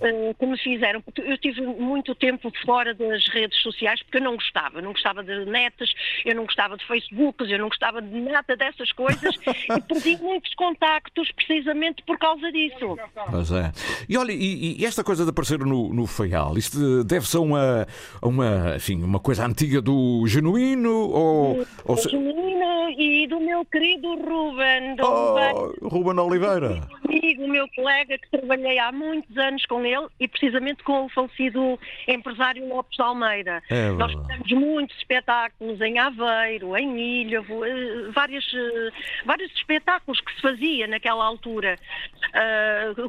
eh, 0.00 0.34
que 0.38 0.46
me 0.46 0.56
fizeram, 0.58 1.02
eu 1.18 1.36
tive 1.38 1.60
muito 1.60 2.14
tempo 2.14 2.50
fora 2.64 2.94
das 2.94 3.26
redes 3.28 3.60
sociais 3.60 4.02
porque 4.02 4.16
eu 4.18 4.22
não 4.22 4.34
gostava, 4.36 4.80
não 4.80 4.92
gostava 4.92 5.22
de 5.22 5.44
netas, 5.44 5.92
eu 6.24 6.34
não 6.34 6.44
gostava 6.46 6.76
de 6.78 6.86
Facebooks, 6.86 7.50
eu 7.50 7.58
não 7.58 7.68
gostava 7.68 8.00
de 8.00 8.18
nada 8.20 8.56
dessas 8.56 8.92
coisas 8.92 9.34
e 9.76 9.80
perdi 9.82 10.16
muitos 10.16 10.54
contactos 10.54 11.30
precisamente 11.32 12.02
por 12.04 12.18
causa 12.18 12.50
disso. 12.50 12.96
Pois 13.30 13.50
é. 13.52 13.72
E 14.08 14.16
olha, 14.16 14.32
e, 14.32 14.80
e 14.80 14.84
esta 14.84 15.02
coisa 15.04 15.24
de 15.24 15.30
aparecer 15.30 15.58
no, 15.60 15.92
no 15.92 16.06
Faial, 16.06 16.56
isto 16.58 17.04
deve-se 17.04 17.36
a 17.36 17.40
uma, 17.40 17.86
a 18.20 18.26
uma, 18.28 18.76
enfim, 18.76 19.02
uma 19.02 19.20
coisa 19.20 19.44
antiga 19.46 19.80
do 19.80 20.24
genuíno 20.26 20.90
ou, 21.10 21.66
ou 21.84 21.96
se- 21.96 22.08
Genuíno 22.08 22.90
e 22.98 23.26
do 23.28 23.40
meu 23.40 23.64
querido 23.64 24.08
Ruben, 24.16 24.96
do 24.96 25.04
Oh, 25.04 25.88
Ruben 25.88 26.18
Oliveira. 26.18 26.86
amigo, 27.04 27.44
o 27.44 27.48
meu 27.48 27.66
colega, 27.74 28.18
que 28.18 28.30
trabalhei 28.30 28.78
há 28.78 28.90
muitos 28.92 29.36
anos 29.36 29.64
com 29.66 29.84
ele 29.84 30.06
e 30.18 30.26
precisamente 30.28 30.82
com 30.82 31.06
o 31.06 31.08
falecido 31.08 31.78
empresário 32.08 32.66
Lopes 32.68 32.96
de 32.96 33.02
Almeida. 33.02 33.62
É 33.70 33.90
Nós 33.92 34.12
fizemos 34.12 34.52
muitos 34.52 34.96
espetáculos 34.98 35.80
em 35.80 35.98
Aveiro, 35.98 36.76
em 36.76 37.22
Ilhavo, 37.22 37.64
eh, 37.64 38.10
vários, 38.14 38.44
eh, 38.54 38.90
vários 39.24 39.50
espetáculos 39.52 40.20
que 40.20 40.34
se 40.34 40.40
fazia 40.42 40.86
naquela 40.86 41.24
altura. 41.24 41.76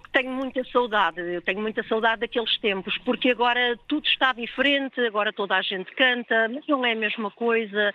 Que 0.02 0.10
tenho 0.12 0.32
muita 0.32 0.64
saudade, 0.72 1.20
eu 1.20 1.42
tenho 1.42 1.62
muita 1.62 1.84
saudade 1.84 2.22
daqueles 2.22 2.58
tempos, 2.60 2.98
porque 3.00 3.30
agora 3.32 3.78
tudo 3.88 4.06
está 4.08 4.34
diferente, 4.34 5.00
agora 5.02 5.32
toda 5.34 5.56
a 5.56 5.62
gente 5.62 5.92
canta, 5.94 6.48
mas 6.50 6.66
não 6.68 6.86
é 6.86 6.94
a 6.94 6.96
mesma 6.96 7.30
coisa. 7.32 7.94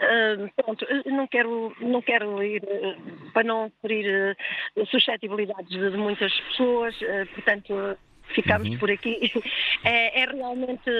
Ah, 0.00 0.62
pronto, 0.62 0.86
não 1.06 1.26
quero, 1.26 1.74
não 1.80 2.02
quero 2.02 2.42
ir 2.42 2.62
eh, 2.66 2.96
para 3.32 3.44
não 3.44 3.70
ferir 3.80 4.06
eh, 4.76 4.84
suscetibilidades 4.86 5.68
de 5.68 5.90
de 5.90 5.96
muitas 5.96 6.32
pessoas, 6.40 6.94
portanto 7.34 7.96
ficamos 8.34 8.68
Uhum. 8.68 8.78
por 8.78 8.90
aqui. 8.90 9.30
É, 9.84 10.22
é 10.22 10.26
realmente 10.26 10.90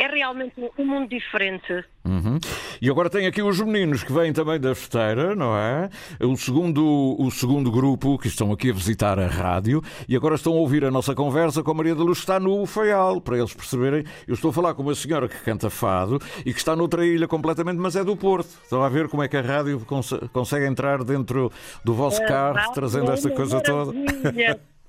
é 0.00 0.06
realmente 0.06 0.54
um 0.78 0.84
mundo 0.86 1.08
diferente. 1.10 1.84
Uhum. 2.04 2.38
E 2.80 2.88
agora 2.88 3.10
tem 3.10 3.26
aqui 3.26 3.42
os 3.42 3.60
meninos 3.60 4.02
que 4.02 4.10
vêm 4.12 4.32
também 4.32 4.58
da 4.58 4.72
esteira, 4.72 5.36
não 5.36 5.54
é? 5.54 5.90
O 6.20 6.34
segundo, 6.36 7.14
o 7.18 7.30
segundo 7.30 7.70
grupo 7.70 8.16
que 8.18 8.26
estão 8.26 8.50
aqui 8.50 8.70
a 8.70 8.72
visitar 8.72 9.18
a 9.18 9.26
rádio 9.26 9.82
e 10.08 10.16
agora 10.16 10.34
estão 10.36 10.54
a 10.54 10.56
ouvir 10.56 10.82
a 10.86 10.90
nossa 10.90 11.14
conversa 11.14 11.62
com 11.62 11.70
a 11.72 11.74
Maria 11.74 11.94
da 11.94 12.02
Luz, 12.02 12.18
que 12.18 12.22
está 12.24 12.40
no 12.40 12.64
Faial, 12.64 13.20
para 13.20 13.36
eles 13.36 13.52
perceberem. 13.52 14.02
Eu 14.26 14.32
estou 14.34 14.50
a 14.50 14.54
falar 14.54 14.72
com 14.74 14.82
uma 14.82 14.94
senhora 14.94 15.28
que 15.28 15.36
canta 15.42 15.68
fado 15.68 16.18
e 16.46 16.52
que 16.54 16.58
está 16.58 16.74
noutra 16.74 17.04
ilha 17.04 17.28
completamente, 17.28 17.76
mas 17.76 17.94
é 17.94 18.02
do 18.02 18.16
Porto. 18.16 18.48
Estão 18.62 18.82
a 18.82 18.88
ver 18.88 19.08
como 19.08 19.22
é 19.22 19.28
que 19.28 19.36
a 19.36 19.42
rádio 19.42 19.78
cons- 19.80 20.18
consegue 20.32 20.64
entrar 20.64 21.04
dentro 21.04 21.52
do 21.84 21.92
vosso 21.92 22.22
A 22.22 22.26
carro, 22.26 22.72
trazendo 22.72 23.10
é 23.10 23.14
esta 23.14 23.28
uma 23.28 23.36
coisa 23.36 23.60
toda. 23.60 23.92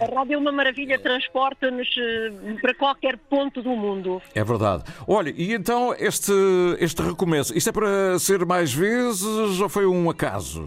A 0.00 0.14
rádio 0.14 0.34
é 0.34 0.38
uma 0.38 0.52
maravilha, 0.52 0.98
transporta-nos 0.98 1.88
eh, 1.98 2.54
para 2.60 2.74
qualquer 2.74 3.16
ponto 3.16 3.62
do 3.62 3.70
mundo. 3.70 4.20
É 4.34 4.42
verdade. 4.42 4.84
Olha, 5.06 5.32
e 5.36 5.52
então 5.52 5.94
este, 5.98 6.32
este 6.78 7.02
recomeço, 7.02 7.56
isto 7.56 7.68
é 7.68 7.72
para 7.72 8.18
ser 8.18 8.44
mais 8.44 8.72
vezes 8.72 9.60
ou 9.60 9.68
foi 9.68 9.86
um 9.86 10.08
acaso? 10.10 10.66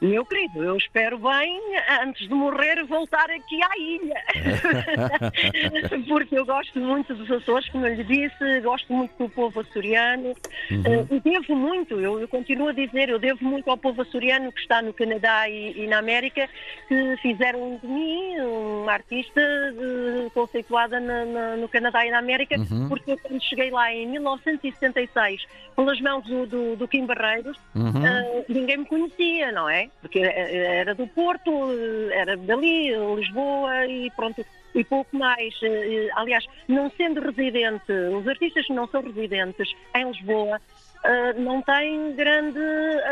Meu 0.00 0.26
querido, 0.26 0.62
eu 0.62 0.76
espero 0.76 1.18
bem, 1.18 1.58
antes 2.02 2.28
de 2.28 2.34
morrer, 2.34 2.84
voltar 2.84 3.30
aqui 3.30 3.58
à 3.62 3.78
ilha. 3.78 4.22
Porque 6.06 6.38
eu 6.38 6.44
gosto 6.44 6.78
muito 6.78 7.14
dos 7.14 7.30
Açores, 7.30 7.68
como 7.70 7.86
eu 7.86 7.94
lhe 7.94 8.04
disse, 8.04 8.60
gosto 8.60 8.92
muito 8.92 9.12
do 9.18 9.28
povo 9.30 9.60
açoriano. 9.60 10.34
Uhum. 10.70 11.06
E 11.10 11.20
devo 11.20 11.56
muito, 11.56 11.98
eu, 11.98 12.20
eu 12.20 12.28
continuo 12.28 12.68
a 12.68 12.72
dizer, 12.72 13.08
eu 13.08 13.18
devo 13.18 13.42
muito 13.44 13.70
ao 13.70 13.76
povo 13.78 14.02
açoriano 14.02 14.52
que 14.52 14.60
está 14.60 14.82
no 14.82 14.92
Canadá 14.92 15.48
e, 15.48 15.72
e 15.84 15.86
na 15.86 15.98
América, 15.98 16.46
que 16.88 17.16
fizeram 17.22 17.78
de 17.82 17.86
mim 17.88 18.38
uma 18.40 18.92
artista 18.92 19.40
eh, 19.40 20.28
conceituada 20.34 21.00
na- 21.00 21.24
na- 21.24 21.56
no 21.56 21.68
Canadá 21.68 22.04
e 22.06 22.10
na 22.10 22.18
América, 22.18 22.56
Uhum. 22.58 22.88
porque 22.88 23.12
eu, 23.12 23.18
quando 23.18 23.42
cheguei 23.42 23.70
lá 23.70 23.92
em 23.92 24.06
1976, 24.08 25.42
pelas 25.74 26.00
mãos 26.00 26.24
do, 26.24 26.46
do, 26.46 26.76
do 26.76 26.86
Kim 26.88 27.06
Barreiros, 27.06 27.56
Uhum. 27.74 28.06
eh, 28.06 28.44
ninguém 28.48 28.76
me 28.78 28.84
conhecia, 28.86 29.50
não 29.52 29.68
é? 29.68 29.85
Porque 30.00 30.20
eh, 30.20 30.78
era 30.80 30.94
do 30.94 31.06
Porto, 31.06 31.50
eh, 31.72 32.14
era 32.14 32.36
dali, 32.36 32.90
Lisboa 33.16 33.86
e 33.86 34.10
pronto. 34.12 34.44
E 34.74 34.84
pouco 34.84 35.16
mais. 35.16 35.54
Eh, 35.62 36.08
Aliás, 36.14 36.44
não 36.68 36.90
sendo 36.90 37.20
residente, 37.20 37.90
os 37.92 38.26
artistas 38.28 38.66
que 38.66 38.72
não 38.74 38.86
são 38.88 39.02
residentes 39.02 39.72
em 39.94 40.10
Lisboa 40.10 40.60
eh, 41.04 41.32
não 41.34 41.62
têm 41.62 42.14
grande 42.14 42.58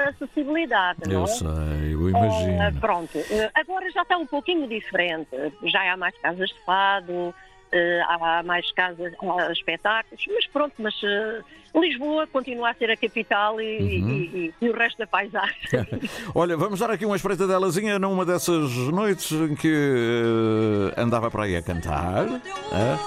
acessibilidade, 0.08 1.00
não 1.06 1.12
Eu 1.20 1.24
é? 1.24 1.26
sei, 1.26 1.94
eu 1.94 2.10
imagino. 2.10 2.80
pronto, 2.80 3.18
Eh, 3.30 3.50
agora 3.54 3.90
já 3.90 4.02
está 4.02 4.16
um 4.16 4.26
pouquinho 4.26 4.66
diferente. 4.68 5.28
Já 5.64 5.92
há 5.92 5.96
mais 5.96 6.16
casas 6.18 6.48
de 6.50 6.64
fado, 6.64 7.12
eh, 7.30 7.34
há 8.08 8.42
mais 8.44 8.70
casas, 8.72 9.12
há 9.20 9.52
espetáculos, 9.52 10.24
mas 10.28 10.46
pronto, 10.48 10.74
mas 10.78 10.94
eh, 11.02 11.40
Lisboa 11.74 12.26
continua 12.28 12.70
a 12.70 12.74
ser 12.74 12.90
a 12.90 12.96
capital 12.96 13.60
e, 13.60 13.78
Uhum. 14.00 14.10
e- 14.10 14.36
e- 14.46 14.54
e 14.60 14.68
o 14.70 14.72
resto 14.76 14.98
da 14.98 15.06
paisagem. 15.06 15.56
Olha, 16.34 16.56
vamos 16.56 16.78
dar 16.80 16.90
aqui 16.90 17.04
uma 17.04 17.16
espreitadelazinha 17.16 17.98
numa 17.98 18.24
dessas 18.24 18.70
noites 18.92 19.32
em 19.32 19.54
que 19.56 20.92
eh, 20.96 21.00
andava 21.00 21.30
para 21.30 21.44
aí 21.44 21.56
a 21.56 21.62
cantar. 21.62 22.26
eh? 22.28 22.98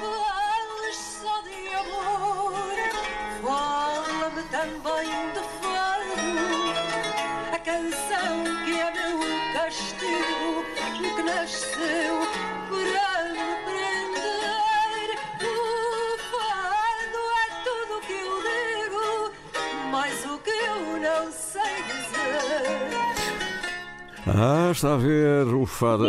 Fales 0.00 0.96
só 0.96 1.40
de 1.42 1.74
amor, 1.74 2.54
fala-me 3.42 4.42
também 4.50 5.10
de 5.32 5.42
fado, 5.60 6.16
a 7.52 7.58
canção 7.58 8.44
que 8.64 8.80
é 8.80 8.90
meu 8.90 9.18
castigo, 9.54 10.64
que 11.14 11.22
nasceu 11.22 12.14
para 12.68 13.28
me 13.32 13.54
prender. 13.64 15.08
O 15.40 16.18
fado 16.30 17.20
é 17.42 17.46
tudo 17.64 17.92
o 17.98 18.00
que 18.00 18.12
eu 18.12 18.34
digo, 18.42 19.06
mas 19.90 20.24
o 20.26 20.38
que 20.38 20.50
eu 20.50 20.78
não 21.00 21.32
sei 21.32 21.74
dizer. 21.84 22.92
Ah, 24.26 24.70
está 24.70 24.94
a 24.94 24.96
ver 24.96 25.46
o 25.54 25.66
fado. 25.66 26.06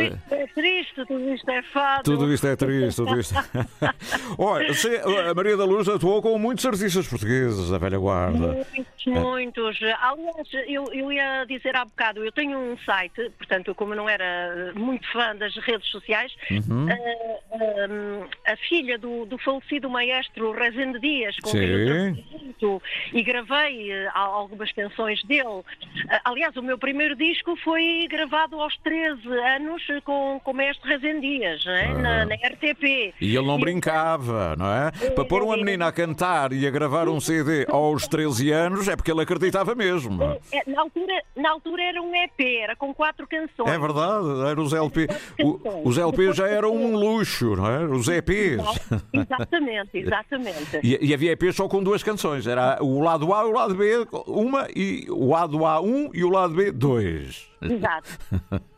É 0.56 0.62
triste, 0.62 1.06
tudo 1.08 1.34
isto 1.34 1.50
é 1.50 1.62
fado. 1.64 2.04
Tudo 2.04 2.32
isto 2.34 2.46
é 2.48 2.56
triste, 2.56 2.96
tudo 2.98 3.20
isto. 3.20 3.34
Olha, 4.38 4.74
se- 4.74 4.98
a 4.98 5.34
Maria 5.34 5.58
da 5.58 5.66
Luz 5.66 5.88
atuou 5.90 6.22
com 6.22 6.38
muitos 6.38 6.64
artistas 6.66 7.08
portugueses, 7.08 7.70
da 7.72 7.78
velha 7.80 7.98
guarda. 7.98 8.54
Muitos, 8.76 9.06
muitos. 9.08 9.80
Aliás, 10.00 10.48
eu, 10.68 10.94
eu 10.94 11.12
ia 11.12 11.46
dizer 11.46 11.76
há 11.76 11.84
bocado, 11.86 12.24
eu 12.24 12.32
tenho 12.32 12.58
um 12.58 12.78
site, 12.80 13.32
portanto, 13.38 13.70
eu 13.70 13.76
como 13.76 13.96
não 13.96 14.08
era 14.08 14.72
muito 14.76 15.12
fã 15.12 15.36
das 15.36 15.56
redes 15.58 15.90
sociais, 15.90 16.32
Uhum. 16.52 16.88
eh, 16.90 17.40
eh, 17.52 18.52
a 18.54 18.56
filha 18.58 18.98
do, 18.98 19.26
do 19.26 19.38
falecido 19.40 19.90
maestro 19.90 20.52
Rezende 20.52 21.00
Dias, 21.00 21.36
com 21.42 21.52
quem 21.52 21.62
eu 21.64 22.14
Sim. 22.16 22.26
muito, 22.32 22.82
e 23.12 23.24
gravei 23.24 23.92
eh, 23.92 24.10
al- 24.14 24.34
algumas 24.34 24.72
canções 24.72 25.24
dele. 25.24 25.64
Aliás, 26.24 26.56
o 26.56 26.62
meu 26.62 26.78
primeiro 26.78 27.16
disco 27.16 27.56
foi 27.64 28.08
gravado 28.10 28.60
aos 28.62 28.78
13 28.78 29.28
anos 29.28 29.82
com, 30.04 30.40
com 30.44 30.52
o 30.52 30.54
maestro 30.54 30.88
Rezende 30.90 31.22
Dias, 31.22 31.64
né? 31.66 31.94
na, 31.94 32.26
na 32.26 32.36
RTP. 32.36 33.14
E 33.22 33.36
ele 33.36 33.46
não 33.48 33.60
brincava, 33.60 34.56
não 34.58 34.66
é? 34.72 34.92
Para 35.12 35.26
pôr 35.26 35.42
uma 35.44 35.56
menina 35.58 35.88
a 35.88 35.92
cantar 35.92 36.52
e 36.54 36.68
a 36.68 36.72
gravar 36.72 37.08
um 37.10 37.20
CD 37.20 37.66
aos 37.70 38.08
13 38.08 38.52
anos 38.52 38.88
é 38.88 38.96
porque 38.96 39.12
ele 39.12 39.22
acreditava 39.22 39.74
mesmo. 39.76 40.22
É, 40.52 40.70
Na 40.70 40.82
altura, 40.82 41.14
na 41.36 41.52
altura 41.52 41.84
era 41.84 42.02
um 42.02 42.14
EP, 42.16 42.40
era 42.62 42.76
com 42.76 42.94
quatro 42.94 43.28
canções. 43.28 43.70
É 43.70 43.78
verdade, 43.80 44.28
era 44.50 44.62
os 44.62 44.74
LP. 44.74 45.08
O- 45.42 45.88
os 45.90 45.98
LP 45.98 46.34
já 46.34 46.48
eram 46.48 46.76
um 46.76 46.96
luxo, 46.96 47.56
não 47.56 47.70
é? 47.70 47.86
Os 47.86 48.08
EPs. 48.08 48.62
Exatamente, 49.14 49.98
exatamente. 49.98 50.80
E, 50.84 51.08
e 51.10 51.14
havia 51.14 51.32
EPs 51.32 51.56
só 51.56 51.68
com 51.68 51.82
duas 51.84 52.04
canções. 52.04 52.46
Era 52.48 52.78
o 52.82 53.02
lado 53.02 53.34
A 53.34 53.44
e 53.44 53.46
o 53.48 53.52
lado 53.52 53.76
B, 53.76 54.06
uma, 54.28 54.68
e 54.76 55.06
o 55.10 55.30
lado 55.30 55.66
A, 55.66 55.82
um 55.82 56.10
e 56.14 56.24
o 56.24 56.30
lado 56.30 56.54
B, 56.54 56.72
dois. 56.72 57.48
Exato. 57.62 58.10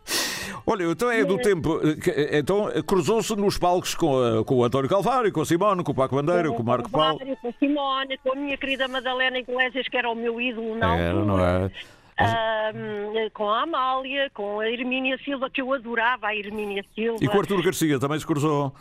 Olha, 0.66 0.84
então 0.86 1.10
é 1.12 1.24
do 1.24 1.38
tempo. 1.38 1.80
eh, 1.84 1.96
que- 1.96 2.10
eh, 2.12 2.40
Então 2.40 2.70
eh, 2.70 2.82
cruzou-se 2.82 3.36
nos 3.36 3.58
palcos 3.58 3.96
com, 3.96 4.18
a- 4.22 4.44
com 4.44 4.56
o 4.56 4.64
António 4.64 4.90
Calvário, 4.90 5.32
com 5.32 5.42
a 5.42 5.46
Simone, 5.46 5.84
com 5.84 5.92
o 5.92 5.96
Paco 5.96 6.16
Bandeira, 6.16 6.50
com 6.52 6.62
o 6.62 6.66
Marco 6.66 6.90
Paulo. 6.90 7.20
Com 7.42 7.48
a 7.48 7.52
Simone, 7.60 8.18
com 8.20 8.32
a 8.34 8.36
minha 8.36 8.58
querida 8.58 8.88
Madalena 8.88 9.38
Iglesias, 9.40 9.88
que 9.88 9.98
era 9.98 10.10
o 10.10 10.16
meu 10.16 10.40
ídolo 10.42 10.76
na 10.78 10.96
Era, 10.96 11.10
altura. 11.20 11.26
não 11.26 11.40
é? 11.40 11.72
Ahm, 12.18 13.30
com 13.34 13.50
a 13.50 13.64
Amália, 13.64 14.30
com 14.34 14.60
a 14.62 14.70
Hermínia 14.70 15.18
Silva, 15.24 15.50
que 15.50 15.62
eu 15.62 15.74
adorava 15.74 16.28
a 16.28 16.36
Hermínia 16.36 16.84
Silva. 16.96 17.20
E 17.22 17.28
com 17.28 17.36
o 17.38 17.40
Artur 17.42 17.62
Garcia 17.62 18.00
também 18.00 18.18
se 18.20 18.26
cruzou. 18.26 18.74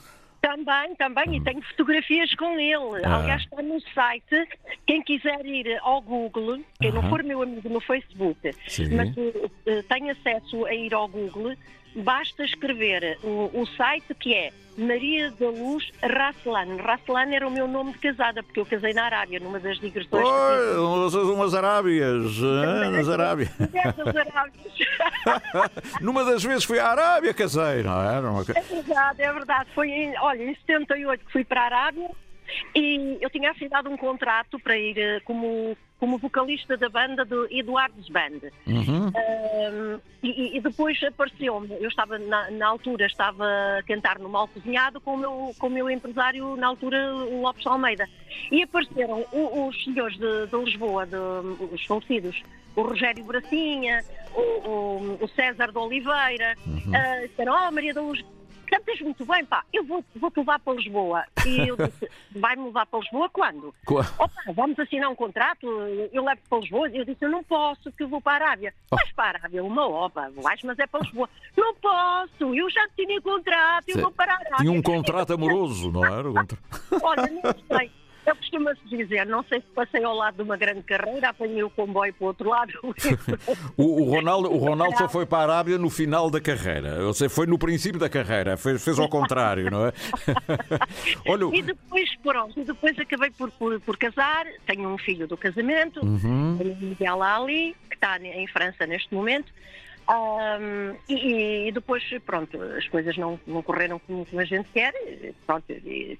Também, 0.45 0.95
também, 0.97 1.37
e 1.37 1.41
tenho 1.43 1.63
fotografias 1.63 2.35
com 2.35 2.59
ele. 2.61 3.03
Ah. 3.03 3.17
Aliás, 3.17 3.43
está 3.43 3.63
no 3.63 3.81
site. 3.81 4.47
Quem 4.87 5.03
quiser 5.03 5.45
ir 5.47 5.79
ao 5.81 6.03
Google, 6.03 6.61
quem 6.79 6.93
não 6.93 7.01
Aham. 7.01 7.09
for 7.09 7.23
meu 7.25 7.41
amigo 7.41 7.67
no 7.71 7.81
Facebook, 7.81 8.39
Sim. 8.69 8.95
mas 8.95 9.09
eh, 9.65 9.83
tem 9.89 10.11
acesso 10.11 10.67
a 10.67 10.75
ir 10.75 10.93
ao 10.93 11.09
Google, 11.09 11.57
basta 11.97 12.45
escrever 12.45 13.19
o, 13.23 13.51
o 13.53 13.67
site 13.67 14.15
que 14.15 14.35
é 14.35 14.51
Maria 14.77 15.31
da 15.31 15.49
Luz 15.49 15.89
Raslan. 16.03 16.77
Raslan 16.83 17.33
era 17.33 17.47
o 17.47 17.51
meu 17.51 17.69
nome 17.69 17.93
de 17.93 17.99
casada, 17.99 18.43
porque 18.43 18.61
eu 18.61 18.67
casei 18.67 18.93
na 18.93 19.05
Arábia, 19.05 19.39
numa 19.39 19.61
das 19.61 19.79
digressões. 19.79 20.27
Oi, 20.27 20.77
umas, 20.79 21.15
umas 21.15 21.55
Arábias. 21.55 22.33
ah, 22.43 22.91
nas 22.91 23.09
Arábias. 23.09 23.51
Numa 26.01 26.25
das 26.25 26.43
vezes 26.43 26.65
fui 26.65 26.79
à 26.79 26.89
Arábia, 26.89 27.33
casei, 27.35 27.83
não 27.83 28.03
é? 28.03 28.17
Era 28.17 28.31
uma 28.31 28.43
É 28.43 28.61
verdade, 28.61 29.23
é 29.23 29.33
verdade. 29.33 29.71
Foi 29.75 29.89
em, 29.89 30.19
olha, 30.19 30.43
em 30.43 30.55
78 30.55 31.25
que 31.25 31.33
fui 31.33 31.45
para 31.45 31.63
a 31.63 31.65
Arábia 31.65 32.11
e 32.75 33.19
eu 33.21 33.31
tinha 33.31 33.51
assinado 33.51 33.89
um 33.91 33.97
contrato 33.97 34.59
para 34.59 34.77
ir 34.77 34.99
eh, 34.99 35.21
como, 35.21 35.77
como 36.05 36.19
vocalista 36.19 36.77
da 36.77 36.91
banda 36.91 37.25
do 37.25 37.49
Eduardo's 37.51 38.11
Band. 38.11 38.51
Uhum. 38.67 39.11
E, 40.23 40.59
e 40.59 40.61
depois 40.61 41.03
apareceu-me, 41.03 41.69
eu 41.81 41.89
estava 41.89 42.19
na, 42.19 42.51
na 42.51 42.67
altura, 42.67 43.07
estava 43.07 43.43
a 43.79 43.83
cantar 43.85 44.19
no 44.19 44.29
Mal 44.29 44.47
Cozinhado 44.49 45.01
com 45.01 45.15
o 45.15 45.17
meu, 45.17 45.55
com 45.59 45.67
o 45.69 45.71
meu 45.71 45.89
empresário, 45.89 46.57
na 46.57 46.67
altura, 46.67 47.15
o 47.15 47.41
Lopes 47.41 47.67
Almeida. 47.67 48.07
E 48.53 48.63
apareceram 48.63 49.25
o- 49.33 49.67
os 49.69 49.83
senhores 49.83 50.19
de, 50.19 50.47
de 50.47 50.57
Lisboa, 50.63 51.07
de- 51.07 51.17
os 51.73 51.83
falecidos, 51.87 52.43
o 52.77 52.83
Rogério 52.83 53.25
Bracinha, 53.25 54.05
o, 54.35 54.41
o- 54.69 55.19
o 55.23 55.29
César 55.29 55.73
de 55.73 55.79
Oliveira, 55.79 56.55
Uhum. 56.67 56.93
ah, 56.95 57.27
disseram, 57.27 57.55
oh 57.67 57.71
Maria 57.73 57.95
da 57.95 58.03
Luz, 58.03 58.23
cantas 58.65 59.01
muito 59.01 59.25
bem, 59.25 59.45
pá, 59.45 59.65
eu 59.73 59.85
vou- 59.85 60.05
vou-te 60.17 60.39
levar 60.39 60.59
para 60.59 60.75
Lisboa. 60.75 61.25
E 61.47 61.69
eu 61.69 61.77
disse, 61.89 62.11
vai-me 62.35 62.65
levar 62.65 62.87
para 62.87 63.01
Lisboa 63.01 63.29
quando? 63.31 63.75
Qua- 63.85 64.07
Opa, 64.19 64.43
vamos 64.55 64.79
assinar 64.79 65.11
um 65.11 65.15
contrato, 65.15 65.67
eu 66.13 66.25
levo 66.25 66.41
para 66.49 66.59
Lisboa. 66.59 66.89
Eu 66.91 67.05
disse, 67.05 67.25
eu 67.25 67.31
não 67.31 67.43
posso, 67.45 67.91
que 67.93 68.03
eu 68.03 68.09
vou 68.09 68.21
para 68.21 68.45
a 68.45 68.49
Arábia. 68.49 68.75
Vais 68.91 69.13
para 69.13 69.25
a 69.25 69.29
Arábia, 69.41 69.63
uma 69.65 69.87
opa, 69.87 70.31
vais, 70.37 70.61
mas 70.63 70.79
é 70.79 70.87
para 70.87 71.01
Lisboa. 71.01 71.29
Não 71.57 71.75
posso, 71.77 72.55
eu 72.55 72.71
já 72.71 72.87
tinha 72.97 73.21
contrato, 73.21 73.89
eu 73.89 74.01
vou 74.01 74.11
para 74.13 74.33
a 74.33 74.37
Arábia. 74.37 74.57
Tinha 74.59 74.73
um 74.73 74.83
contrato 74.83 75.33
amoroso, 75.35 75.91
não 75.91 76.05
era? 76.05 76.31
Contra- 76.31 76.59
Olha, 77.03 77.31
não 77.31 77.79
sei. 77.79 77.91
Eu 78.27 78.35
costuma-se 78.37 78.81
dizer, 78.89 79.27
não 79.27 79.43
sei 79.45 79.61
se 79.61 79.67
passei 79.75 80.03
ao 80.03 80.15
lado 80.15 80.37
de 80.37 80.43
uma 80.43 80.57
grande 80.57 80.83
carreira, 80.83 81.29
apanhei 81.29 81.63
o 81.63 81.69
comboio 81.71 82.13
para 82.15 82.25
o 82.25 82.29
outro 82.29 82.49
lado. 82.49 82.73
O, 83.77 84.03
o 84.03 84.05
Ronaldo, 84.11 84.53
o 84.53 84.57
Ronaldo 84.57 84.97
só 84.97 85.09
foi 85.09 85.27
para 85.27 85.39
a 85.39 85.43
Arábia 85.57 85.77
no 85.79 85.91
final 85.91 86.31
da 86.31 86.41
carreira. 86.41 87.05
Ou 87.05 87.13
seja, 87.13 87.29
foi 87.29 87.47
no 87.47 87.59
princípio 87.59 87.99
da 87.99 88.09
carreira. 88.09 88.57
Fez, 88.57 88.83
fez 88.85 88.99
ao 88.99 89.09
contrário, 89.09 89.71
não 89.71 89.87
é? 89.87 89.93
Olha, 91.27 91.45
E 91.57 91.63
depois, 91.63 92.09
pronto, 92.23 92.59
e 92.59 92.65
depois 92.65 92.99
acabei 92.99 93.31
por, 93.31 93.51
por, 93.53 93.81
por 93.81 93.97
casar, 93.97 94.47
tenho 94.67 94.89
um 94.89 94.99
filho 94.99 95.27
do 95.27 95.37
casamento, 95.37 96.05
Uhum. 96.05 96.59
Miguel 96.81 97.23
Ali, 97.23 97.75
que 97.89 97.97
está 97.97 98.19
em 98.19 98.47
França 98.47 98.87
neste 98.87 99.13
momento. 99.13 99.53
Ahm, 100.07 100.97
e, 101.09 101.69
e 101.69 101.73
depois, 101.73 102.03
pronto, 102.27 102.61
as 102.61 102.87
coisas 102.89 103.17
não, 103.17 103.41
não 103.47 103.63
correram 103.63 103.99
como, 103.99 104.27
a 104.39 104.45
gente 104.45 104.69
quer. 104.71 104.93
Pronto, 105.47 105.65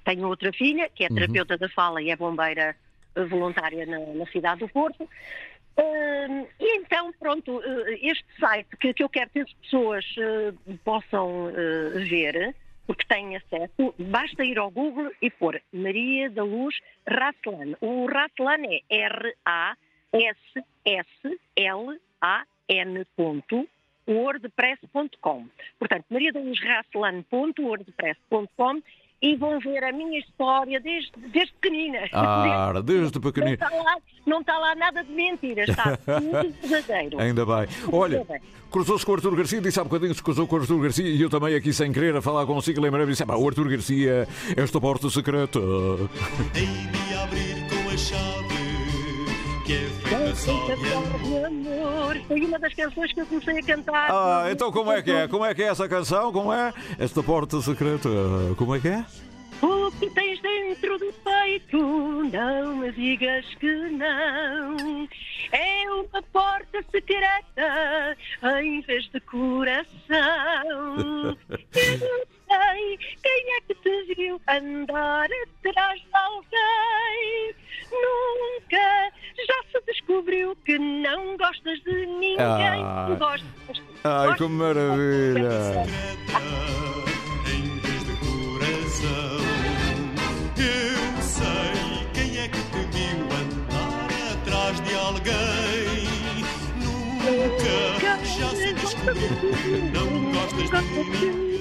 tenho 0.03 0.27
outra 0.27 0.51
filha, 0.53 0.89
que 0.89 1.03
é 1.03 1.07
Uhum. 1.07 1.15
terapeuta 1.15 1.57
da 1.57 1.69
fala 1.69 2.01
e 2.01 2.09
é 2.09 2.15
bombeira 2.15 2.75
eh, 3.15 3.23
voluntária 3.25 3.85
na, 3.85 3.99
na 3.99 4.25
cidade 4.27 4.61
do 4.61 4.69
Porto. 4.69 5.07
Ahm, 5.77 6.45
e 6.59 6.77
então, 6.77 7.13
pronto, 7.19 7.61
eh, 7.63 7.99
este 8.01 8.25
site 8.39 8.75
que, 8.79 8.93
que 8.93 9.03
eu 9.03 9.09
quero 9.09 9.29
que 9.29 9.39
as 9.41 9.53
pessoas 9.53 10.05
eh, 10.17 10.53
possam 10.83 11.49
eh, 11.49 11.99
ver, 12.05 12.55
porque 12.87 13.05
têm 13.07 13.35
acesso, 13.35 13.93
basta 13.99 14.43
ir 14.43 14.57
ao 14.57 14.71
Google 14.71 15.11
e 15.21 15.29
pôr 15.29 15.61
Maria 15.71 16.29
da 16.29 16.43
Luz 16.43 16.75
Raslan. 17.07 17.75
O 17.81 18.07
Raslan 18.07 18.63
é 18.67 18.81
R-A-S-S-L-A-N 21.75 23.05
ponto 23.15 23.67
wordpress.com. 24.07 25.45
Portanto, 25.79 26.05
Maria 26.09 26.31
da 26.33 26.39
Luz 26.39 26.59
Raslan.wordpress.com 26.61 28.81
e 29.21 29.35
vão 29.37 29.59
ver 29.59 29.81
a 29.83 29.91
minha 29.93 30.19
história 30.19 30.79
desde, 30.79 31.11
desde 31.33 31.53
pequenina. 31.53 31.99
Ah, 32.11 32.73
desde 32.83 33.13
Não 33.15 33.21
pequenino. 33.21 33.53
está, 33.53 33.69
lá, 33.69 33.95
não 34.25 34.41
está 34.41 34.57
lá 34.57 34.75
nada 34.75 35.03
de 35.03 35.11
mentiras, 35.11 35.69
está 35.69 35.95
tudo 35.97 36.53
verdadeiro. 36.67 37.19
Ainda 37.19 37.45
bem. 37.45 37.65
Olha, 37.91 38.25
cruzou-se 38.69 39.05
com 39.05 39.13
o 39.13 39.15
Artur 39.15 39.35
Garcia, 39.35 39.61
disse 39.61 39.79
há 39.79 39.83
bocadinho 39.83 40.11
que 40.11 40.17
se 40.17 40.23
cruzou 40.23 40.45
com 40.45 40.57
o 40.57 40.59
Artur 40.59 40.79
Garcia 40.81 41.07
e 41.07 41.19
eu 41.21 41.29
também 41.29 41.55
aqui 41.55 41.71
sem 41.73 41.91
querer 41.93 42.15
a 42.17 42.21
falar 42.21 42.45
consigo 42.45 42.81
lembrei-me 42.81 43.11
disse, 43.13 43.23
"Ah, 43.27 43.37
o 43.37 43.47
Artur 43.47 43.69
Garcia, 43.69 44.27
esta 44.55 44.79
porta 44.81 45.09
secreta. 45.09 45.57
Hei 46.53 46.65
de 46.65 47.13
abrir 47.17 47.55
com 47.69 47.89
a 47.89 47.97
chave 47.97 48.34
que 49.65 49.73
é 49.73 49.89
feita 49.89 50.35
só 50.35 50.65
de 50.65 50.71
amor. 50.73 51.19
de 51.19 51.37
amor. 51.43 52.17
Foi 52.27 52.41
uma 52.41 52.59
das 52.59 52.73
canções 52.73 53.11
que 53.11 53.21
eu 53.21 53.25
comecei 53.25 53.59
a 53.59 53.63
cantar. 53.63 54.11
Ah, 54.11 54.47
então 54.51 54.71
como 54.71 54.91
é 54.91 55.01
que 55.01 55.11
é? 55.11 55.27
Como 55.27 55.43
é 55.43 55.53
que 55.55 55.63
é 55.63 55.67
essa 55.67 55.89
canção? 55.89 56.31
Como 56.31 56.53
é? 56.53 56.71
Esta 56.99 57.23
porta 57.23 57.59
secreta, 57.61 58.09
como 58.57 58.75
é 58.75 58.79
que 58.79 58.87
é? 58.87 59.05
O 59.65 59.91
que 59.99 60.07
tens 60.11 60.39
dentro 60.41 60.99
do 60.99 61.11
peito, 61.11 61.79
não 61.79 62.77
me 62.77 62.91
digas 62.91 63.45
que 63.55 63.73
não. 63.89 65.07
É 65.51 65.89
uma 65.91 66.21
porta 66.31 66.83
secreta 66.91 68.15
em 68.61 68.81
vez 68.81 69.09
de 69.09 69.19
coração. 69.21 69.97
Eu 71.49 71.97
não 71.97 72.25
sei 72.47 72.97
quem 73.23 73.55
é 73.57 73.61
que 73.67 73.75
te 73.75 74.13
viu 74.15 74.39
andar 74.47 75.25
atrás 75.25 75.99
de 75.99 76.07
alguém. 76.13 77.55
Nunca 77.91 79.11
já 79.37 79.63
se 79.71 79.85
descobriu 79.87 80.55
que 80.65 80.77
não 80.77 81.37
gostas 81.37 81.79
de 81.83 82.05
ninguém. 82.05 82.37
Ah. 82.39 83.07
Tu 83.09 83.15
gostas. 83.15 83.83
Ai, 84.03 84.35
que 84.35 84.43
maravilha! 84.47 85.49
Em 87.47 87.79
vez 87.79 88.03
de 88.03 88.13
coração, 88.19 89.44
eu 90.61 91.21
sei 91.21 92.07
quem 92.13 92.37
é 92.37 92.47
que 92.47 92.59
te 92.59 92.81
viu 92.91 93.25
andar 93.25 94.09
atrás 94.33 94.79
de 94.81 94.95
alguém. 94.95 96.43
Nunca 96.77 98.25
já 98.25 98.49
se 98.49 98.73
descobriu 98.73 99.29
que 99.63 99.69
não 99.93 100.31
gostas 100.31 100.69
de 100.69 100.81
ninguém. 100.91 101.54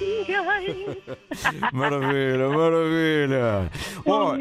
Maravilha, 1.73 2.49
maravilha! 2.49 3.71
Oh. 4.05 4.33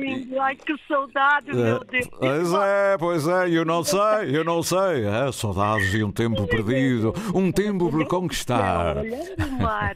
Ai, 0.41 0.55
que 0.55 0.75
saudade, 0.87 1.53
meu 1.53 1.83
Deus. 1.83 2.07
Pois 2.19 2.53
é, 2.53 2.97
pois 2.97 3.27
é, 3.27 3.49
eu 3.49 3.65
não 3.65 3.83
sei, 3.83 3.99
eu 4.31 4.43
não 4.43 4.61
sei. 4.63 5.05
É, 5.05 5.31
saudades 5.31 5.93
e 5.93 6.03
um 6.03 6.11
tempo 6.11 6.47
perdido, 6.47 7.13
um 7.33 7.51
tempo 7.51 7.89
por 7.89 8.05
conquistar. 8.07 8.97
Olhando 8.97 9.45
o 9.47 9.51
mar 9.61 9.95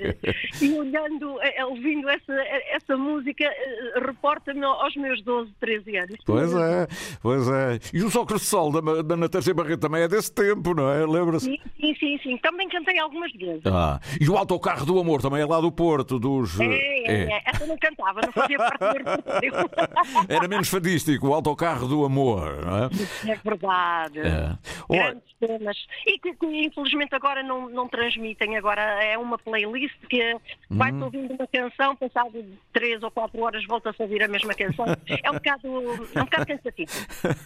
e 0.61 0.73
olhando, 0.73 1.41
eh, 1.41 1.65
ouvindo 1.65 2.09
essa, 2.09 2.33
essa 2.71 2.97
música, 2.97 3.43
eh, 3.43 3.99
reporta-me 4.05 4.63
aos 4.63 4.95
meus 4.95 5.21
12, 5.23 5.51
13 5.59 5.97
anos. 5.97 6.17
Pois 6.25 6.53
é, 6.53 6.87
pois 7.21 7.47
é. 7.47 7.79
E 7.93 8.03
o 8.03 8.09
Sócrates 8.09 8.45
de 8.45 8.49
Sol 8.49 8.71
da, 8.71 9.01
da 9.01 9.17
Natasha 9.17 9.53
Barreto 9.53 9.81
também 9.81 10.01
é 10.03 10.07
desse 10.07 10.31
tempo, 10.31 10.73
não 10.73 10.89
é? 10.89 11.05
Lembra-se? 11.05 11.45
Sim, 11.45 11.57
sim, 11.79 11.95
sim, 11.99 12.19
sim. 12.23 12.37
Também 12.37 12.67
cantei 12.69 12.97
algumas 12.99 13.31
vezes. 13.33 13.65
Ah, 13.65 13.99
e 14.19 14.29
o 14.29 14.37
autocarro 14.37 14.85
do 14.85 14.99
amor 14.99 15.21
também 15.21 15.41
é 15.41 15.45
lá 15.45 15.59
do 15.59 15.71
Porto, 15.77 16.17
dos. 16.19 16.59
É, 16.59 16.65
eh, 16.65 17.03
é, 17.05 17.13
é. 17.13 17.33
é. 17.33 17.41
Essa 17.45 17.67
não 17.67 17.77
cantava, 17.77 18.19
não 18.21 18.31
fazia 18.33 18.57
parte 18.57 18.79
do. 18.79 20.33
Era 20.33 20.47
menos 20.47 20.67
fadístico, 20.67 21.27
o 21.27 21.33
autocarro 21.33 21.87
do 21.87 22.03
amor, 22.03 22.65
não 22.65 22.77
é? 22.85 22.89
É 23.31 23.35
verdade. 23.35 24.19
É. 24.19 24.57
Grandes 24.89 25.35
temas. 25.39 25.77
E 26.05 26.19
que, 26.19 26.35
infelizmente 26.41 27.13
agora 27.13 27.43
não, 27.43 27.69
não 27.69 27.87
transmitem. 27.87 28.57
Agora 28.57 28.81
é 29.03 29.17
uma 29.17 29.37
playlist 29.37 29.95
que 30.09 30.35
vai-se 30.69 30.97
Hum. 30.97 31.03
ouvindo 31.03 31.33
uma 31.33 31.45
canção, 31.47 31.95
passado 31.95 32.43
três 32.73 33.01
ou 33.03 33.11
quatro 33.11 33.39
horas 33.41 33.63
volta-se 33.67 34.01
a 34.01 34.05
ouvir 34.05 34.23
a 34.23 34.27
mesma 34.27 34.53
canção. 34.55 34.85
É 35.23 35.29
um 35.29 35.35
bocado, 35.35 35.67
é 36.15 36.21
um 36.21 36.25
bocado 36.25 36.45
cansativo. 36.47 36.91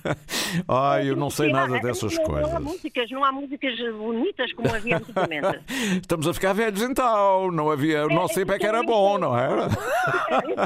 ai, 0.67 1.09
eu 1.09 1.15
não 1.15 1.29
sei 1.29 1.51
nada 1.51 1.79
dessas 1.79 2.15
não, 2.17 2.23
Não 2.27 2.35
há 2.35 2.41
coisas. 2.41 2.61
músicas, 2.61 3.11
não 3.11 3.25
há 3.25 3.31
músicas 3.31 3.77
bonitas 3.93 4.53
como 4.53 4.73
havia 4.73 4.97
antigamente. 4.97 5.59
Estamos 6.01 6.27
a 6.27 6.33
ficar 6.33 6.53
velhos 6.53 6.81
então, 6.81 7.51
não 7.51 7.69
havia. 7.69 8.07
O 8.11 8.13
nosso 8.15 8.35
tempo 8.35 8.51
é 8.53 8.59
que 8.59 8.65
era 8.65 8.83
bom, 8.83 9.17
não 9.17 9.37
era? 9.37 9.67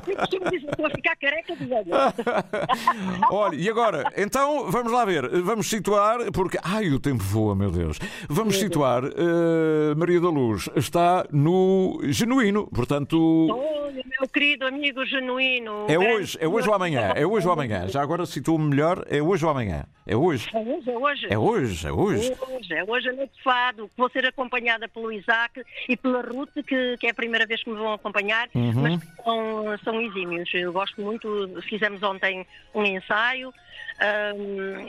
Eu 0.07 0.17
costumo 0.17 0.49
dizer, 0.49 0.69
estou 0.69 0.85
a 0.85 0.89
ficar 0.89 1.15
careca 1.15 1.55
de 1.55 1.65
velho. 1.65 1.85
Olha, 3.31 3.55
e 3.55 3.69
agora? 3.69 4.03
Então, 4.17 4.69
vamos 4.71 4.91
lá 4.91 5.05
ver. 5.05 5.27
Vamos 5.41 5.67
situar, 5.69 6.31
porque. 6.31 6.57
Ai, 6.63 6.89
o 6.89 6.99
tempo 6.99 7.23
voa, 7.23 7.55
meu 7.55 7.71
Deus. 7.71 7.99
Vamos 8.29 8.57
situar. 8.57 9.03
eh, 9.05 9.95
Maria 9.95 10.19
da 10.19 10.29
Luz 10.29 10.69
está 10.75 11.25
no 11.31 11.99
genuíno, 12.03 12.67
portanto. 12.67 13.47
Olha, 13.51 14.03
meu 14.19 14.29
querido 14.29 14.65
amigo 14.65 15.05
genuíno. 15.05 15.85
É 15.87 15.97
hoje, 15.97 16.37
é 16.39 16.47
hoje 16.47 16.67
ou 16.67 16.73
amanhã? 16.73 17.11
É 17.15 17.25
hoje 17.25 17.45
ou 17.47 17.53
amanhã? 17.53 17.87
Já 17.87 18.01
agora 18.01 18.25
situo-me 18.25 18.69
melhor, 18.69 19.03
é 19.09 19.21
hoje 19.21 19.43
ou 19.45 19.51
amanhã? 19.51 19.85
É 20.07 20.15
hoje? 20.15 20.49
É 20.53 20.59
hoje, 20.59 20.89
é 20.91 20.97
hoje. 20.97 21.27
É 21.31 21.37
hoje, 21.37 21.87
é 21.87 21.91
hoje. 21.91 22.33
Hoje, 22.55 22.73
é 22.73 22.83
hoje 22.83 23.09
a 23.09 23.13
noite 23.13 23.31
de 23.35 23.43
fado. 23.43 23.89
Vou 23.97 24.07
ser 24.09 24.23
acompanhada 24.27 24.87
pelo 24.87 25.11
Isaac 25.11 25.63
e 25.89 25.97
pela 25.97 26.21
Ruth, 26.21 26.51
que, 26.67 26.95
que 26.99 27.07
é 27.07 27.09
a 27.09 27.13
primeira 27.13 27.34
vez 27.47 27.63
que 27.63 27.69
me 27.71 27.75
vão 27.77 27.93
acompanhar, 27.93 28.47
Uhum. 28.53 28.73
mas 28.75 29.01
são, 29.23 29.77
são 29.83 30.01
exímios. 30.01 30.47
Eu 30.53 30.71
gosto 30.71 31.01
muito, 31.01 31.27
fizemos 31.67 32.01
ontem 32.03 32.45
um 32.75 32.85
ensaio. 32.85 33.51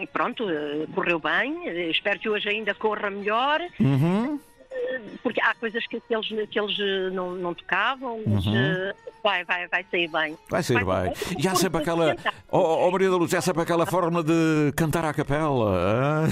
e 0.00 0.06
pronto, 0.08 0.48
eh, 0.50 0.86
correu 0.94 1.18
bem. 1.18 1.66
eh, 1.68 1.90
Espero 1.90 2.18
que 2.20 2.28
hoje 2.28 2.48
ainda 2.48 2.74
corra 2.74 3.08
melhor. 3.10 3.60
Uhum. 3.80 4.38
eh, 4.70 5.00
Porque 5.22 5.40
há 5.40 5.54
coisas 5.54 5.86
que, 5.86 6.00
que 6.00 6.14
eles, 6.14 6.28
que 6.50 6.58
eles 6.60 6.76
não, 7.14 7.32
não 7.36 7.54
tocavam, 7.54 8.20
mas 8.26 8.44
Uhum. 8.46 8.92
vai, 9.22 9.44
vai, 9.44 9.66
vai 9.68 9.84
sair 9.90 10.08
bem. 10.08 10.36
Vai 10.50 10.62
ser 10.62 10.84
bem. 10.84 11.12
E 11.38 11.46
há 11.48 11.54
sempre 11.54 11.82
aquela. 11.82 12.16
Oh, 12.50 12.86
oh, 12.86 12.90
Maria 12.90 13.10
da 13.10 13.16
Luz, 13.16 13.32
há 13.34 13.40
sempre 13.40 13.62
aquela 13.62 13.86
forma 13.86 14.22
de 14.22 14.72
cantar 14.76 15.04
à 15.04 15.12
capela. 15.14 16.28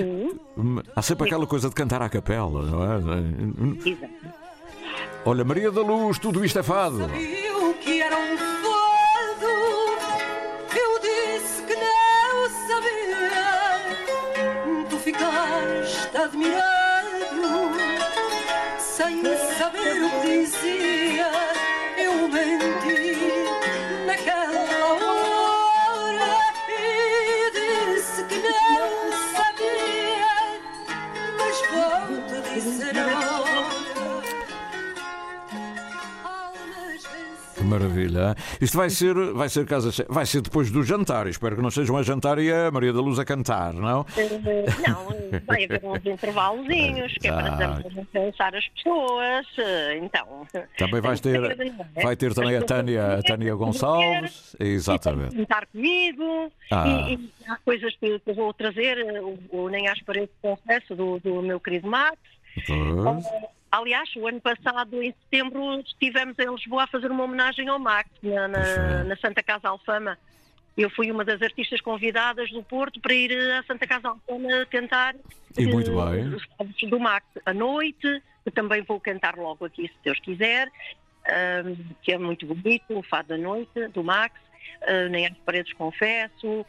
Hã? 0.00 0.82
Há 0.94 1.02
sempre 1.02 1.26
aquela 1.26 1.46
coisa 1.46 1.68
de 1.68 1.74
cantar 1.74 2.02
à 2.02 2.08
capela, 2.08 2.62
não 2.62 2.84
é? 2.84 2.98
Olha, 5.24 5.44
Maria 5.44 5.70
da 5.72 5.80
Luz, 5.80 6.18
tudo 6.18 6.44
isto 6.44 6.58
é 6.58 6.62
fado. 6.62 7.06
Viu 7.08 7.74
que 7.80 8.00
era 8.00 8.16
um 8.16 8.36
fado. 8.36 9.46
Eu 10.76 11.00
disse 11.00 11.62
que 11.62 11.74
não 11.74 12.48
sabia. 12.68 13.16
Tu 14.88 14.96
ficaste 14.98 16.16
admirado, 16.16 16.75
maravilha. 37.66 38.34
Isto 38.60 38.76
vai 38.76 38.88
ser, 38.90 39.14
vai 39.32 39.48
ser 39.48 39.66
casa. 39.66 39.90
Vai 40.08 40.24
ser 40.26 40.40
depois 40.40 40.70
do 40.70 40.82
jantar. 40.82 41.26
Espero 41.26 41.56
que 41.56 41.62
não 41.62 41.70
sejam 41.70 41.96
a 41.96 42.02
jantar 42.02 42.38
e 42.38 42.50
a 42.52 42.70
Maria 42.70 42.92
da 42.92 43.00
Luz 43.00 43.18
a 43.18 43.24
cantar, 43.24 43.72
não? 43.74 44.06
Eh, 44.16 44.26
Não, 44.88 45.06
vai 45.46 45.64
haver 45.64 45.80
uns 45.84 46.04
intervalozinhos, 46.06 47.12
que 47.14 47.28
é 47.28 47.32
para 47.32 47.82
pensar 48.12 48.54
as 48.54 48.66
pessoas. 48.68 49.46
eh, 49.58 49.98
Então. 50.02 50.46
Também 50.78 51.00
vais 51.00 51.20
ter, 51.20 51.40
vai 52.02 52.16
ter 52.16 52.32
também 52.34 52.56
a 52.56 52.62
Tânia, 52.62 53.18
a 53.18 53.22
Tânia 53.22 53.54
Gonçalves. 53.54 54.54
Exatamente. 54.60 55.34
Pintar 55.36 55.66
comigo 55.66 56.52
Ah. 56.70 56.84
e, 57.08 57.14
e 57.14 57.30
há 57.48 57.56
coisas 57.64 57.94
que, 57.96 58.18
que 58.18 58.30
eu 58.30 58.34
vou 58.34 58.52
trazer, 58.54 58.98
eh, 58.98 59.20
o, 59.20 59.38
o 59.50 59.68
Nem 59.68 59.88
às 59.88 60.00
Paredes 60.02 60.30
Confesso, 60.40 60.94
do, 60.94 61.18
do 61.20 61.42
meu 61.42 61.58
querido 61.60 61.88
Max. 61.88 62.16
Pois. 62.66 63.26
Eh, 63.26 63.48
Aliás, 63.70 64.08
o 64.16 64.26
ano 64.26 64.40
passado, 64.40 65.02
em 65.02 65.12
setembro, 65.24 65.80
estivemos 65.80 66.38
em 66.38 66.48
Lisboa 66.48 66.84
a 66.84 66.86
fazer 66.86 67.10
uma 67.10 67.24
homenagem 67.24 67.68
ao 67.68 67.78
Max, 67.78 68.08
na, 68.22 68.48
na- 68.48 69.04
na 69.04 69.16
Santa 69.16 69.42
Casa 69.42 69.68
Alfama. 69.68 70.16
Eu 70.78 70.88
fui 70.90 71.10
uma 71.10 71.24
das 71.24 71.42
artistas 71.42 71.80
convidadas 71.80 72.50
do 72.50 72.62
Porto 72.62 73.00
para 73.00 73.12
ir 73.12 73.32
eh, 73.32 73.58
à 73.58 73.62
Santa 73.64 73.86
Casa 73.86 74.08
Alfama 74.08 74.64
cantar 74.70 75.14
E 75.58 75.66
muito 75.66 75.90
eh, 76.00 76.10
bem. 76.22 76.34
os 76.34 76.44
fados 76.56 76.74
do 76.88 76.98
Max 77.00 77.26
à 77.44 77.52
noite, 77.52 78.22
que 78.44 78.50
também 78.50 78.82
vou 78.82 78.98
cantar 79.00 79.36
logo 79.36 79.64
aqui, 79.66 79.88
se 79.88 79.94
Deus 80.04 80.20
quiser, 80.20 80.70
ahm, 81.26 81.74
que 82.02 82.12
é 82.12 82.18
muito 82.18 82.46
bonito, 82.46 82.96
o 82.96 83.02
fado 83.02 83.28
da 83.28 83.36
noite, 83.36 83.88
do 83.88 84.02
Max, 84.02 84.34
ah, 84.86 85.08
nem 85.08 85.26
às 85.26 85.36
paredes 85.44 85.72
confesso, 85.74 86.64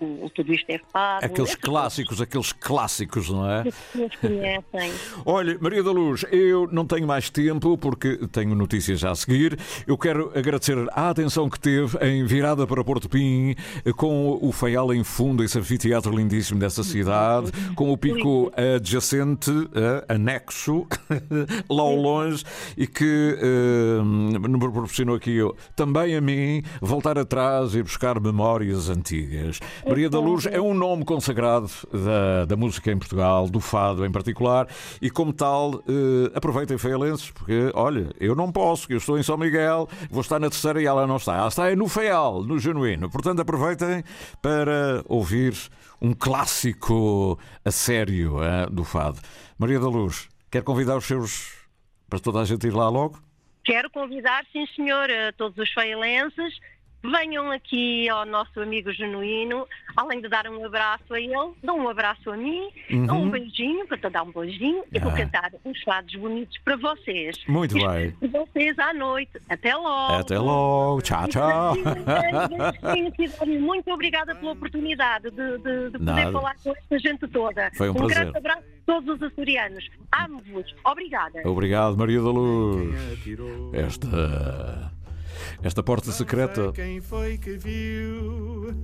o- 0.00 0.24
o- 0.24 0.30
tudo 0.30 0.52
isto 0.54 0.70
é 0.70 0.80
fado. 0.90 1.26
Aqueles 1.26 1.54
clássicos, 1.54 2.20
aqueles 2.22 2.52
clássicos, 2.52 3.28
não 3.28 3.50
é? 3.50 3.64
que 3.64 4.02
as 4.04 4.16
conhecem. 4.16 4.92
Olha, 5.26 5.58
Maria 5.60 5.82
da 5.82 5.90
Luz, 5.90 6.24
eu 6.32 6.66
não 6.72 6.86
tenho 6.86 7.06
mais 7.06 7.28
tempo 7.28 7.76
porque 7.76 8.16
tenho 8.28 8.54
notícias 8.54 9.04
a 9.04 9.14
seguir. 9.14 9.58
Eu 9.86 9.98
quero 9.98 10.32
agradecer 10.34 10.76
a 10.92 11.10
atenção 11.10 11.50
que 11.50 11.60
teve 11.60 11.98
em 12.00 12.24
virada 12.24 12.66
para 12.66 12.82
Porto 12.82 13.10
Pim, 13.10 13.54
com 13.96 14.38
o 14.40 14.50
Faial 14.52 14.92
em 14.94 15.04
fundo, 15.04 15.44
esse 15.44 15.58
anfiteatro 15.58 16.14
lindíssimo 16.16 16.58
dessa 16.58 16.82
cidade, 16.82 17.52
com 17.74 17.92
o 17.92 17.98
pico 17.98 18.50
adjacente, 18.56 19.50
eh, 19.74 20.14
anexo, 20.14 20.86
lá 21.68 21.82
ao 21.82 21.94
longe, 21.96 22.42
e 22.74 22.86
que 22.86 23.36
eh, 23.38 24.02
me 24.02 24.58
proporcionou 24.58 25.14
aqui 25.16 25.32
eu, 25.36 25.54
também 25.76 26.16
a 26.16 26.20
mim 26.22 26.62
voltar 26.80 27.18
atrás 27.18 27.74
e 27.74 27.82
buscar 27.82 28.20
memórias 28.20 28.88
antigas. 28.88 29.60
Maria 29.86 30.08
da 30.08 30.18
Luz 30.18 30.46
é 30.46 30.60
um 30.60 30.72
nome 30.72 31.04
consagrado 31.04 31.70
da, 31.92 32.44
da 32.46 32.56
música 32.56 32.90
em 32.90 32.98
Portugal, 32.98 33.48
do 33.48 33.60
fado 33.60 34.06
em 34.06 34.10
particular, 34.10 34.68
e 35.00 35.10
como 35.10 35.32
tal, 35.32 35.82
eh, 35.88 36.30
aproveitem 36.34 36.78
Feialenses, 36.78 37.30
porque, 37.30 37.70
olha, 37.74 38.10
eu 38.20 38.34
não 38.34 38.50
posso, 38.50 38.86
que 38.86 38.94
eu 38.94 38.98
estou 38.98 39.18
em 39.18 39.22
São 39.22 39.36
Miguel, 39.36 39.88
vou 40.10 40.20
estar 40.20 40.38
na 40.38 40.48
terceira 40.48 40.80
e 40.80 40.86
ela 40.86 41.06
não 41.06 41.16
está. 41.16 41.36
Ela 41.36 41.48
está 41.48 41.74
no 41.76 41.88
Feial, 41.88 42.42
no 42.42 42.58
Genuíno. 42.58 43.10
Portanto, 43.10 43.40
aproveitem 43.40 44.04
para 44.40 45.02
ouvir 45.08 45.56
um 46.00 46.12
clássico 46.12 47.38
a 47.64 47.70
sério 47.70 48.42
eh, 48.42 48.66
do 48.70 48.84
fado. 48.84 49.20
Maria 49.58 49.78
da 49.78 49.88
Luz, 49.88 50.28
quer 50.50 50.62
convidar 50.62 50.96
os 50.96 51.04
seus 51.04 51.62
para 52.08 52.18
toda 52.18 52.40
a 52.40 52.44
gente 52.44 52.66
ir 52.66 52.74
lá 52.74 52.90
logo? 52.90 53.18
Quero 53.64 53.90
convidar, 53.90 54.44
sim 54.52 54.66
senhor, 54.74 55.08
a 55.10 55.32
todos 55.32 55.56
os 55.56 55.72
feilenses, 55.72 56.58
venham 57.02 57.50
aqui 57.50 58.08
ao 58.08 58.24
nosso 58.24 58.60
amigo 58.60 58.92
genuíno, 58.92 59.66
além 59.96 60.20
de 60.20 60.28
dar 60.28 60.46
um 60.48 60.64
abraço 60.64 61.12
a 61.14 61.20
ele, 61.20 61.52
dão 61.62 61.78
um 61.78 61.88
abraço 61.88 62.30
a 62.30 62.36
mim, 62.36 62.68
Uhum. 62.90 63.06
dão 63.06 63.22
um 63.22 63.30
beijinho, 63.30 63.86
para 63.86 63.98
te 63.98 64.08
dar 64.10 64.22
um 64.22 64.32
beijinho, 64.32 64.84
e 64.92 64.98
vou 64.98 65.10
Ah. 65.10 65.16
cantar 65.16 65.50
uns 65.64 65.82
fados 65.82 66.14
bonitos 66.14 66.56
para 66.64 66.76
vocês. 66.76 67.36
Muito 67.48 67.76
E 67.76 67.86
bem. 67.86 68.06
espero 68.22 68.46
vocês 68.46 68.78
à 68.78 68.94
noite. 68.94 69.32
Até 69.48 69.74
logo. 69.74 70.14
Até 70.14 70.38
logo. 70.38 71.02
Tchau, 71.02 71.28
tchau. 71.28 71.74
Muito 73.60 73.90
obrigada 73.92 74.34
pela 74.34 74.52
oportunidade 74.52 75.30
de, 75.30 75.58
de- 75.58 75.90
de 75.90 75.98
poder 75.98 76.04
Nada. 76.04 76.32
falar 76.32 76.56
com 76.62 76.70
esta 76.76 76.98
gente 76.98 77.26
toda. 77.28 77.70
Foi 77.76 77.90
um 77.90 77.94
prazer. 77.94 78.16
grande 78.16 78.38
abraço 78.38 78.60
a 78.62 78.84
todos 78.86 79.16
os 79.16 79.22
açorianos. 79.22 79.88
Amo-vos. 80.12 80.74
Obrigada. 80.84 81.42
Obrigado, 81.44 81.96
Maria 81.96 82.20
da 82.20 82.30
Luz. 82.30 82.94
Esta. 83.74 84.92
Esta 85.62 85.82
porta 85.82 86.12
secreta. 86.12 86.72
Quem 86.72 87.00
foi 87.00 87.38
que 87.38 87.56
viu? 87.56 88.74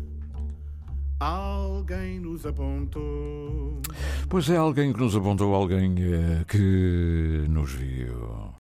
Alguém 1.21 2.21
nos 2.21 2.47
apontou. 2.47 3.81
Pois 4.29 4.49
é 4.49 4.57
alguém 4.57 4.93
que 4.93 5.01
nos 5.01 5.17
apontou, 5.17 5.53
alguém 5.55 5.95
eh, 5.99 6.45
que 6.47 7.45
nos 7.49 7.73
viu. 7.73 8.53